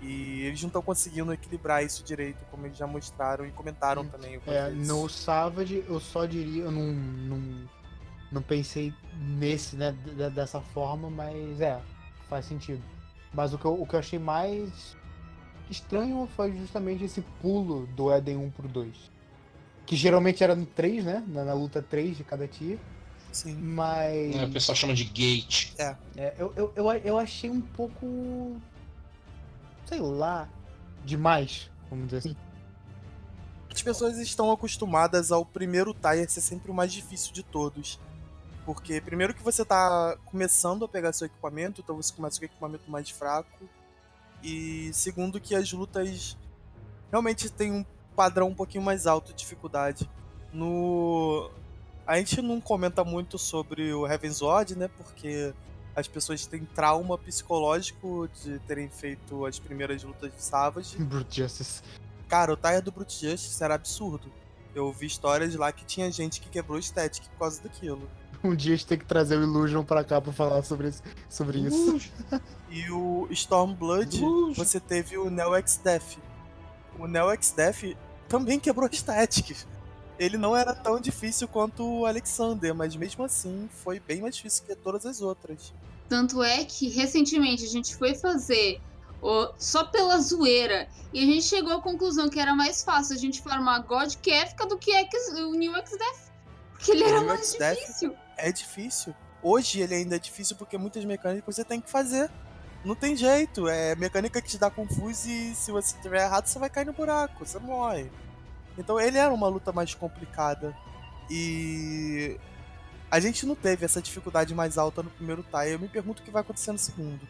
E 0.02 0.42
eles 0.42 0.60
não 0.60 0.66
estão 0.66 0.82
conseguindo 0.82 1.32
equilibrar 1.32 1.82
isso 1.82 2.04
direito, 2.04 2.44
como 2.50 2.66
eles 2.66 2.76
já 2.76 2.86
mostraram 2.86 3.46
e 3.46 3.50
comentaram 3.50 4.02
hum, 4.02 4.08
também. 4.08 4.38
É, 4.46 4.68
no 4.68 5.08
Savage, 5.08 5.82
eu 5.88 5.98
só 5.98 6.26
diria, 6.26 6.64
eu 6.64 6.70
não, 6.70 6.92
não, 6.92 7.68
não 8.30 8.42
pensei 8.42 8.92
nesse, 9.16 9.76
né, 9.76 9.92
dessa 10.34 10.60
forma, 10.60 11.08
mas 11.08 11.58
é, 11.60 11.80
faz 12.28 12.44
sentido. 12.44 12.82
Mas 13.34 13.52
o 13.52 13.58
que 13.58 13.64
eu, 13.64 13.80
o 13.80 13.86
que 13.86 13.94
eu 13.94 13.98
achei 13.98 14.18
mais 14.18 14.96
estranho 15.68 16.28
foi 16.36 16.56
justamente 16.56 17.04
esse 17.04 17.20
pulo 17.42 17.86
do 17.88 18.14
Eden 18.14 18.36
1 18.36 18.50
pro 18.50 18.68
2. 18.68 19.10
Que 19.84 19.96
geralmente 19.96 20.42
era 20.42 20.54
no 20.54 20.64
3, 20.64 21.04
né? 21.04 21.24
Na, 21.26 21.44
na 21.44 21.52
luta 21.52 21.82
3 21.82 22.16
de 22.16 22.24
cada 22.24 22.46
tier. 22.46 22.78
Sim. 23.32 23.54
Mas. 23.54 24.36
É, 24.36 24.44
o 24.44 24.50
pessoal 24.50 24.76
chama 24.76 24.94
de 24.94 25.04
gate. 25.04 25.72
É. 25.76 25.96
é 26.16 26.34
eu, 26.38 26.52
eu, 26.56 26.72
eu, 26.76 26.92
eu 26.92 27.18
achei 27.18 27.50
um 27.50 27.60
pouco. 27.60 28.56
Sei 29.84 29.98
lá. 29.98 30.48
Demais, 31.04 31.70
vamos 31.90 32.06
dizer 32.06 32.18
assim. 32.18 32.36
As 33.70 33.82
pessoas 33.82 34.16
estão 34.18 34.50
acostumadas 34.52 35.32
ao 35.32 35.44
primeiro 35.44 35.92
tire 35.92 36.30
ser 36.30 36.40
sempre 36.40 36.70
o 36.70 36.74
mais 36.74 36.92
difícil 36.92 37.32
de 37.34 37.42
todos. 37.42 37.98
Porque 38.64 39.00
primeiro 39.00 39.34
que 39.34 39.42
você 39.42 39.64
tá 39.64 40.16
começando 40.24 40.84
a 40.84 40.88
pegar 40.88 41.12
seu 41.12 41.26
equipamento, 41.26 41.80
então 41.80 41.96
você 41.96 42.12
começa 42.12 42.38
com 42.38 42.44
o 42.44 42.46
equipamento 42.46 42.90
mais 42.90 43.10
fraco. 43.10 43.68
E 44.42 44.90
segundo 44.92 45.40
que 45.40 45.54
as 45.54 45.70
lutas 45.72 46.36
realmente 47.10 47.50
têm 47.50 47.72
um 47.72 47.84
padrão 48.16 48.48
um 48.48 48.54
pouquinho 48.54 48.82
mais 48.82 49.06
alto 49.06 49.32
de 49.32 49.38
dificuldade. 49.38 50.08
No 50.52 51.50
a 52.06 52.18
gente 52.18 52.42
não 52.42 52.60
comenta 52.60 53.02
muito 53.02 53.38
sobre 53.38 53.92
o 53.92 54.06
Heaven's 54.06 54.42
Ward, 54.42 54.76
né? 54.76 54.88
Porque 54.88 55.54
as 55.96 56.08
pessoas 56.08 56.44
têm 56.44 56.64
trauma 56.64 57.16
psicológico 57.16 58.28
de 58.42 58.58
terem 58.60 58.88
feito 58.90 59.46
as 59.46 59.58
primeiras 59.58 60.02
lutas 60.02 60.34
de 60.34 60.42
Savage. 60.42 60.96
Brute 61.04 61.42
Justice. 61.42 61.82
Cara, 62.28 62.52
o 62.52 62.56
tire 62.56 62.80
do 62.80 62.92
Brute 62.92 63.30
Justice 63.30 63.62
era 63.62 63.74
absurdo. 63.74 64.30
Eu 64.74 64.92
vi 64.92 65.06
histórias 65.06 65.54
lá 65.54 65.70
que 65.72 65.84
tinha 65.84 66.10
gente 66.10 66.40
que 66.40 66.48
quebrou 66.48 66.78
estética 66.78 67.28
por 67.30 67.38
causa 67.38 67.62
daquilo. 67.62 68.08
Um 68.46 68.54
dia 68.54 68.74
a 68.74 68.76
gente 68.76 68.86
tem 68.86 68.98
que 68.98 69.06
trazer 69.06 69.38
o 69.38 69.42
Illusion 69.42 69.82
pra 69.82 70.04
cá 70.04 70.20
pra 70.20 70.32
falar 70.32 70.62
sobre, 70.62 70.92
sobre 71.30 71.60
isso. 71.60 71.98
E 72.68 72.90
o 72.90 73.26
Stormblood, 73.30 74.20
você 74.54 74.78
teve 74.78 75.16
o 75.16 75.30
Neo 75.30 75.54
X 75.54 75.80
Death. 75.82 76.18
O 76.98 77.06
Neo 77.06 77.30
X 77.30 77.52
Death 77.52 77.96
também 78.28 78.60
quebrou 78.60 78.86
estética. 78.86 79.54
Ele 80.18 80.36
não 80.36 80.54
era 80.54 80.74
tão 80.74 81.00
difícil 81.00 81.48
quanto 81.48 81.82
o 81.82 82.06
Alexander, 82.06 82.74
mas 82.74 82.94
mesmo 82.94 83.24
assim 83.24 83.68
foi 83.82 83.98
bem 83.98 84.20
mais 84.20 84.36
difícil 84.36 84.64
que 84.66 84.74
todas 84.76 85.06
as 85.06 85.22
outras. 85.22 85.72
Tanto 86.08 86.42
é 86.42 86.64
que 86.64 86.88
recentemente 86.90 87.64
a 87.64 87.68
gente 87.68 87.96
foi 87.96 88.14
fazer 88.14 88.78
o, 89.22 89.48
só 89.56 89.84
pela 89.84 90.18
zoeira 90.18 90.86
e 91.12 91.22
a 91.22 91.26
gente 91.26 91.46
chegou 91.46 91.72
à 91.72 91.80
conclusão 91.80 92.28
que 92.28 92.38
era 92.38 92.54
mais 92.54 92.84
fácil 92.84 93.16
a 93.16 93.18
gente 93.18 93.40
formar 93.40 93.80
God 93.80 94.14
Kefka 94.16 94.66
do 94.66 94.76
que 94.76 94.92
X, 94.92 95.28
o 95.38 95.54
New 95.54 95.74
X 95.76 95.90
Death. 95.98 96.32
Porque 96.74 96.90
ele 96.90 97.04
era 97.04 97.22
mais 97.22 97.52
difícil 97.52 98.14
é 98.36 98.52
difícil. 98.52 99.14
Hoje 99.42 99.80
ele 99.80 99.94
ainda 99.94 100.16
é 100.16 100.18
difícil 100.18 100.56
porque 100.56 100.78
muitas 100.78 101.04
mecânicas 101.04 101.54
você 101.54 101.64
tem 101.64 101.80
que 101.80 101.90
fazer. 101.90 102.30
Não 102.84 102.94
tem 102.94 103.16
jeito, 103.16 103.66
é 103.66 103.94
mecânica 103.94 104.42
que 104.42 104.48
te 104.48 104.58
dá 104.58 104.70
confuso 104.70 105.28
e 105.28 105.54
se 105.54 105.70
você 105.70 105.96
tiver 106.02 106.22
errado 106.22 106.46
você 106.46 106.58
vai 106.58 106.68
cair 106.68 106.84
no 106.84 106.92
buraco, 106.92 107.44
você 107.44 107.58
morre. 107.58 108.10
Então 108.76 109.00
ele 109.00 109.16
era 109.16 109.32
uma 109.32 109.48
luta 109.48 109.72
mais 109.72 109.94
complicada. 109.94 110.76
E 111.30 112.38
a 113.10 113.20
gente 113.20 113.46
não 113.46 113.54
teve 113.54 113.84
essa 113.84 114.02
dificuldade 114.02 114.54
mais 114.54 114.76
alta 114.76 115.02
no 115.02 115.10
primeiro 115.10 115.42
tie. 115.42 115.72
Eu 115.72 115.78
me 115.78 115.88
pergunto 115.88 116.20
o 116.20 116.24
que 116.24 116.30
vai 116.30 116.42
acontecer 116.42 116.72
no 116.72 116.78
segundo. 116.78 117.26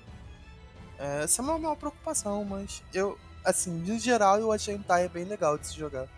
É, 0.99 1.25
essa 1.25 1.43
é 1.43 1.45
uma 1.45 1.59
maior 1.59 1.77
preocupação, 1.77 2.45
mas 2.45 2.83
eu, 2.93 3.19
assim, 3.45 3.83
de 3.83 3.99
geral 3.99 4.39
eu 4.39 4.51
achei 4.51 4.75
um 4.75 4.83
tie 4.83 5.09
bem 5.13 5.25
legal 5.25 5.59
de 5.59 5.67
se 5.67 5.77
jogar. 5.77 6.09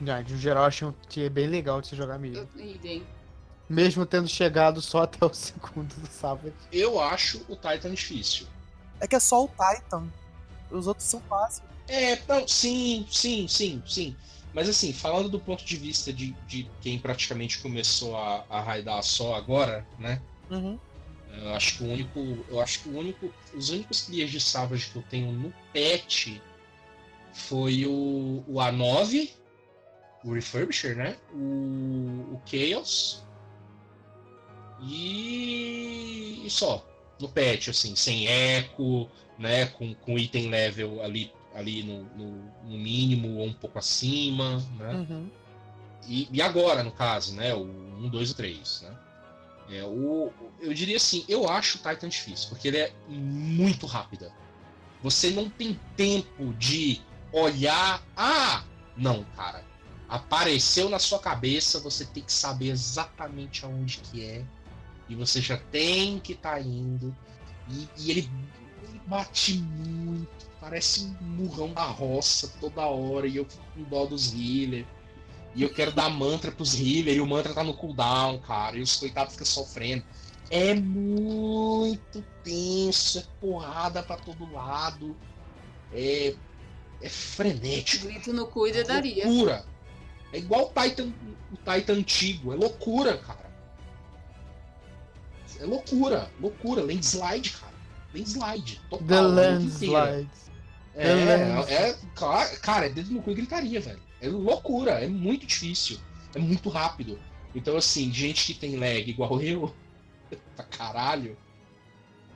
Já, 0.00 0.22
de 0.22 0.36
geral 0.36 0.64
eu 0.64 0.68
achei 0.68 0.88
um 0.88 0.92
tie 1.08 1.28
bem 1.28 1.46
legal 1.48 1.80
de 1.80 1.88
se 1.88 1.96
jogar 1.96 2.18
mesmo. 2.18 2.38
Eu, 2.38 2.48
mesmo 3.68 4.06
tendo 4.06 4.28
chegado 4.28 4.80
só 4.80 5.02
até 5.02 5.24
o 5.24 5.32
segundo 5.34 5.94
do 5.94 6.08
sábado. 6.08 6.52
Eu 6.72 7.00
acho 7.00 7.44
o 7.48 7.54
Titan 7.54 7.94
difícil. 7.94 8.46
É 9.00 9.06
que 9.06 9.14
é 9.14 9.20
só 9.20 9.44
o 9.44 9.48
Titan. 9.48 10.08
Os 10.70 10.86
outros 10.86 11.06
são 11.06 11.20
fáceis. 11.22 11.66
É, 11.86 12.18
não, 12.28 12.46
sim, 12.46 13.06
sim, 13.10 13.48
sim, 13.48 13.82
sim. 13.86 14.16
Mas 14.52 14.68
assim, 14.68 14.92
falando 14.92 15.28
do 15.28 15.38
ponto 15.38 15.64
de 15.64 15.76
vista 15.76 16.12
de, 16.12 16.32
de 16.46 16.70
quem 16.80 16.98
praticamente 16.98 17.58
começou 17.58 18.16
a, 18.16 18.44
a 18.48 18.60
raidar 18.60 19.02
só 19.02 19.34
agora, 19.34 19.86
né? 19.98 20.20
Uhum. 20.50 20.78
Eu 21.32 21.54
acho 21.54 21.78
que 21.78 21.84
o 21.84 21.92
único. 21.92 22.44
Eu 22.48 22.60
acho 22.60 22.80
que 22.80 22.88
o 22.88 22.98
único. 22.98 23.32
Os 23.54 23.70
únicos 23.70 24.02
clears 24.02 24.30
de 24.30 24.40
Savage 24.40 24.90
que 24.90 24.96
eu 24.96 25.04
tenho 25.08 25.30
no 25.30 25.52
pet 25.72 26.42
foi 27.32 27.86
o, 27.86 28.42
o 28.46 28.54
A9, 28.54 29.30
o 30.24 30.32
Refurbisher, 30.32 30.96
né? 30.96 31.16
O, 31.32 32.34
o 32.34 32.42
Chaos 32.46 33.22
e, 34.82 36.42
e 36.44 36.50
só. 36.50 36.84
No 37.20 37.28
patch, 37.28 37.68
assim, 37.68 37.96
sem 37.96 38.28
eco, 38.28 39.08
né? 39.38 39.66
Com, 39.66 39.94
com 39.94 40.18
item 40.18 40.48
level 40.48 41.02
ali, 41.02 41.32
ali 41.54 41.82
no, 41.82 42.04
no, 42.16 42.52
no 42.64 42.78
mínimo 42.78 43.38
ou 43.38 43.46
um 43.46 43.52
pouco 43.52 43.78
acima, 43.78 44.64
né? 44.78 44.92
Uhum. 44.94 45.30
E, 46.06 46.28
e, 46.32 46.40
agora, 46.40 46.82
no 46.82 46.92
caso, 46.92 47.34
né? 47.34 47.54
O 47.54 47.64
1, 47.64 48.08
2 48.08 48.30
e 48.30 48.34
3, 48.34 48.80
né? 48.82 48.98
É, 49.70 49.84
o, 49.84 50.32
eu 50.60 50.72
diria 50.72 50.96
assim, 50.96 51.24
eu 51.28 51.48
acho 51.48 51.78
o 51.78 51.80
Titan 51.82 52.08
difícil, 52.08 52.48
porque 52.48 52.68
ele 52.68 52.78
é 52.78 52.92
muito 53.08 53.86
rápida. 53.86 54.32
Você 55.02 55.30
não 55.30 55.48
tem 55.50 55.78
tempo 55.96 56.54
de 56.54 57.00
olhar. 57.32 58.02
Ah! 58.16 58.64
Não, 58.96 59.24
cara. 59.36 59.64
Apareceu 60.08 60.88
na 60.88 60.98
sua 60.98 61.18
cabeça, 61.18 61.80
você 61.80 62.04
tem 62.06 62.22
que 62.22 62.32
saber 62.32 62.70
exatamente 62.70 63.64
aonde 63.64 63.98
que 63.98 64.24
é 64.24 64.44
e 65.08 65.14
você 65.14 65.40
já 65.40 65.56
tem 65.56 66.18
que 66.18 66.32
estar 66.32 66.54
tá 66.54 66.60
indo. 66.60 67.14
E, 67.68 67.88
e 67.98 68.10
ele, 68.10 68.30
ele, 68.82 69.00
bate 69.06 69.58
muito, 69.58 70.46
parece 70.60 71.04
um 71.04 71.24
murrão 71.24 71.72
da 71.72 71.84
roça 71.84 72.52
toda 72.60 72.86
hora. 72.86 73.26
E 73.26 73.36
eu 73.36 73.44
fico 73.44 73.64
com 73.74 73.82
dó 73.84 74.06
dos 74.06 74.32
healers. 74.32 74.86
E 75.54 75.62
eu 75.62 75.72
quero 75.72 75.92
dar 75.92 76.10
mantra 76.10 76.52
pros 76.52 76.78
healers 76.78 77.16
e 77.16 77.20
o 77.20 77.26
mantra 77.26 77.54
tá 77.54 77.64
no 77.64 77.74
cooldown, 77.74 78.38
cara. 78.40 78.76
E 78.76 78.82
os 78.82 78.96
coitados 78.96 79.32
ficam 79.32 79.46
sofrendo. 79.46 80.04
É 80.50 80.74
muito 80.74 82.24
tenso, 82.42 83.18
é 83.18 83.24
porrada 83.40 84.02
para 84.02 84.16
todo 84.16 84.50
lado. 84.52 85.16
É, 85.92 86.34
é 87.00 87.08
frenético. 87.08 88.06
Grito 88.06 88.32
no 88.32 88.46
cu 88.46 88.66
e 88.66 88.72
é 88.72 88.84
daria. 88.84 89.26
Loucura. 89.26 89.64
É 90.32 90.38
igual 90.38 90.66
o 90.66 90.82
Titan, 90.82 91.12
o 91.52 91.56
Titan 91.56 91.94
antigo. 91.94 92.52
É 92.52 92.56
loucura, 92.56 93.16
cara. 93.18 93.47
É 95.60 95.64
loucura, 95.64 96.30
loucura. 96.40 96.82
Landslide, 96.82 97.50
cara. 97.50 97.74
Landslide. 98.14 98.80
Total. 98.90 99.06
The 99.06 99.20
Landslide. 99.20 100.30
É, 100.94 101.08
é, 101.08 101.90
é, 101.90 101.96
cara, 102.60 102.86
é 102.86 102.88
dedo 102.88 103.12
no 103.12 103.22
cu 103.22 103.30
e 103.30 103.34
gritaria, 103.34 103.80
velho. 103.80 104.00
É 104.20 104.28
loucura, 104.28 104.92
é 104.92 105.06
muito 105.06 105.46
difícil. 105.46 105.98
É 106.34 106.38
muito 106.38 106.68
rápido. 106.68 107.18
Então, 107.54 107.76
assim, 107.76 108.12
gente 108.12 108.46
que 108.46 108.54
tem 108.54 108.76
lag 108.76 109.08
igual 109.08 109.40
eu, 109.42 109.74
pra 110.56 110.64
caralho, 110.64 111.36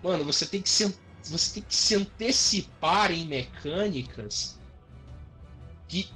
mano, 0.02 0.24
você 0.24 0.46
tem 0.46 0.62
que 0.62 0.70
se, 0.70 0.94
você 1.24 1.54
tem 1.54 1.62
que 1.62 1.74
se 1.74 1.94
antecipar 1.94 3.10
em 3.10 3.26
mecânicas 3.26 4.58
que 5.88 6.08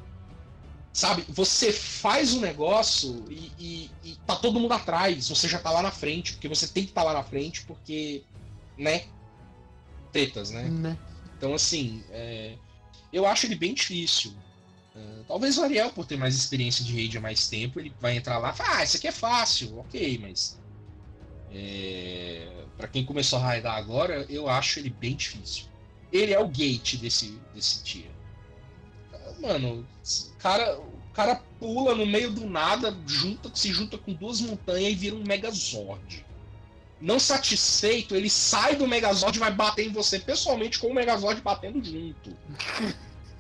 Sabe, 0.97 1.27
você 1.29 1.75
faz 1.75 2.33
o 2.33 2.39
um 2.39 2.41
negócio 2.41 3.27
e, 3.29 3.53
e, 3.59 3.91
e, 4.03 4.17
tá 4.27 4.35
todo 4.35 4.59
mundo 4.59 4.73
atrás, 4.73 5.29
você 5.29 5.47
já 5.47 5.59
tá 5.59 5.71
lá 5.71 5.83
na 5.83 5.91
frente, 5.91 6.33
porque 6.33 6.49
você 6.49 6.67
tem 6.67 6.85
que 6.85 6.89
estar 6.89 7.03
tá 7.03 7.09
lá 7.09 7.13
na 7.13 7.23
frente, 7.23 7.67
porque, 7.67 8.25
né? 8.79 9.05
Tretas, 10.11 10.51
né? 10.51 10.63
né? 10.63 10.99
Então, 11.37 11.53
assim, 11.53 12.03
é, 12.09 12.55
eu 13.13 13.27
acho 13.27 13.45
ele 13.45 13.57
bem 13.57 13.75
difícil. 13.75 14.33
É, 14.95 15.23
talvez 15.29 15.59
o 15.59 15.65
Ariel, 15.65 15.91
por 15.91 16.07
ter 16.07 16.17
mais 16.17 16.35
experiência 16.35 16.83
de 16.83 16.95
raid 16.95 17.19
há 17.19 17.21
mais 17.21 17.47
tempo, 17.47 17.79
ele 17.79 17.93
vai 18.01 18.17
entrar 18.17 18.39
lá 18.39 18.53
e 18.55 18.57
falar, 18.57 18.79
ah, 18.79 18.85
isso 18.85 18.97
aqui 18.97 19.09
é 19.09 19.13
fácil, 19.13 19.79
ok, 19.79 20.17
mas. 20.23 20.59
É, 21.53 22.65
para 22.75 22.89
quem 22.89 23.05
começou 23.05 23.39
a 23.39 23.43
raidar 23.43 23.77
agora, 23.77 24.25
eu 24.31 24.49
acho 24.49 24.79
ele 24.79 24.89
bem 24.89 25.15
difícil. 25.15 25.67
Ele 26.11 26.33
é 26.33 26.41
o 26.41 26.49
gate 26.49 26.97
desse, 26.97 27.39
desse 27.55 27.85
tier. 27.85 28.16
Mano, 29.41 29.87
cara, 30.39 30.79
cara 31.13 31.43
pula 31.59 31.95
no 31.95 32.07
meio 32.07 32.31
do 32.31 32.47
nada, 32.47 32.97
junta, 33.07 33.51
se 33.55 33.73
junta 33.73 33.97
com 33.97 34.13
duas 34.13 34.41
montanhas 34.41 34.93
e 34.93 34.95
vira 34.95 35.17
um 35.17 35.25
Megazord. 35.25 36.25
Não 37.01 37.19
satisfeito, 37.19 38.15
ele 38.15 38.31
sai 38.31 38.77
do 38.77 38.87
Megazord 38.87 39.37
e 39.37 39.41
vai 39.41 39.53
bater 39.53 39.87
em 39.87 39.93
você 39.93 40.19
pessoalmente 40.19 40.79
com 40.79 40.89
o 40.89 40.95
Megazord 40.95 41.41
batendo 41.43 41.85
junto. 41.85 42.37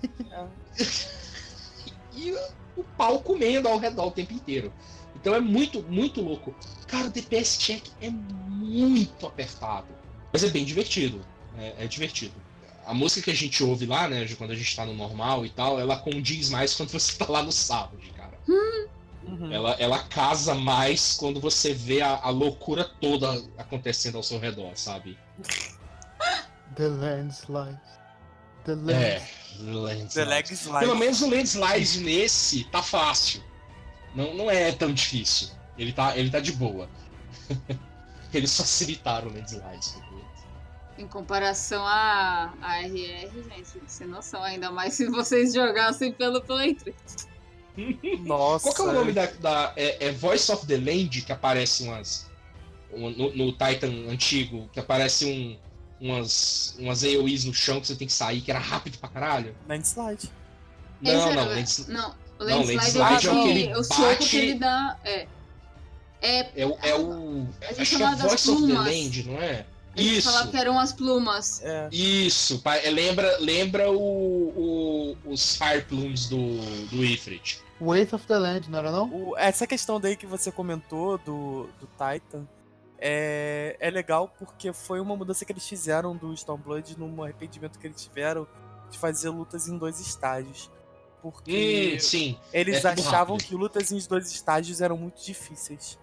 e 2.14 2.32
o 2.76 2.84
pau 2.96 3.20
comendo 3.20 3.68
ao 3.68 3.78
redor 3.78 4.06
o 4.06 4.10
tempo 4.10 4.34
inteiro. 4.34 4.72
Então 5.14 5.34
é 5.34 5.40
muito, 5.40 5.82
muito 5.82 6.20
louco. 6.20 6.54
Cara, 6.86 7.06
o 7.06 7.10
DPS 7.10 7.58
check 7.58 7.84
é 8.00 8.10
muito 8.10 9.26
apertado. 9.26 9.88
Mas 10.32 10.44
é 10.44 10.48
bem 10.48 10.64
divertido. 10.64 11.20
É, 11.58 11.84
é 11.84 11.86
divertido. 11.86 12.34
A 12.86 12.94
música 12.94 13.22
que 13.24 13.30
a 13.30 13.34
gente 13.34 13.62
ouve 13.64 13.84
lá, 13.84 14.08
né, 14.08 14.26
quando 14.38 14.52
a 14.52 14.54
gente 14.54 14.74
tá 14.74 14.86
no 14.86 14.94
normal 14.94 15.44
e 15.44 15.50
tal, 15.50 15.80
ela 15.80 15.96
condiz 15.96 16.50
mais 16.50 16.72
quando 16.74 16.90
você 16.90 17.16
tá 17.18 17.26
lá 17.28 17.42
no 17.42 17.50
sábado, 17.50 17.98
cara. 18.16 18.38
Uhum. 18.48 19.52
Ela, 19.52 19.72
ela 19.72 19.98
casa 20.04 20.54
mais 20.54 21.14
quando 21.14 21.40
você 21.40 21.74
vê 21.74 22.00
a, 22.00 22.14
a 22.22 22.30
loucura 22.30 22.84
toda 23.00 23.42
acontecendo 23.58 24.16
ao 24.16 24.22
seu 24.22 24.38
redor, 24.38 24.70
sabe? 24.76 25.18
The 26.76 26.86
landslide. 26.86 27.80
The 28.64 28.72
É, 28.72 28.74
landslide. 29.58 29.72
landslide. 29.72 30.14
The 30.14 30.24
leg 30.24 30.52
slide. 30.52 30.86
Pelo 30.86 30.96
menos 30.96 31.20
o 31.22 31.28
landslide 31.28 32.00
nesse 32.00 32.64
tá 32.64 32.82
fácil. 32.82 33.42
Não, 34.14 34.32
não 34.34 34.50
é 34.50 34.70
tão 34.70 34.92
difícil. 34.92 35.48
Ele 35.76 35.92
tá, 35.92 36.16
ele 36.16 36.30
tá 36.30 36.38
de 36.38 36.52
boa. 36.52 36.88
Eles 38.32 38.56
facilitaram 38.56 39.28
o 39.28 39.32
landslide. 39.32 39.86
Em 40.98 41.06
comparação 41.06 41.82
a, 41.86 42.52
a 42.62 42.80
RR, 42.82 43.30
gente, 43.32 43.82
sem 43.86 44.06
noção. 44.06 44.42
Ainda 44.42 44.70
mais 44.70 44.94
se 44.94 45.06
vocês 45.06 45.52
jogassem 45.52 46.10
pelo 46.12 46.40
Play 46.40 46.74
3. 46.74 46.96
Nossa. 48.20 48.64
Qual 48.64 48.74
que 48.74 48.80
é 48.80 48.84
o 48.84 48.92
nome 48.92 49.12
da. 49.12 49.26
da- 49.26 49.72
é, 49.76 50.06
é 50.06 50.12
Voice 50.12 50.50
of 50.50 50.66
the 50.66 50.76
Land 50.76 51.22
que 51.22 51.32
aparece 51.32 51.82
umas. 51.82 52.26
um- 52.92 53.10
no, 53.10 53.36
no 53.36 53.52
Titan 53.52 54.10
antigo, 54.10 54.70
que 54.72 54.80
aparece 54.80 55.26
um, 55.26 55.58
umas, 56.00 56.74
umas 56.78 57.04
AoEs 57.04 57.44
no 57.44 57.52
chão 57.52 57.78
que 57.80 57.86
você 57.88 57.94
tem 57.96 58.06
que 58.06 58.12
sair, 58.14 58.40
que 58.40 58.50
era 58.50 58.60
rápido 58.60 58.96
pra 58.98 59.08
caralho? 59.10 59.54
Landslide. 59.68 60.30
Não, 61.02 61.12
Esse 61.12 61.20
não, 61.26 61.30
era- 61.32 61.44
lands- 61.44 61.86
Não, 61.88 62.10
o 62.40 62.44
Não, 62.44 62.62
landslide, 62.64 62.98
landslide 62.98 63.26
é 63.26 63.30
é 63.30 63.32
o 63.34 63.42
que 63.42 63.48
ele 63.50 63.74
o 63.74 63.84
soco 63.84 64.16
que 64.24 64.36
ele 64.36 64.54
dá. 64.54 64.98
É. 65.04 65.26
É, 66.22 66.62
é, 66.62 66.66
o- 66.66 66.78
é 66.82 66.94
o. 66.98 67.46
A 67.60 67.66
gente 67.74 67.82
Acho 67.82 67.96
que 67.98 68.02
é 68.02 68.16
Voice 68.16 68.50
of 68.50 68.66
the. 68.66 68.72
Land, 68.72 69.22
não 69.28 69.36
é? 69.42 69.66
Gente 70.02 70.18
Isso. 70.18 70.30
falava 70.30 70.50
que 70.50 70.56
eram 70.56 70.78
as 70.78 70.92
plumas. 70.92 71.60
É. 71.62 71.88
Isso, 71.92 72.62
é, 72.64 72.90
lembra, 72.90 73.36
lembra 73.38 73.90
o, 73.90 73.96
o- 73.96 75.16
os 75.26 75.56
Fire 75.56 75.82
Plumes 75.82 76.28
do, 76.28 76.36
do 76.90 77.04
Ifrit. 77.04 77.60
Wraith 77.80 78.12
of 78.14 78.26
the 78.26 78.38
Land, 78.38 78.70
não 78.70 78.78
era 78.78 78.90
não? 78.90 79.08
O- 79.30 79.36
essa 79.36 79.66
questão 79.66 80.00
daí 80.00 80.16
que 80.16 80.26
você 80.26 80.50
comentou 80.52 81.18
do, 81.18 81.68
do 81.80 81.86
Titan 81.92 82.46
é, 82.98 83.76
é 83.78 83.90
legal 83.90 84.32
porque 84.38 84.72
foi 84.72 85.00
uma 85.00 85.14
mudança 85.16 85.44
que 85.44 85.52
eles 85.52 85.68
fizeram 85.68 86.16
do 86.16 86.32
Stormblood 86.32 86.98
num 86.98 87.22
arrependimento 87.22 87.78
que 87.78 87.86
eles 87.86 88.02
tiveram 88.02 88.46
de 88.90 88.98
fazer 88.98 89.28
lutas 89.28 89.68
em 89.68 89.76
dois 89.76 90.00
estágios. 90.00 90.70
Porque 91.22 91.94
Hum, 91.96 92.00
sim. 92.00 92.38
eles 92.52 92.84
é 92.84 92.88
achavam 92.88 93.34
rápido. 93.36 93.48
que 93.48 93.54
lutas 93.54 93.90
em 93.90 93.98
dois 94.08 94.30
estágios 94.30 94.80
eram 94.80 94.96
muito 94.96 95.22
difíceis. 95.22 95.98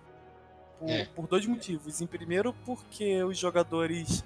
Por, 0.84 0.89
É. 0.91 1.05
por 1.05 1.27
dois 1.27 1.45
motivos. 1.45 2.01
Em 2.01 2.07
primeiro, 2.07 2.53
porque 2.65 3.23
os 3.23 3.38
jogadores 3.38 4.23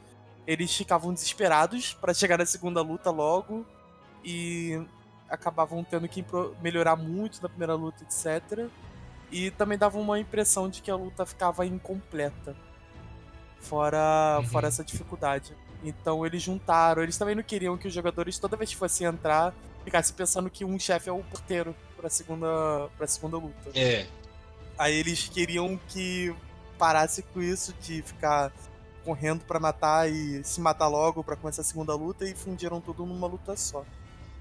eles 0.47 0.73
ficavam 0.75 1.13
desesperados 1.13 1.93
pra 1.93 2.13
chegar 2.13 2.37
na 2.37 2.45
segunda 2.45 2.81
luta 2.81 3.11
logo 3.11 3.65
e 4.23 4.81
acabavam 5.29 5.83
tendo 5.83 6.07
que 6.07 6.25
melhorar 6.61 6.95
muito 6.95 7.41
na 7.43 7.49
primeira 7.49 7.75
luta, 7.75 8.03
etc. 8.03 8.67
E 9.29 9.51
também 9.51 9.77
dava 9.77 9.99
uma 9.99 10.17
impressão 10.19 10.69
de 10.69 10.81
que 10.81 10.89
a 10.89 10.95
luta 10.95 11.25
ficava 11.25 11.65
incompleta. 11.65 12.55
Fora, 13.59 14.37
Uhum. 14.39 14.47
fora 14.47 14.67
essa 14.67 14.83
dificuldade. 14.83 15.53
Então 15.83 16.25
eles 16.25 16.41
juntaram. 16.41 17.03
Eles 17.03 17.17
também 17.17 17.35
não 17.35 17.43
queriam 17.43 17.77
que 17.77 17.87
os 17.87 17.93
jogadores, 17.93 18.39
toda 18.39 18.55
vez 18.55 18.69
que 18.69 18.75
fossem 18.77 19.05
entrar, 19.05 19.53
ficassem 19.83 20.15
pensando 20.15 20.49
que 20.49 20.63
um 20.63 20.79
chefe 20.79 21.09
é 21.09 21.11
o 21.11 21.23
porteiro 21.23 21.75
pra 21.95 22.09
segunda, 22.09 22.89
pra 22.97 23.05
segunda 23.07 23.37
luta. 23.37 23.71
É. 23.75 24.07
Aí 24.77 24.93
eles 24.95 25.27
queriam 25.27 25.77
que 25.89 26.33
parasse 26.77 27.21
com 27.23 27.41
isso 27.41 27.73
de 27.81 28.01
ficar 28.01 28.51
correndo 29.03 29.43
pra 29.45 29.59
matar 29.59 30.09
e 30.11 30.43
se 30.43 30.59
matar 30.59 30.87
logo 30.87 31.23
pra 31.23 31.35
começar 31.35 31.61
a 31.61 31.65
segunda 31.65 31.95
luta 31.95 32.27
e 32.27 32.35
fundiram 32.35 32.81
tudo 32.81 33.05
numa 33.05 33.25
luta 33.27 33.55
só. 33.55 33.85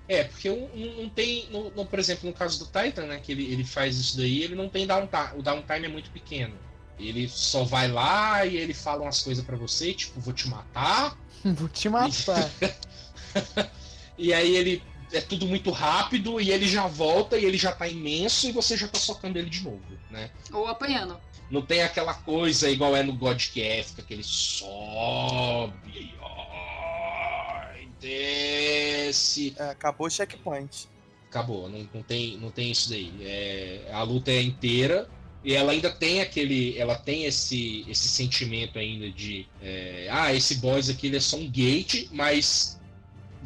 É, 0.09 0.25
porque 0.25 0.49
um- 0.51 0.65
um- 0.75 1.03
não 1.03 1.09
tem. 1.09 1.49
no- 1.51 1.71
no- 1.71 1.87
por 1.87 1.99
exemplo, 1.99 2.29
no 2.29 2.35
caso 2.35 2.59
do 2.59 2.67
Titan, 2.67 3.07
né? 3.07 3.19
Que 3.21 3.33
ele, 3.33 3.53
ele 3.53 3.65
faz 3.65 3.97
isso 3.97 4.17
daí, 4.17 4.43
ele 4.43 4.55
não 4.55 4.69
tem 4.69 4.87
downtime. 4.87 5.39
O 5.39 5.43
downtime 5.43 5.87
é 5.87 5.89
muito 5.89 6.11
pequeno. 6.11 6.55
Ele 6.99 7.29
só 7.29 7.65
vai 7.65 7.89
lá 7.91 8.45
e 8.47 8.57
ele 8.57 8.73
fala 8.73 9.03
umas 9.03 9.21
coisas 9.23 9.45
pra 9.45 9.57
você, 9.57 9.93
tipo, 9.93 10.21
vou 10.21 10.33
te 10.33 10.49
matar. 10.49 11.17
Vou 11.45 11.69
te 11.69 11.89
matar. 11.89 12.51
E 14.19 14.33
aí 14.33 14.57
ele. 14.57 14.83
É 15.13 15.21
tudo 15.21 15.47
muito 15.47 15.71
rápido 15.71 16.41
e 16.41 16.51
ele 16.51 16.67
já 16.67 16.87
volta 16.89 17.39
e 17.39 17.45
ele 17.45 17.57
já 17.57 17.71
tá 17.71 17.87
imenso 17.87 18.49
e 18.49 18.53
você 18.53 18.77
já 18.77 18.89
tá 18.89 18.99
socando 18.99 19.39
ele 19.39 19.49
de 19.49 19.63
novo, 19.63 19.81
né? 20.11 20.31
Ou 20.53 20.67
apanhando. 20.67 21.17
Não 21.51 21.63
tem 21.63 21.83
aquela 21.83 22.15
coisa 22.15 22.69
igual 22.69 22.97
é 22.97 23.03
no 23.03 23.13
God 23.13 23.41
Kefka, 23.49 24.03
que 24.03 24.15
ele 24.15 24.25
sobe, 24.25 26.15
ai, 26.21 27.89
desce. 28.01 29.55
É, 29.59 29.71
acabou 29.71 30.09
o 30.09 30.11
checkpoint. 30.11 30.89
Acabou, 31.29 31.69
não, 31.69 31.89
não, 31.93 32.03
tem, 32.03 32.37
não 32.39 32.51
tem 32.51 32.71
isso 32.71 32.91
daí. 32.91 33.13
É, 33.21 33.91
a 33.93 34.03
luta 34.03 34.31
é 34.31 34.43
inteira 34.43 35.09
e 35.45 35.55
ela 35.55 35.71
ainda 35.71 35.93
tem 35.93 36.21
aquele. 36.21 36.77
Ela 36.77 36.97
tem 36.97 37.25
esse, 37.25 37.85
esse 37.89 38.09
sentimento 38.09 38.79
ainda 38.79 39.09
de. 39.11 39.47
é, 39.63 40.09
ah, 40.11 40.35
esse 40.35 40.57
boss 40.57 40.91
aqui 40.91 41.07
ele 41.07 41.19
é 41.19 41.21
só 41.21 41.37
um 41.37 41.49
gate, 41.49 42.09
mas 42.11 42.81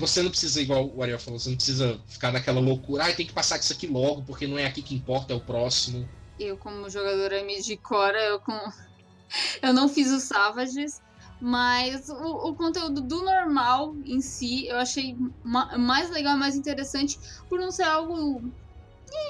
você 0.01 0.22
não 0.22 0.30
precisa, 0.30 0.62
igual 0.62 0.90
o 0.94 1.03
Ariel 1.03 1.18
falou, 1.18 1.38
você 1.38 1.51
não 1.51 1.57
precisa 1.57 2.01
ficar 2.09 2.32
naquela 2.32 2.59
loucura, 2.59 3.05
ah, 3.05 3.12
tem 3.12 3.26
que 3.26 3.34
passar 3.34 3.59
isso 3.59 3.72
aqui 3.72 3.86
logo, 3.86 4.22
porque 4.22 4.46
não 4.46 4.59
é 4.59 4.64
aqui 4.64 4.80
que 4.80 4.94
importa, 4.94 5.34
é 5.34 5.36
o 5.36 5.40
próximo. 5.40 6.09
Eu, 6.41 6.59
como 6.59 6.88
jogadora 6.88 7.45
mid-core, 7.45 8.16
eu, 8.18 8.41
com... 8.41 8.53
eu 9.62 9.72
não 9.74 9.88
fiz 9.88 10.11
os 10.11 10.24
Savages, 10.24 11.01
mas 11.41 12.09
o, 12.09 12.51
o 12.51 12.57
conteúdo 12.57 13.03
do 13.07 13.24
normal 13.24 13.95
em 14.07 14.20
si 14.20 14.66
eu 14.68 14.76
achei 14.78 15.14
ma- 15.45 15.76
mais 15.78 16.11
legal, 16.11 16.36
mais 16.36 16.57
interessante, 16.57 17.18
por 17.49 17.59
não 17.61 17.70
ser 17.72 17.84
algo. 17.84 18.43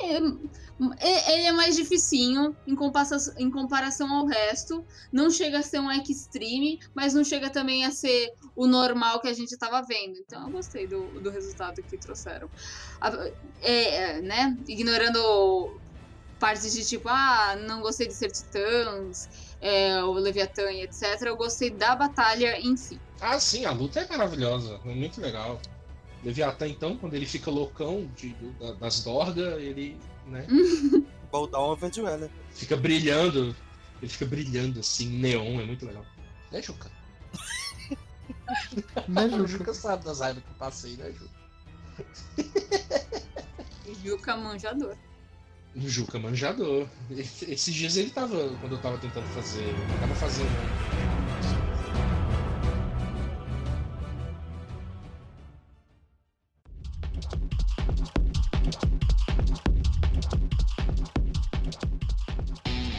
é, 0.02 0.16
é- 1.00 1.34
ele 1.34 1.42
é 1.48 1.52
mais 1.52 1.76
dificinho 1.76 2.56
em 2.66 2.74
comparação, 2.74 3.18
em 3.38 3.50
comparação 3.50 4.08
ao 4.12 4.26
resto. 4.26 4.84
Não 5.12 5.30
chega 5.30 5.58
a 5.58 5.62
ser 5.62 5.80
um 5.80 5.90
extreme, 5.90 6.78
mas 6.94 7.14
não 7.14 7.24
chega 7.24 7.50
também 7.50 7.84
a 7.84 7.90
ser 7.90 8.28
o 8.54 8.66
normal 8.66 9.20
que 9.20 9.28
a 9.28 9.32
gente 9.32 9.56
tava 9.58 9.82
vendo. 9.82 10.18
Então 10.18 10.44
eu 10.44 10.50
gostei 10.50 10.86
do, 10.88 11.20
do 11.20 11.30
resultado 11.30 11.82
que 11.86 11.98
trouxeram. 11.98 12.50
É, 13.60 14.16
é, 14.18 14.22
né? 14.22 14.54
Ignorando 14.68 15.18
partes 16.40 16.72
de 16.72 16.84
tipo, 16.84 17.08
ah, 17.08 17.54
não 17.68 17.80
gostei 17.82 18.08
de 18.08 18.14
ser 18.14 18.30
titãs, 18.32 19.28
é, 19.60 20.02
o 20.02 20.12
Leviatã 20.14 20.72
e 20.72 20.82
etc. 20.82 21.02
Eu 21.26 21.36
gostei 21.36 21.70
da 21.70 21.94
batalha 21.94 22.58
em 22.58 22.76
si. 22.76 22.98
Ah, 23.20 23.38
sim, 23.38 23.64
a 23.66 23.70
luta 23.70 24.00
é 24.00 24.08
maravilhosa, 24.08 24.80
é 24.84 24.88
muito 24.88 25.20
legal. 25.20 25.60
Leviatã, 26.24 26.66
então, 26.66 26.96
quando 26.96 27.14
ele 27.14 27.26
fica 27.26 27.50
loucão 27.50 28.06
de, 28.16 28.30
da- 28.58 28.72
das 28.72 29.02
Dorga, 29.02 29.60
ele 29.60 30.00
né, 30.26 30.46
Baldão 31.30 31.60
over 31.62 31.90
Dueler. 31.90 32.30
fica 32.54 32.76
brilhando. 32.76 33.54
Ele 34.02 34.10
fica 34.10 34.24
brilhando 34.26 34.80
assim, 34.80 35.08
neon, 35.18 35.60
é 35.60 35.64
muito 35.66 35.84
legal. 35.86 36.04
Né, 36.50 36.60
Juca? 36.62 36.90
Né, 39.08 39.24
O 39.26 39.30
Juca? 39.30 39.46
Juca 39.48 39.74
sabe 39.74 40.04
das 40.04 40.20
raivas 40.20 40.42
que 40.42 40.50
eu 40.50 40.54
passei, 40.56 40.96
né, 40.96 41.12
Juca? 41.12 41.30
Yuka 44.04 44.36
manjador. 44.36 44.96
O 45.74 45.88
Juca 45.88 46.18
manjador. 46.18 46.86
Esse- 47.10 47.50
Esses 47.50 47.74
dias 47.74 47.96
ele 47.96 48.10
tava, 48.10 48.36
quando 48.60 48.72
eu 48.72 48.78
tava 48.82 48.98
tentando 48.98 49.26
fazer, 49.28 49.62
eu 49.68 50.00
tava 50.00 50.14
fazendo. 50.16 50.50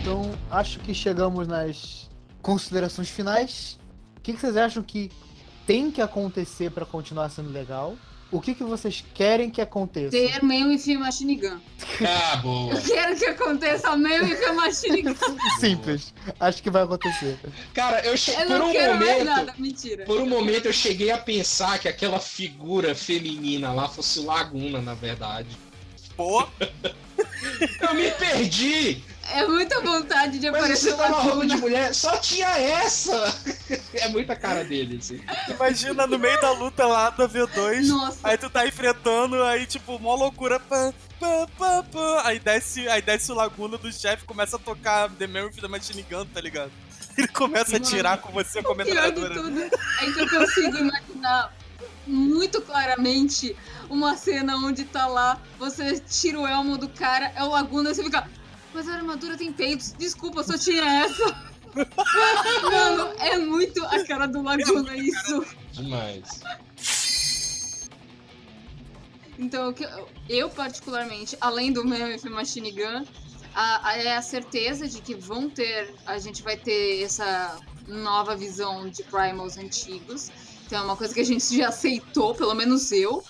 Então, 0.01 0.31
acho 0.49 0.79
que 0.79 0.93
chegamos 0.93 1.47
nas 1.47 2.09
considerações 2.41 3.09
finais. 3.09 3.79
O 4.17 4.21
que, 4.21 4.33
que 4.33 4.39
vocês 4.39 4.57
acham 4.57 4.83
que 4.83 5.11
tem 5.65 5.91
que 5.91 6.01
acontecer 6.01 6.71
pra 6.71 6.85
continuar 6.85 7.29
sendo 7.29 7.49
legal? 7.49 7.95
O 8.31 8.39
que, 8.39 8.55
que 8.55 8.63
vocês 8.63 9.03
querem 9.13 9.49
que 9.49 9.59
aconteça? 9.59 10.11
Ter 10.11 10.41
meio 10.41 10.71
e 10.71 10.97
Machine 10.97 11.35
Gun. 11.35 11.59
Ah, 12.07 12.37
boa! 12.37 12.73
Eu 12.73 12.81
quero 12.81 13.15
que 13.17 13.25
aconteça 13.25 13.95
meio 13.97 14.25
e 14.25 14.51
Machine 14.53 15.01
Gun. 15.01 15.15
Simples. 15.59 16.13
Acho 16.39 16.63
que 16.63 16.69
vai 16.69 16.83
acontecer. 16.83 17.37
Cara, 17.73 17.99
eu 18.05 18.15
che... 18.15 18.31
Eu 18.31 18.47
por 18.47 18.59
não 18.59 18.69
um 18.69 18.71
quero 18.71 18.95
mais 18.95 19.11
momento. 19.11 19.25
nada, 19.25 19.53
mentira. 19.57 20.05
Por 20.05 20.21
um 20.21 20.25
momento 20.27 20.67
eu 20.67 20.73
cheguei 20.73 21.11
a 21.11 21.17
pensar 21.17 21.77
que 21.79 21.89
aquela 21.89 22.19
figura 22.19 22.95
feminina 22.95 23.73
lá 23.73 23.89
fosse 23.89 24.21
Laguna, 24.21 24.81
na 24.81 24.93
verdade. 24.93 25.49
Pô, 26.15 26.47
Eu 27.81 27.93
me 27.93 28.11
perdi! 28.11 29.03
É 29.33 29.47
muita 29.47 29.81
vontade 29.81 30.39
de 30.39 30.49
Mas 30.49 30.61
aparecer 30.61 30.91
você 30.91 30.97
tá 30.97 31.09
na 31.09 31.15
uma 31.15 31.23
roupa 31.23 31.45
de 31.47 31.57
mulher, 31.57 31.93
só 31.93 32.17
tinha 32.17 32.49
essa! 32.49 33.11
É 33.93 34.07
muita 34.07 34.35
cara 34.35 34.63
dele, 34.63 34.97
assim. 34.97 35.21
Imagina 35.47 36.07
no 36.07 36.17
meio 36.17 36.39
da 36.41 36.51
luta 36.51 36.85
lá 36.85 37.09
da 37.09 37.27
V2. 37.27 37.87
Nossa, 37.87 38.19
Aí 38.23 38.37
tu 38.37 38.49
tá 38.49 38.65
enfrentando, 38.65 39.41
aí 39.43 39.65
tipo, 39.65 39.99
mó 39.99 40.15
loucura. 40.15 40.59
Pã, 40.59 40.93
pã, 41.19 41.47
pã, 41.57 41.85
pã. 41.91 42.21
Aí 42.23 42.39
desce, 42.39 42.87
aí 42.89 43.01
desce 43.01 43.31
o 43.31 43.35
Laguna 43.35 43.77
do 43.77 43.91
chefe 43.91 44.25
começa 44.25 44.55
a 44.55 44.59
tocar 44.59 45.09
The 45.09 45.27
Memory 45.27 45.61
da 45.61 45.67
Machine 45.67 46.05
Gun, 46.09 46.25
tá 46.25 46.41
ligado? 46.41 46.71
Ele 47.17 47.27
começa 47.27 47.77
a 47.77 47.79
tirar 47.79 48.17
com 48.17 48.31
você 48.31 48.63
com 48.63 48.71
a 48.71 48.75
metralhadora. 48.75 49.35
tudo 49.35 49.61
é 49.61 50.11
que 50.11 50.19
eu 50.19 50.29
consigo 50.29 50.77
imaginar 50.77 51.53
muito 52.07 52.61
claramente 52.61 53.55
uma 53.89 54.15
cena 54.17 54.55
onde 54.57 54.85
tá 54.85 55.05
lá, 55.07 55.39
você 55.59 55.99
tira 55.99 56.39
o 56.39 56.47
elmo 56.47 56.77
do 56.77 56.89
cara, 56.89 57.31
é 57.35 57.43
o 57.43 57.49
Laguna, 57.49 57.91
e 57.91 57.95
você 57.95 58.03
fica. 58.03 58.27
Mas 58.73 58.87
a 58.87 58.93
armadura 58.95 59.37
tem 59.37 59.51
peitos, 59.51 59.93
desculpa, 59.97 60.43
só 60.43 60.57
tinha 60.57 60.83
essa. 61.03 61.51
Mano, 62.63 63.13
é 63.19 63.37
muito 63.37 63.83
a 63.85 64.05
cara 64.05 64.27
do 64.27 64.41
Laguna 64.41 64.95
isso. 64.97 65.45
Demais. 65.73 66.41
Então, 69.39 69.73
eu- 70.29 70.49
particularmente, 70.49 71.35
além 71.41 71.71
do 71.73 71.83
Mammoth 71.85 72.23
Machine 72.29 72.71
Gun, 72.71 73.05
a, 73.55 73.89
a- 73.89 73.97
é 73.97 74.15
a 74.15 74.21
certeza 74.21 74.87
de 74.87 75.01
que 75.01 75.15
vão 75.15 75.49
ter, 75.49 75.93
a 76.05 76.17
gente 76.19 76.43
vai 76.43 76.55
ter 76.57 77.01
essa 77.03 77.57
nova 77.87 78.35
visão 78.35 78.87
de 78.89 79.03
Primals 79.03 79.57
antigos. 79.57 80.29
Então 80.65 80.79
é 80.79 80.83
uma 80.83 80.95
coisa 80.95 81.13
que 81.13 81.19
a 81.19 81.25
gente 81.25 81.57
já 81.57 81.69
aceitou, 81.69 82.35
pelo 82.35 82.53
menos 82.53 82.91
eu. 82.91 83.23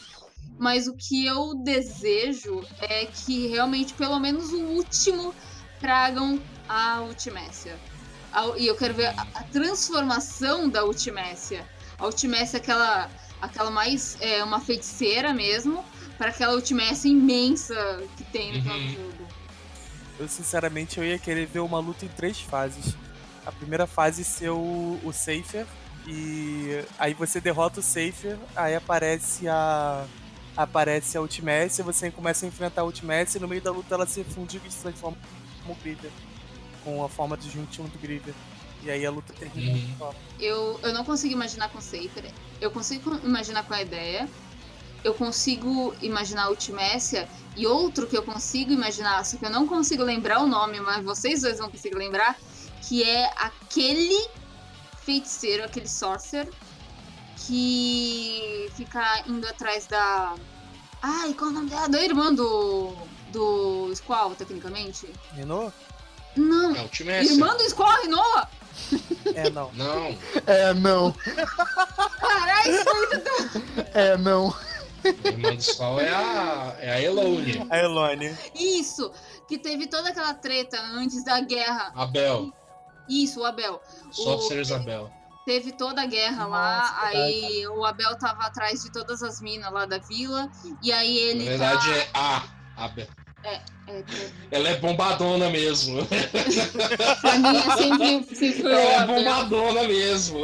Mas 0.62 0.88
o 0.88 0.93
que 0.93 1.26
eu 1.26 1.55
desejo 1.64 2.62
é 2.80 3.07
que 3.07 3.47
realmente, 3.47 3.95
pelo 3.95 4.20
menos 4.20 4.53
o 4.53 4.62
último, 4.76 5.34
tragam 5.80 6.39
a 6.70 7.01
Ultimécia. 7.01 7.80
A- 8.32 8.53
E 8.55 8.68
eu 8.68 8.76
quero 8.76 8.93
ver 8.93 9.07
a, 9.07 9.22
a 9.34 9.43
transformação 9.45 10.70
da 10.70 10.86
Ultimécia. 10.86 11.66
A 11.97 12.05
Ultimécia 12.05 12.57
é 12.57 12.59
aquela, 12.59 13.09
aquela 13.41 13.72
mais. 13.72 14.16
É, 14.22 14.43
uma 14.43 14.59
feiticeira 14.59 15.34
mesmo, 15.34 15.84
para 16.16 16.30
aquela 16.30 16.53
Ultimécia 16.53 17.09
imensa 17.09 17.74
que 18.16 18.24
tem 18.26 18.53
no 18.62 18.72
Uhum. 18.72 18.88
jogo. 18.89 19.28
Eu 20.20 20.28
sinceramente 20.28 20.99
eu 20.99 21.03
ia 21.03 21.18
querer 21.18 21.47
ver 21.47 21.62
uma 21.62 21.80
luta 21.80 22.05
em 22.05 22.09
três 22.09 22.39
fases. 22.39 22.93
A 23.47 23.51
primeira 23.51 23.88
fase 23.88 24.24
ser 24.24 24.51
o, 24.51 24.99
o 25.03 25.12
Safer. 25.12 25.66
E 26.07 26.84
aí 26.99 27.16
você 27.16 27.41
derrota 27.41 27.80
o 27.80 27.84
Safer, 27.84 28.38
aí 28.55 28.76
aparece 28.76 29.47
a. 29.47 30.05
Aparece 30.56 31.18
a 31.18 31.22
Ultimécia, 31.22 31.84
você 31.84 32.12
começa 32.12 32.45
a 32.45 32.49
enfrentar 32.49 32.82
a 32.82 32.86
Ultimécia 32.86 33.38
e 33.38 33.41
no 33.41 33.47
meio 33.47 33.62
da 33.62 33.72
luta 33.72 33.95
ela 33.95 34.06
se 34.06 34.24
funde 34.24 34.62
e 34.66 34.72
se 34.72 34.80
transforma 34.80 35.18
como 35.62 35.76
Griever. 35.82 36.12
Com 36.84 37.04
a 37.04 37.10
forma 37.10 37.38
de 37.38 37.49
juntinho 37.49 37.88
do 37.88 37.97
Griever. 37.99 38.34
E 38.84 38.89
aí 38.89 39.06
a 39.06 39.12
luta 39.12 39.32
termina. 39.34 39.78
Uhum. 39.99 40.14
Eu, 40.39 40.80
eu 40.82 40.93
não 40.93 41.06
consigo 41.06 41.34
imaginar 41.34 41.70
com 41.70 41.80
Safer. 41.80 42.32
Eu 42.60 42.72
consigo 42.72 43.16
imaginar 43.24 43.64
com 43.64 43.74
a 43.74 43.82
ideia. 43.82 44.28
Eu 45.04 45.14
consigo 45.14 45.95
imaginar 46.02 46.45
a 46.45 46.49
Ultimécia. 46.49 47.30
E 47.56 47.68
outro 47.68 48.08
que 48.08 48.18
eu 48.18 48.24
consigo 48.24 48.72
imaginar, 48.72 49.24
só 49.26 49.38
que 49.38 49.45
eu 49.45 49.49
não 49.49 49.68
consigo 49.68 50.04
lembrar 50.04 50.41
o 50.41 50.47
nome, 50.47 50.80
mas 50.80 51.04
vocês 51.04 51.41
dois 51.41 51.60
vão 51.60 51.70
conseguir 51.70 51.95
lembrar, 51.95 52.38
que 52.88 53.04
é 53.04 53.26
aquele 53.36 54.28
feiticeiro, 55.04 55.66
aquele 55.66 55.88
sorcerer, 55.88 56.52
que 57.48 58.70
fica 58.76 59.24
indo 59.28 59.48
atrás 59.48 59.88
da. 59.88 60.36
Ai, 61.02 61.34
qual 61.34 61.50
é 61.50 61.54
o 61.54 61.56
nome 61.56 61.70
dela? 61.70 61.89
Da 61.89 62.02
irmã 62.02 62.34
do. 62.34 62.94
do 63.32 63.94
Squall, 63.96 64.36
tecnicamente? 64.36 65.08
Renault? 65.34 65.74
É 66.36 66.39
Não, 66.39 66.86
o 66.86 66.88
time 66.89 67.12
é 67.12 67.24
irmã 67.24 67.56
do 67.56 67.70
Squall, 67.70 68.02
Rinoa! 68.02 68.50
É, 69.36 69.50
não. 69.50 69.72
Não. 69.76 70.18
É, 70.48 70.74
não. 70.74 71.12
Caralho, 71.12 72.72
isso 72.72 72.84
foi 72.84 73.08
muito 73.08 73.88
É, 73.94 74.18
não. 74.18 74.56
A 75.04 75.28
irmã 75.28 75.56
do 75.56 75.62
Squall 75.62 76.00
é 76.00 76.10
a, 76.10 76.76
é 76.80 76.92
a 76.92 77.02
Elone. 77.02 77.68
A 77.70 77.78
Elone. 77.80 78.38
Isso! 78.56 79.12
Que 79.48 79.58
teve 79.58 79.88
toda 79.88 80.10
aquela 80.10 80.34
treta 80.34 80.80
antes 80.94 81.24
da 81.24 81.39
guerra. 81.42 81.92
Abel. 81.96 82.54
Isso, 83.10 83.42
o 83.42 83.46
Abel. 83.46 83.82
Sorcerer's 84.12 84.72
Abel. 84.72 85.12
Teve 85.46 85.72
toda 85.72 86.04
a 86.04 86.06
guerra 86.06 86.44
Nossa, 86.48 86.50
lá, 86.50 87.00
aí 87.08 87.68
o 87.68 87.84
Abel 87.84 88.16
tava 88.18 88.44
atrás 88.46 88.84
de 88.84 88.92
todas 88.92 89.24
as 89.24 89.42
minas 89.42 89.72
lá 89.74 89.86
da 89.86 89.98
vila, 89.98 90.50
e 90.84 90.92
aí 90.92 91.16
Na 91.16 91.22
ele. 91.32 91.44
verdade 91.46 91.88
tá... 91.89 91.96
é 91.96 92.10
a 92.14 92.44
Abel. 92.86 93.08
é, 93.44 93.56
é, 93.88 94.04
Ela 94.52 94.70
é 94.70 94.76
bombadona 94.78 95.50
mesmo. 95.50 96.06
pra 97.22 97.38
mim 97.39 97.58
é 97.58 97.76
sempre, 97.78 98.54
foi 98.62 98.72
Ela 98.72 98.80
é 98.82 98.96
Abel. 99.00 99.16
bombadona 99.16 99.84
mesmo. 99.84 100.39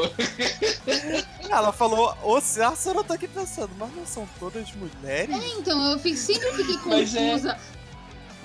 Ela 1.50 1.72
falou, 1.72 2.18
ô 2.24 2.42
César, 2.42 2.94
eu 2.96 3.04
tô 3.04 3.14
aqui 3.14 3.28
pensando, 3.28 3.72
mas 3.78 3.94
não 3.96 4.06
são 4.06 4.28
todas 4.40 4.72
mulheres? 4.74 5.36
Então, 5.58 5.92
eu 5.92 6.00
sempre 6.16 6.52
fiquei 6.54 6.78
Mas 6.86 7.16
é- 7.16 7.20
confusa. 7.32 7.58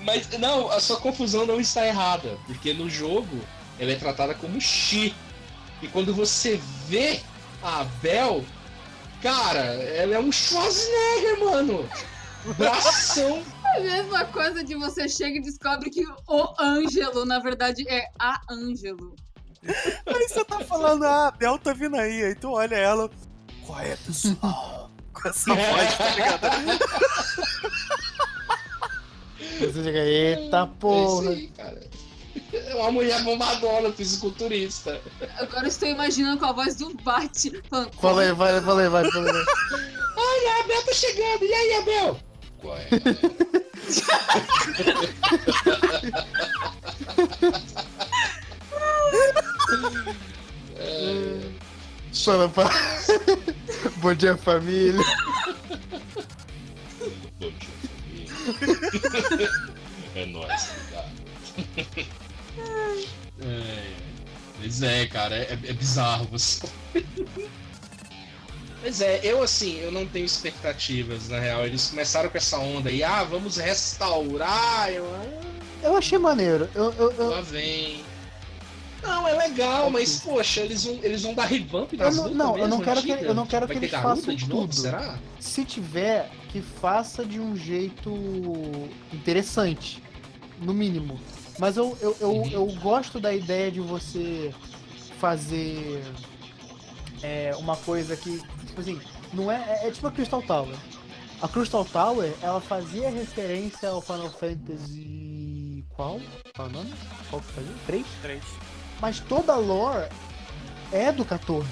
Mas 0.05 0.29
não, 0.37 0.69
a 0.69 0.79
sua 0.79 0.97
confusão 0.97 1.45
não 1.45 1.59
está 1.59 1.85
errada. 1.87 2.37
Porque 2.45 2.73
no 2.73 2.89
jogo 2.89 3.39
ela 3.79 3.91
é 3.91 3.95
tratada 3.95 4.33
como 4.35 4.59
Chi. 4.61 5.15
E 5.83 5.87
quando 5.89 6.13
você 6.13 6.59
vê 6.87 7.19
a 7.61 7.81
Abel, 7.81 8.45
cara, 9.21 9.59
ela 9.59 10.15
é 10.15 10.19
um 10.19 10.31
Schwarzenegger, 10.31 11.39
mano. 11.43 11.89
Bração. 12.57 13.43
É 13.73 13.79
a 13.79 13.81
mesma 13.81 14.25
coisa 14.25 14.63
de 14.63 14.75
você 14.75 15.09
chega 15.09 15.37
e 15.39 15.41
descobre 15.41 15.89
que 15.89 16.03
o 16.27 16.53
Ângelo, 16.61 17.25
na 17.25 17.39
verdade, 17.39 17.83
é 17.89 18.07
a 18.19 18.39
Ângelo. 18.47 19.15
Aí 19.65 20.27
você 20.29 20.45
tá 20.45 20.59
falando, 20.59 21.03
ah, 21.05 21.29
a 21.29 21.31
Bel 21.31 21.57
tá 21.57 21.73
vindo 21.73 21.95
aí. 21.95 22.23
Aí 22.23 22.35
tu 22.35 22.51
olha 22.51 22.75
ela, 22.75 23.09
qual 23.65 23.79
é, 23.79 23.95
pessoal? 23.95 24.91
Com 25.11 25.27
essa 25.27 25.55
voz, 25.55 25.97
tá 25.97 26.09
ligado? 26.09 26.47
Você 29.59 29.83
chega, 29.83 29.99
eita 30.05 30.57
É 30.57 30.63
isso 30.65 30.67
porra. 30.79 31.29
aí, 31.31 31.47
cara. 31.47 31.81
Uma 32.75 32.91
mulher 32.91 33.23
bombadona, 33.23 33.91
fisiculturista. 33.91 35.01
Agora 35.37 35.63
eu 35.63 35.67
estou 35.67 35.89
imaginando 35.89 36.39
com 36.39 36.45
a 36.45 36.51
voz 36.51 36.75
do 36.75 36.93
Bate. 36.95 37.61
Falando, 37.69 37.93
Fala 37.95 38.21
aí, 38.21 38.31
vai, 38.33 38.61
fala 38.61 38.81
aí, 38.81 38.89
vai, 38.89 39.11
fala 39.11 39.31
aí. 39.31 39.45
Olha, 40.15 40.51
a 40.51 40.59
Abel 40.63 40.83
tá 40.83 40.93
chegando. 40.93 41.43
E 41.43 41.53
aí, 41.53 41.73
Abel? 41.75 42.19
Qual 42.61 42.77
é? 42.77 42.89
É, 50.75 51.39
Fala 52.13 52.47
pra... 52.49 52.69
Bom 53.97 54.13
dia, 54.13 54.37
família. 54.37 55.01
bom 57.39 57.51
dia, 57.51 57.69
família. 58.55 59.49
É 60.15 60.25
nóis, 60.27 60.69
cara. 60.91 61.09
É, 63.41 63.93
Pois 64.59 64.81
é, 64.81 65.05
cara, 65.07 65.35
é, 65.35 65.51
é 65.51 65.73
bizarro 65.73 66.25
você. 66.31 66.65
Mas 68.81 68.99
é, 69.01 69.19
eu 69.23 69.41
assim, 69.41 69.79
eu 69.79 69.91
não 69.91 70.05
tenho 70.05 70.25
expectativas, 70.25 71.29
na 71.29 71.39
real. 71.39 71.65
Eles 71.65 71.89
começaram 71.89 72.29
com 72.29 72.37
essa 72.37 72.57
onda 72.59 72.89
aí, 72.89 73.03
ah, 73.03 73.23
vamos 73.23 73.57
restaurar. 73.57 74.89
Eu, 74.91 75.05
ah, 75.15 75.25
Eu 75.81 75.95
achei 75.97 76.17
maneiro. 76.17 76.69
Eu, 76.75 76.93
eu, 76.93 77.11
eu, 77.13 77.29
lá 77.29 77.41
vem. 77.41 78.03
Não, 79.01 79.27
é 79.27 79.33
legal, 79.33 79.89
mas 79.89 80.21
poxa, 80.21 80.61
eles 80.61 80.85
vão, 80.85 80.99
eles 81.03 81.21
vão 81.21 81.33
dar 81.33 81.45
revamp 81.45 81.91
nas 81.93 82.15
não- 82.15 82.23
lutas 82.23 82.37
não, 82.37 82.57
eu 82.57 82.67
não 82.69 82.79
quero 82.79 83.01
que- 83.01 83.11
eu 83.11 83.33
não 83.33 83.45
quero 83.45 83.67
Vai 83.67 83.75
que 83.77 83.85
eles 83.85 83.91
façam 84.01 84.33
de 84.33 84.47
novo, 84.47 84.61
tudo. 84.61 84.75
será? 84.75 85.19
se 85.41 85.65
tiver, 85.65 86.29
que 86.49 86.61
faça 86.61 87.25
de 87.25 87.37
um 87.37 87.53
jeito 87.55 88.09
interessante. 89.11 90.01
No 90.61 90.73
mínimo. 90.73 91.19
Mas 91.59 91.77
eu, 91.77 91.97
eu, 92.01 92.17
eu, 92.19 92.31
Uhum. 92.31 92.49
eu 92.49 92.65
gosto 92.81 93.19
da 93.19 93.33
ideia 93.33 93.71
de 93.71 93.79
você 93.79 94.53
fazer 95.19 96.03
é, 97.21 97.51
uma 97.57 97.77
coisa 97.77 98.15
que, 98.17 98.41
tipo 98.65 98.81
assim, 98.81 98.99
não 99.33 99.51
é, 99.51 99.81
é. 99.83 99.87
é 99.87 99.91
tipo 99.91 100.07
a 100.07 100.11
Crystal 100.11 100.41
Tower. 100.41 100.75
A 101.41 101.47
Crystal 101.47 101.85
Tower, 101.85 102.33
ela 102.41 102.61
fazia 102.61 103.09
referência 103.09 103.89
ao 103.89 104.01
Final 104.01 104.29
Fantasy. 104.31 105.83
Qual? 105.95 106.19
Qual 106.55 106.67
é 106.67 106.71
o 106.71 106.73
nome? 106.73 106.93
Qual 107.29 107.41
que 107.41 107.51
fazia? 107.53 107.73
3? 107.85 108.05
Três. 108.21 108.43
Mas 109.01 109.19
toda 109.19 109.53
a 109.53 109.57
lore 109.57 110.07
é 110.91 111.11
do 111.11 111.23
14. 111.25 111.67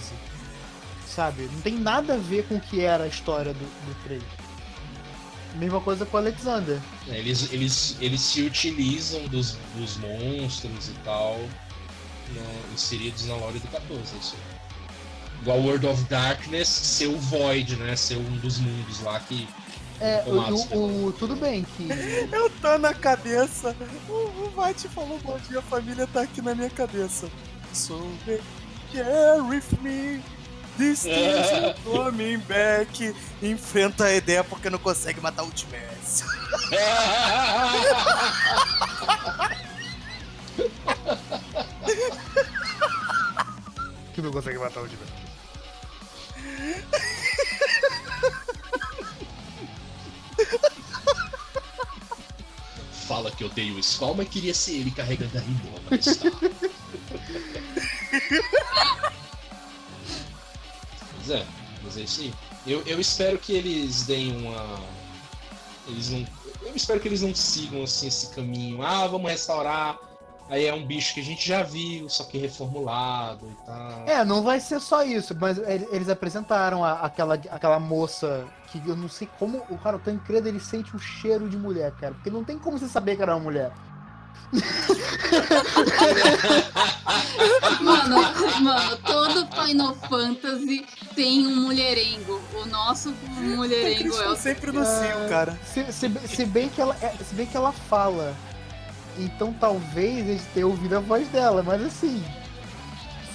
Sabe? 1.08 1.44
Não 1.52 1.62
tem 1.62 1.76
nada 1.78 2.14
a 2.14 2.18
ver 2.18 2.48
com 2.48 2.56
o 2.56 2.60
que 2.60 2.82
era 2.82 3.04
a 3.06 3.08
história 3.08 3.54
do, 3.54 3.60
do 3.60 4.04
3. 4.04 4.22
Mesma 5.56 5.82
coisa 5.82 6.06
com 6.06 6.18
o 6.18 6.20
Alexander. 6.20 6.80
É, 7.10 7.18
Eles, 7.18 7.52
eles, 7.52 7.98
eles 8.00 8.22
se 8.22 8.42
utilizam 8.42 9.28
dos, 9.28 9.58
dos 9.76 9.98
monstros 9.98 10.88
e 10.90 10.94
tal 11.04 11.38
no- 12.34 12.74
inseridos 12.74 13.26
na 13.28 13.36
lore 13.36 13.60
do 13.60 13.68
14, 13.68 14.00
é 14.16 14.20
isso. 14.20 14.36
Igual 15.42 15.60
World 15.62 15.88
of 15.88 16.04
Darkness 16.04 16.68
ser 16.70 17.08
o 17.08 17.18
Void, 17.18 17.76
né? 17.76 17.96
Ser 17.96 18.16
um 18.18 18.38
dos 18.38 18.60
mundos 18.60 19.02
lá 19.02 19.20
que 19.20 19.48
É, 20.00 20.24
O 20.26 20.78
o, 20.78 21.08
o- 21.08 21.12
tudo 21.14 21.36
bem 21.36 21.64
que. 21.76 21.88
Eu 22.32 22.50
tô 22.62 22.78
na 22.78 22.94
cabeça. 22.94 23.76
O, 24.08 24.14
o 24.14 24.54
Mate 24.56 24.88
falou 24.88 25.20
bom 25.24 25.38
dia, 25.50 25.60
a 25.60 25.62
família 25.64 26.08
tá 26.08 26.22
aqui 26.22 26.42
na 26.42 26.56
minha 26.56 26.70
cabeça. 26.70 27.28
So 27.74 28.08
yeah, 28.94 29.42
with 29.44 29.64
me. 29.82 30.22
This 30.78 31.06
is 31.06 31.76
coming 31.84 32.40
back. 32.48 33.14
Enfrenta 33.42 34.06
a 34.06 34.14
ideia 34.14 34.44
porque 34.44 34.70
não 34.70 34.80
consegue 34.80 35.20
matar 35.22 35.44
o 35.44 35.46
Ultimax. 35.48 36.24
Que 44.14 44.22
não 44.22 44.32
consegue 44.32 44.58
matar 44.58 44.82
o 44.82 44.88
Diver. 44.88 45.08
Fala 53.08 53.32
que 53.32 53.44
eu 53.44 53.48
odeio 53.48 53.76
o 53.76 53.80
Skull, 53.80 54.16
mas 54.16 54.30
queria 54.30 54.54
ser 54.54 54.74
ele 54.74 54.92
carregando 54.92 55.38
a 55.38 55.42
Rimona. 55.42 55.82
é, 61.32 61.46
mas 61.84 61.98
é 61.98 62.02
isso 62.02 62.22
aí. 62.22 62.34
Eu, 62.68 62.82
eu 62.86 63.00
espero 63.00 63.38
que 63.40 63.54
eles 63.54 64.04
deem 64.06 64.38
uma. 64.38 64.80
Eles 65.88 66.10
não. 66.12 66.26
Eu 66.64 66.76
espero 66.76 67.00
que 67.00 67.08
eles 67.08 67.22
não 67.24 67.34
sigam 67.34 67.84
assim 67.84 68.08
esse 68.08 68.28
caminho. 68.36 68.84
Ah, 68.84 69.08
vamos 69.08 69.30
restaurar. 69.32 69.98
Aí 70.50 70.66
é 70.66 70.74
um 70.74 70.86
bicho 70.86 71.14
que 71.14 71.22
a 71.22 71.24
gente 71.24 71.48
já 71.48 71.64
viu, 71.64 72.10
só 72.10 72.26
que 72.26 72.38
reformulado 72.38 73.48
e 73.50 73.66
tal. 73.66 74.04
É, 74.06 74.24
não 74.26 74.44
vai 74.44 74.60
ser 74.60 74.82
só 74.82 75.02
isso, 75.02 75.34
mas 75.40 75.58
ele- 75.58 75.88
eles 75.92 76.10
apresentaram 76.10 76.84
a- 76.84 77.00
aquela, 77.00 77.36
aquela 77.36 77.80
moça 77.80 78.46
que 78.68 78.82
eu 78.86 78.96
não 78.96 79.08
sei 79.08 79.30
como. 79.40 79.64
O 79.70 79.78
cara, 79.78 79.96
o 79.96 80.00
Tancredo, 80.00 80.50
ele 80.50 80.60
sente 80.60 80.94
o 80.96 81.00
cheiro 81.00 81.48
de 81.50 81.56
mulher, 81.58 81.94
cara. 81.94 82.14
Porque 82.14 82.30
não 82.30 82.44
tem 82.44 82.60
como 82.60 82.78
você 82.78 82.88
saber 82.90 83.16
que 83.16 83.22
era 83.22 83.34
uma 83.36 83.42
mulher. 83.44 83.72
Mano, 87.82 88.18
mano, 88.62 88.98
todo 88.98 89.48
Final 89.66 89.96
Fantasy 90.10 90.86
tem 91.16 91.46
um 91.48 91.56
mulherengo. 91.62 92.42
O 92.54 92.66
nosso 92.66 93.14
mulherengo 93.38 94.16
é 94.22 94.30
o. 94.30 94.36
sempre 94.36 94.72
no 94.72 94.82
Ah, 94.82 94.86
cio, 94.86 95.30
cara. 95.30 95.58
Se, 95.66 95.92
se- 95.92 96.12
se 96.28 96.46
bem 96.46 96.70
que 96.70 96.82
ela, 96.82 96.96
é- 97.02 97.16
se 97.24 97.34
bem 97.36 97.46
que 97.46 97.56
ela 97.58 97.72
fala. 97.72 98.36
Então 99.18 99.54
talvez 99.54 100.28
eles 100.28 100.44
tenham 100.54 100.70
ouvido 100.70 100.98
a 100.98 101.00
voz 101.00 101.28
dela, 101.30 101.64
mas 101.64 101.82
assim. 101.84 102.24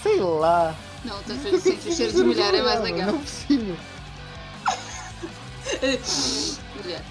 Sei 0.02 0.20
lá. 0.20 0.74
Não, 1.04 1.22
tá 1.22 1.34
cheiro, 1.40 1.60
sente 1.60 1.88
o 1.88 1.92
cheiro 1.94 2.12
de 2.12 2.24
mulher 2.24 2.54
é 2.54 2.62
mais 2.62 2.80
legal. 2.80 3.08
Não 3.12 3.16
é 3.16 3.18
possível. 3.22 3.76
Mulher. 6.76 7.02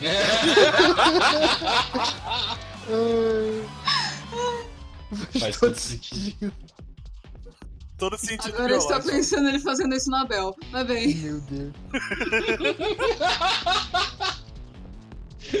Ai. 2.88 3.68
Faz 5.38 5.56
todo 5.58 5.72
todo 5.72 5.78
sentido. 5.78 6.52
Todo 7.98 8.18
sentido 8.18 8.54
Agora 8.54 8.72
eu 8.72 8.78
estou 8.78 9.02
pensando 9.02 9.48
ele 9.48 9.58
fazendo 9.58 9.94
isso 9.94 10.10
na 10.10 10.24
Bel. 10.24 10.56
Mas 10.70 10.86
bem. 10.86 11.14
Meu 11.14 11.40
Deus. 11.40 11.72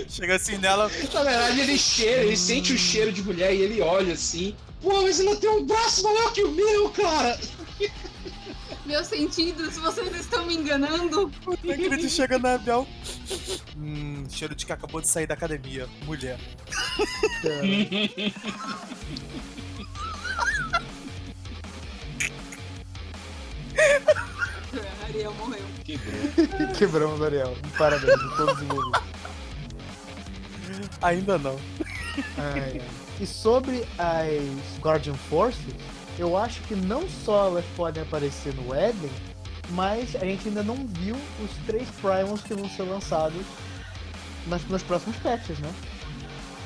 Chega 0.08 0.36
assim 0.36 0.58
nela. 0.58 0.90
Na 1.14 1.22
verdade, 1.22 1.60
ele 1.60 1.78
cheira, 1.78 2.24
ele 2.24 2.36
sente 2.36 2.72
o 2.72 2.78
cheiro 2.78 3.12
de 3.12 3.22
mulher 3.22 3.54
e 3.54 3.62
ele 3.62 3.80
olha 3.80 4.14
assim. 4.14 4.56
Pô, 4.82 5.02
mas 5.02 5.20
ela 5.20 5.36
tem 5.36 5.48
um 5.48 5.64
braço 5.64 6.02
maior 6.02 6.32
que 6.32 6.42
o 6.42 6.50
meu, 6.50 6.90
cara! 6.90 7.38
Meus 8.86 9.08
sentidos, 9.08 9.76
vocês 9.78 10.14
estão 10.14 10.46
me 10.46 10.54
enganando? 10.54 11.32
O 11.44 11.56
Tancredo 11.56 12.08
chega 12.08 12.38
na 12.38 12.56
Bel. 12.56 12.86
Hum, 13.76 14.24
cheiro 14.30 14.54
de 14.54 14.64
que 14.64 14.72
acabou 14.72 15.00
de 15.00 15.08
sair 15.08 15.26
da 15.26 15.34
academia. 15.34 15.88
Mulher. 16.04 16.38
Cara. 17.42 17.62
Ariel 25.08 25.34
morreu. 25.34 25.64
Quebrou. 25.84 26.72
Quebramos, 26.76 27.22
Ariel. 27.22 27.56
Parabéns 27.76 28.14
a 28.14 28.36
todos 28.36 28.62
envolvidos. 28.62 29.02
Ainda 31.02 31.38
não. 31.38 31.58
Ai, 32.38 32.60
ai. 32.60 32.82
E 33.20 33.26
sobre 33.26 33.84
as 33.98 34.78
Guardian 34.80 35.14
Forces, 35.14 35.74
eu 36.18 36.36
acho 36.36 36.60
que 36.62 36.74
não 36.74 37.08
só 37.08 37.46
elas 37.46 37.64
podem 37.76 38.02
aparecer 38.02 38.54
no 38.54 38.74
Eden, 38.74 39.10
mas 39.70 40.14
a 40.16 40.24
gente 40.24 40.48
ainda 40.48 40.62
não 40.62 40.76
viu 40.86 41.16
os 41.44 41.50
três 41.66 41.88
Primals 42.00 42.40
que 42.42 42.54
vão 42.54 42.68
ser 42.68 42.84
lançados 42.84 43.44
nas, 44.46 44.64
nos 44.64 44.82
próximos 44.82 45.16
patches, 45.18 45.58
né? 45.58 45.72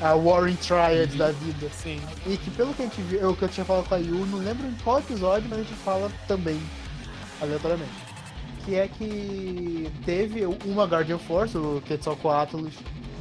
A 0.01 0.15
Warring 0.15 0.57
Triad 0.57 1.15
da 1.17 1.31
vida. 1.31 1.69
Sim. 1.71 2.01
E 2.27 2.37
que 2.37 2.51
pelo 2.53 2.73
que 2.73 2.83
a 2.83 2.87
gente 2.87 3.01
viu, 3.03 3.31
o 3.31 3.37
que 3.37 3.43
eu 3.43 3.49
tinha 3.49 3.65
falado 3.65 3.87
com 3.89 3.95
a 3.95 3.99
Yu, 3.99 4.27
não 4.27 4.39
lembro 4.39 4.67
em 4.67 4.75
qual 4.83 4.99
episódio, 4.99 5.47
mas 5.49 5.61
a 5.61 5.63
gente 5.63 5.75
fala 5.75 6.11
também, 6.27 6.61
aleatoriamente. 7.41 7.93
Que 8.65 8.77
é 8.77 8.89
que 8.89 9.91
teve 10.05 10.47
uma 10.65 10.85
Guardian 10.85 11.19
Force, 11.19 11.57
o 11.57 11.83
Quetzalcoatlus, 11.87 12.75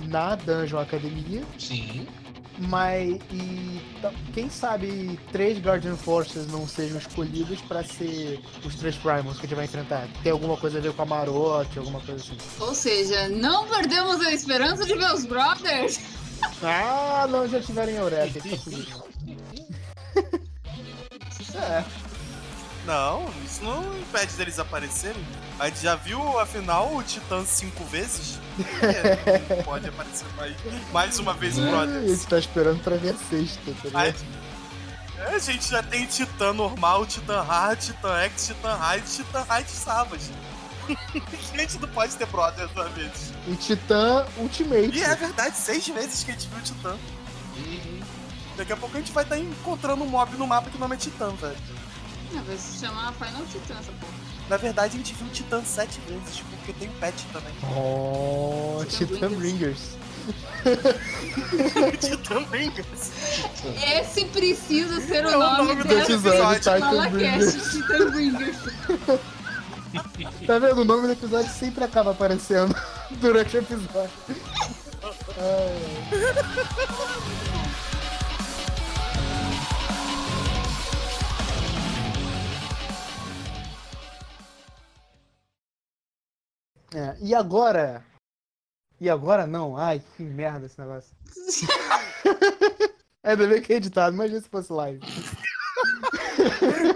na 0.07 0.36
Dungeon 0.36 0.80
Academia, 0.80 1.43
Sim. 1.57 2.07
Mas 2.68 3.20
e 3.32 3.82
quem 4.34 4.49
sabe 4.49 5.20
três 5.32 5.60
Guardian 5.60 5.95
Forces 5.95 6.47
não 6.47 6.68
sejam 6.68 6.97
escolhidos 6.97 7.62
pra 7.62 7.84
ser 7.84 8.39
os 8.66 8.76
três 8.76 8.95
Primals 8.95 9.38
que 9.39 9.45
a 9.45 9.49
gente 9.49 9.55
vai 9.55 9.66
enfrentar. 9.66 10.07
Tem 10.24 10.32
alguma 10.32 10.57
coisa 10.57 10.78
a 10.78 10.82
ver 10.82 10.93
com 10.93 11.01
a 11.01 11.05
Marote, 11.05 11.80
alguma 11.80 11.99
coisa 12.01 12.22
assim. 12.24 12.38
Ou 12.60 12.74
seja, 12.76 13.30
não 13.30 13.68
perdemos 13.68 14.22
a 14.22 14.32
esperança 14.32 14.86
de 14.86 14.95
ver 14.95 15.14
os 15.14 15.26
brothers. 15.26 15.99
Ah, 16.64 17.28
não, 17.30 17.45
já 17.49 17.60
tiverem 17.60 17.95
Eureka, 17.95 18.39
tá 18.49 18.55
fudido. 18.55 19.03
é, 21.53 21.84
Não, 22.89 23.31
isso 23.45 23.63
não 23.63 23.95
impede 23.99 24.33
deles 24.33 24.57
aparecerem. 24.57 25.23
A 25.59 25.67
gente 25.67 25.83
já 25.83 25.95
viu, 25.95 26.39
afinal, 26.39 26.95
o 26.95 27.03
Titã 27.03 27.45
cinco 27.45 27.83
vezes. 27.83 28.39
É, 28.81 29.61
pode 29.61 29.87
aparecer 29.87 30.25
mais, 30.35 30.55
mais 30.91 31.19
uma 31.19 31.35
vez 31.35 31.55
o 31.59 31.67
a 31.67 31.69
Brothers. 31.69 32.09
gente 32.09 32.25
tá 32.27 32.39
esperando 32.39 32.81
pra 32.81 32.95
ver 32.95 33.13
a 33.13 33.17
sexta, 33.29 33.59
tá 33.83 33.99
A, 33.99 34.05
ligado? 34.07 34.25
é, 35.19 35.35
a 35.35 35.37
gente 35.37 35.69
já 35.69 35.83
tem 35.83 36.07
Titã 36.07 36.51
normal, 36.51 37.05
Titã 37.05 37.43
Hard, 37.43 37.77
Titã 37.79 38.17
X, 38.21 38.47
Titã 38.47 38.73
High, 38.73 39.01
Titã 39.01 39.45
High 39.47 39.65
Savage. 39.67 40.31
a 41.53 41.57
gente 41.59 41.77
não 41.79 41.89
pode 41.89 42.15
ter 42.15 42.25
Brothers 42.25 42.71
uma 42.71 42.89
vez. 42.89 43.33
E 43.47 43.55
Titã 43.55 44.25
Ultimate. 44.37 44.97
E 44.97 45.03
é 45.03 45.15
verdade, 45.15 45.55
seis 45.55 45.87
vezes 45.87 46.23
que 46.23 46.31
a 46.31 46.33
gente 46.33 46.47
viu 46.47 46.57
o 46.57 46.61
Titã. 46.63 46.97
Uhum. 47.55 47.99
Daqui 48.57 48.73
a 48.73 48.77
pouco 48.77 48.97
a 48.97 48.99
gente 48.99 49.11
vai 49.11 49.23
estar 49.23 49.37
encontrando 49.37 50.03
um 50.03 50.07
mob 50.07 50.35
no 50.37 50.47
mapa 50.47 50.71
que 50.71 50.75
o 50.75 50.79
nome 50.79 50.95
é 50.95 50.97
Titã, 50.97 51.29
velho. 51.35 51.55
Não, 52.34 52.43
vai 52.43 52.57
se 52.57 52.80
chamar 52.80 53.13
Final 53.13 53.45
Titan 53.45 53.75
essa 53.80 53.91
porra. 53.93 54.13
Na 54.49 54.57
verdade, 54.57 54.95
a 54.95 54.97
gente 54.97 55.13
viu 55.13 55.27
o 55.27 55.30
Titã 55.30 55.63
sete 55.63 55.99
vezes, 56.07 56.41
porque 56.49 56.73
tem 56.73 56.89
pet 56.89 57.25
também. 57.32 57.53
Oh, 57.75 58.84
Titã 58.88 59.15
Titã 59.15 59.30
Bringers. 59.30 59.97
Titã 61.99 62.43
Bringers. 62.43 63.11
Esse 63.99 64.25
precisa 64.25 64.99
ser 65.01 65.25
o 65.25 65.30
É 65.30 65.38
o 65.38 65.39
nome, 65.39 65.57
nome 65.57 65.84
do 65.84 65.93
episódio, 65.93 66.55
Titan 66.59 66.80
Fala 66.80 67.09
Bringers. 67.09 67.71
Titan 67.71 68.11
Bringers. 68.11 68.57
Tá 70.45 70.59
vendo? 70.59 70.82
O 70.82 70.86
nome 70.86 71.07
do 71.07 71.13
episódio 71.13 71.51
sempre 71.51 71.84
acaba 71.84 72.11
aparecendo 72.11 72.75
durante 73.19 73.57
o 73.57 73.59
episódio. 73.59 74.11
Ai, 75.38 75.80
É, 86.93 87.15
e 87.21 87.35
agora? 87.35 88.03
E 88.99 89.09
agora 89.09 89.47
não? 89.47 89.77
Ai, 89.77 90.01
que 90.15 90.23
merda 90.23 90.65
esse 90.65 90.79
negócio. 90.79 91.15
É, 93.21 93.31
ainda 93.31 93.47
bem 93.47 93.61
que 93.61 93.73
é 93.73 93.75
editado, 93.75 94.15
imagina 94.15 94.39
se 94.39 94.47
fosse 94.47 94.71
live. 94.71 95.01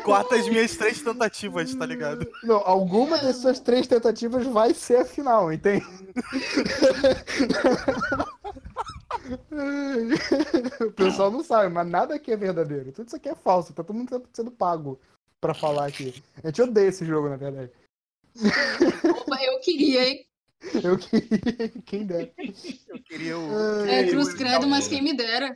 Corta 0.04 0.36
as 0.36 0.48
minhas 0.48 0.78
três 0.78 1.02
tentativas, 1.02 1.76
tá 1.76 1.86
ligado? 1.86 2.26
Não, 2.44 2.62
alguma 2.66 3.18
das 3.18 3.36
suas 3.38 3.60
três 3.60 3.88
tentativas 3.88 4.46
vai 4.48 4.74
ser 4.74 5.02
a 5.02 5.06
final, 5.06 5.52
entende? 5.52 5.86
o 10.82 10.92
pessoal 10.92 11.30
não 11.30 11.44
sabe, 11.44 11.74
mas 11.74 11.88
nada 11.88 12.16
aqui 12.16 12.32
é 12.32 12.38
verdadeiro. 12.38 12.94
Tudo 12.94 13.08
isso 13.08 13.18
aqui 13.18 13.28
é 13.28 13.36
falso, 13.36 13.74
tá 13.74 13.84
todo 13.84 13.96
mundo 13.96 14.24
sendo 14.32 14.52
pago 14.52 14.98
pra 15.42 15.54
falar 15.54 15.88
aqui. 15.88 16.24
A 16.42 16.48
gente 16.48 16.62
odeia 16.62 16.88
esse 16.88 17.06
jogo, 17.06 17.28
na 17.30 17.36
verdade. 17.36 17.70
Opa, 18.36 19.44
eu 19.44 19.60
queria, 19.60 20.08
hein? 20.10 20.26
Eu 20.84 20.98
queria, 20.98 21.70
quem 21.86 22.06
dera. 22.06 22.32
Eu 22.88 23.04
queria 23.04 23.38
o. 23.38 23.86
É, 23.86 24.08
Cruz 24.08 24.34
Credo, 24.34 24.68
mas 24.68 24.88
quem 24.88 25.02
me 25.02 25.14
dera. 25.14 25.56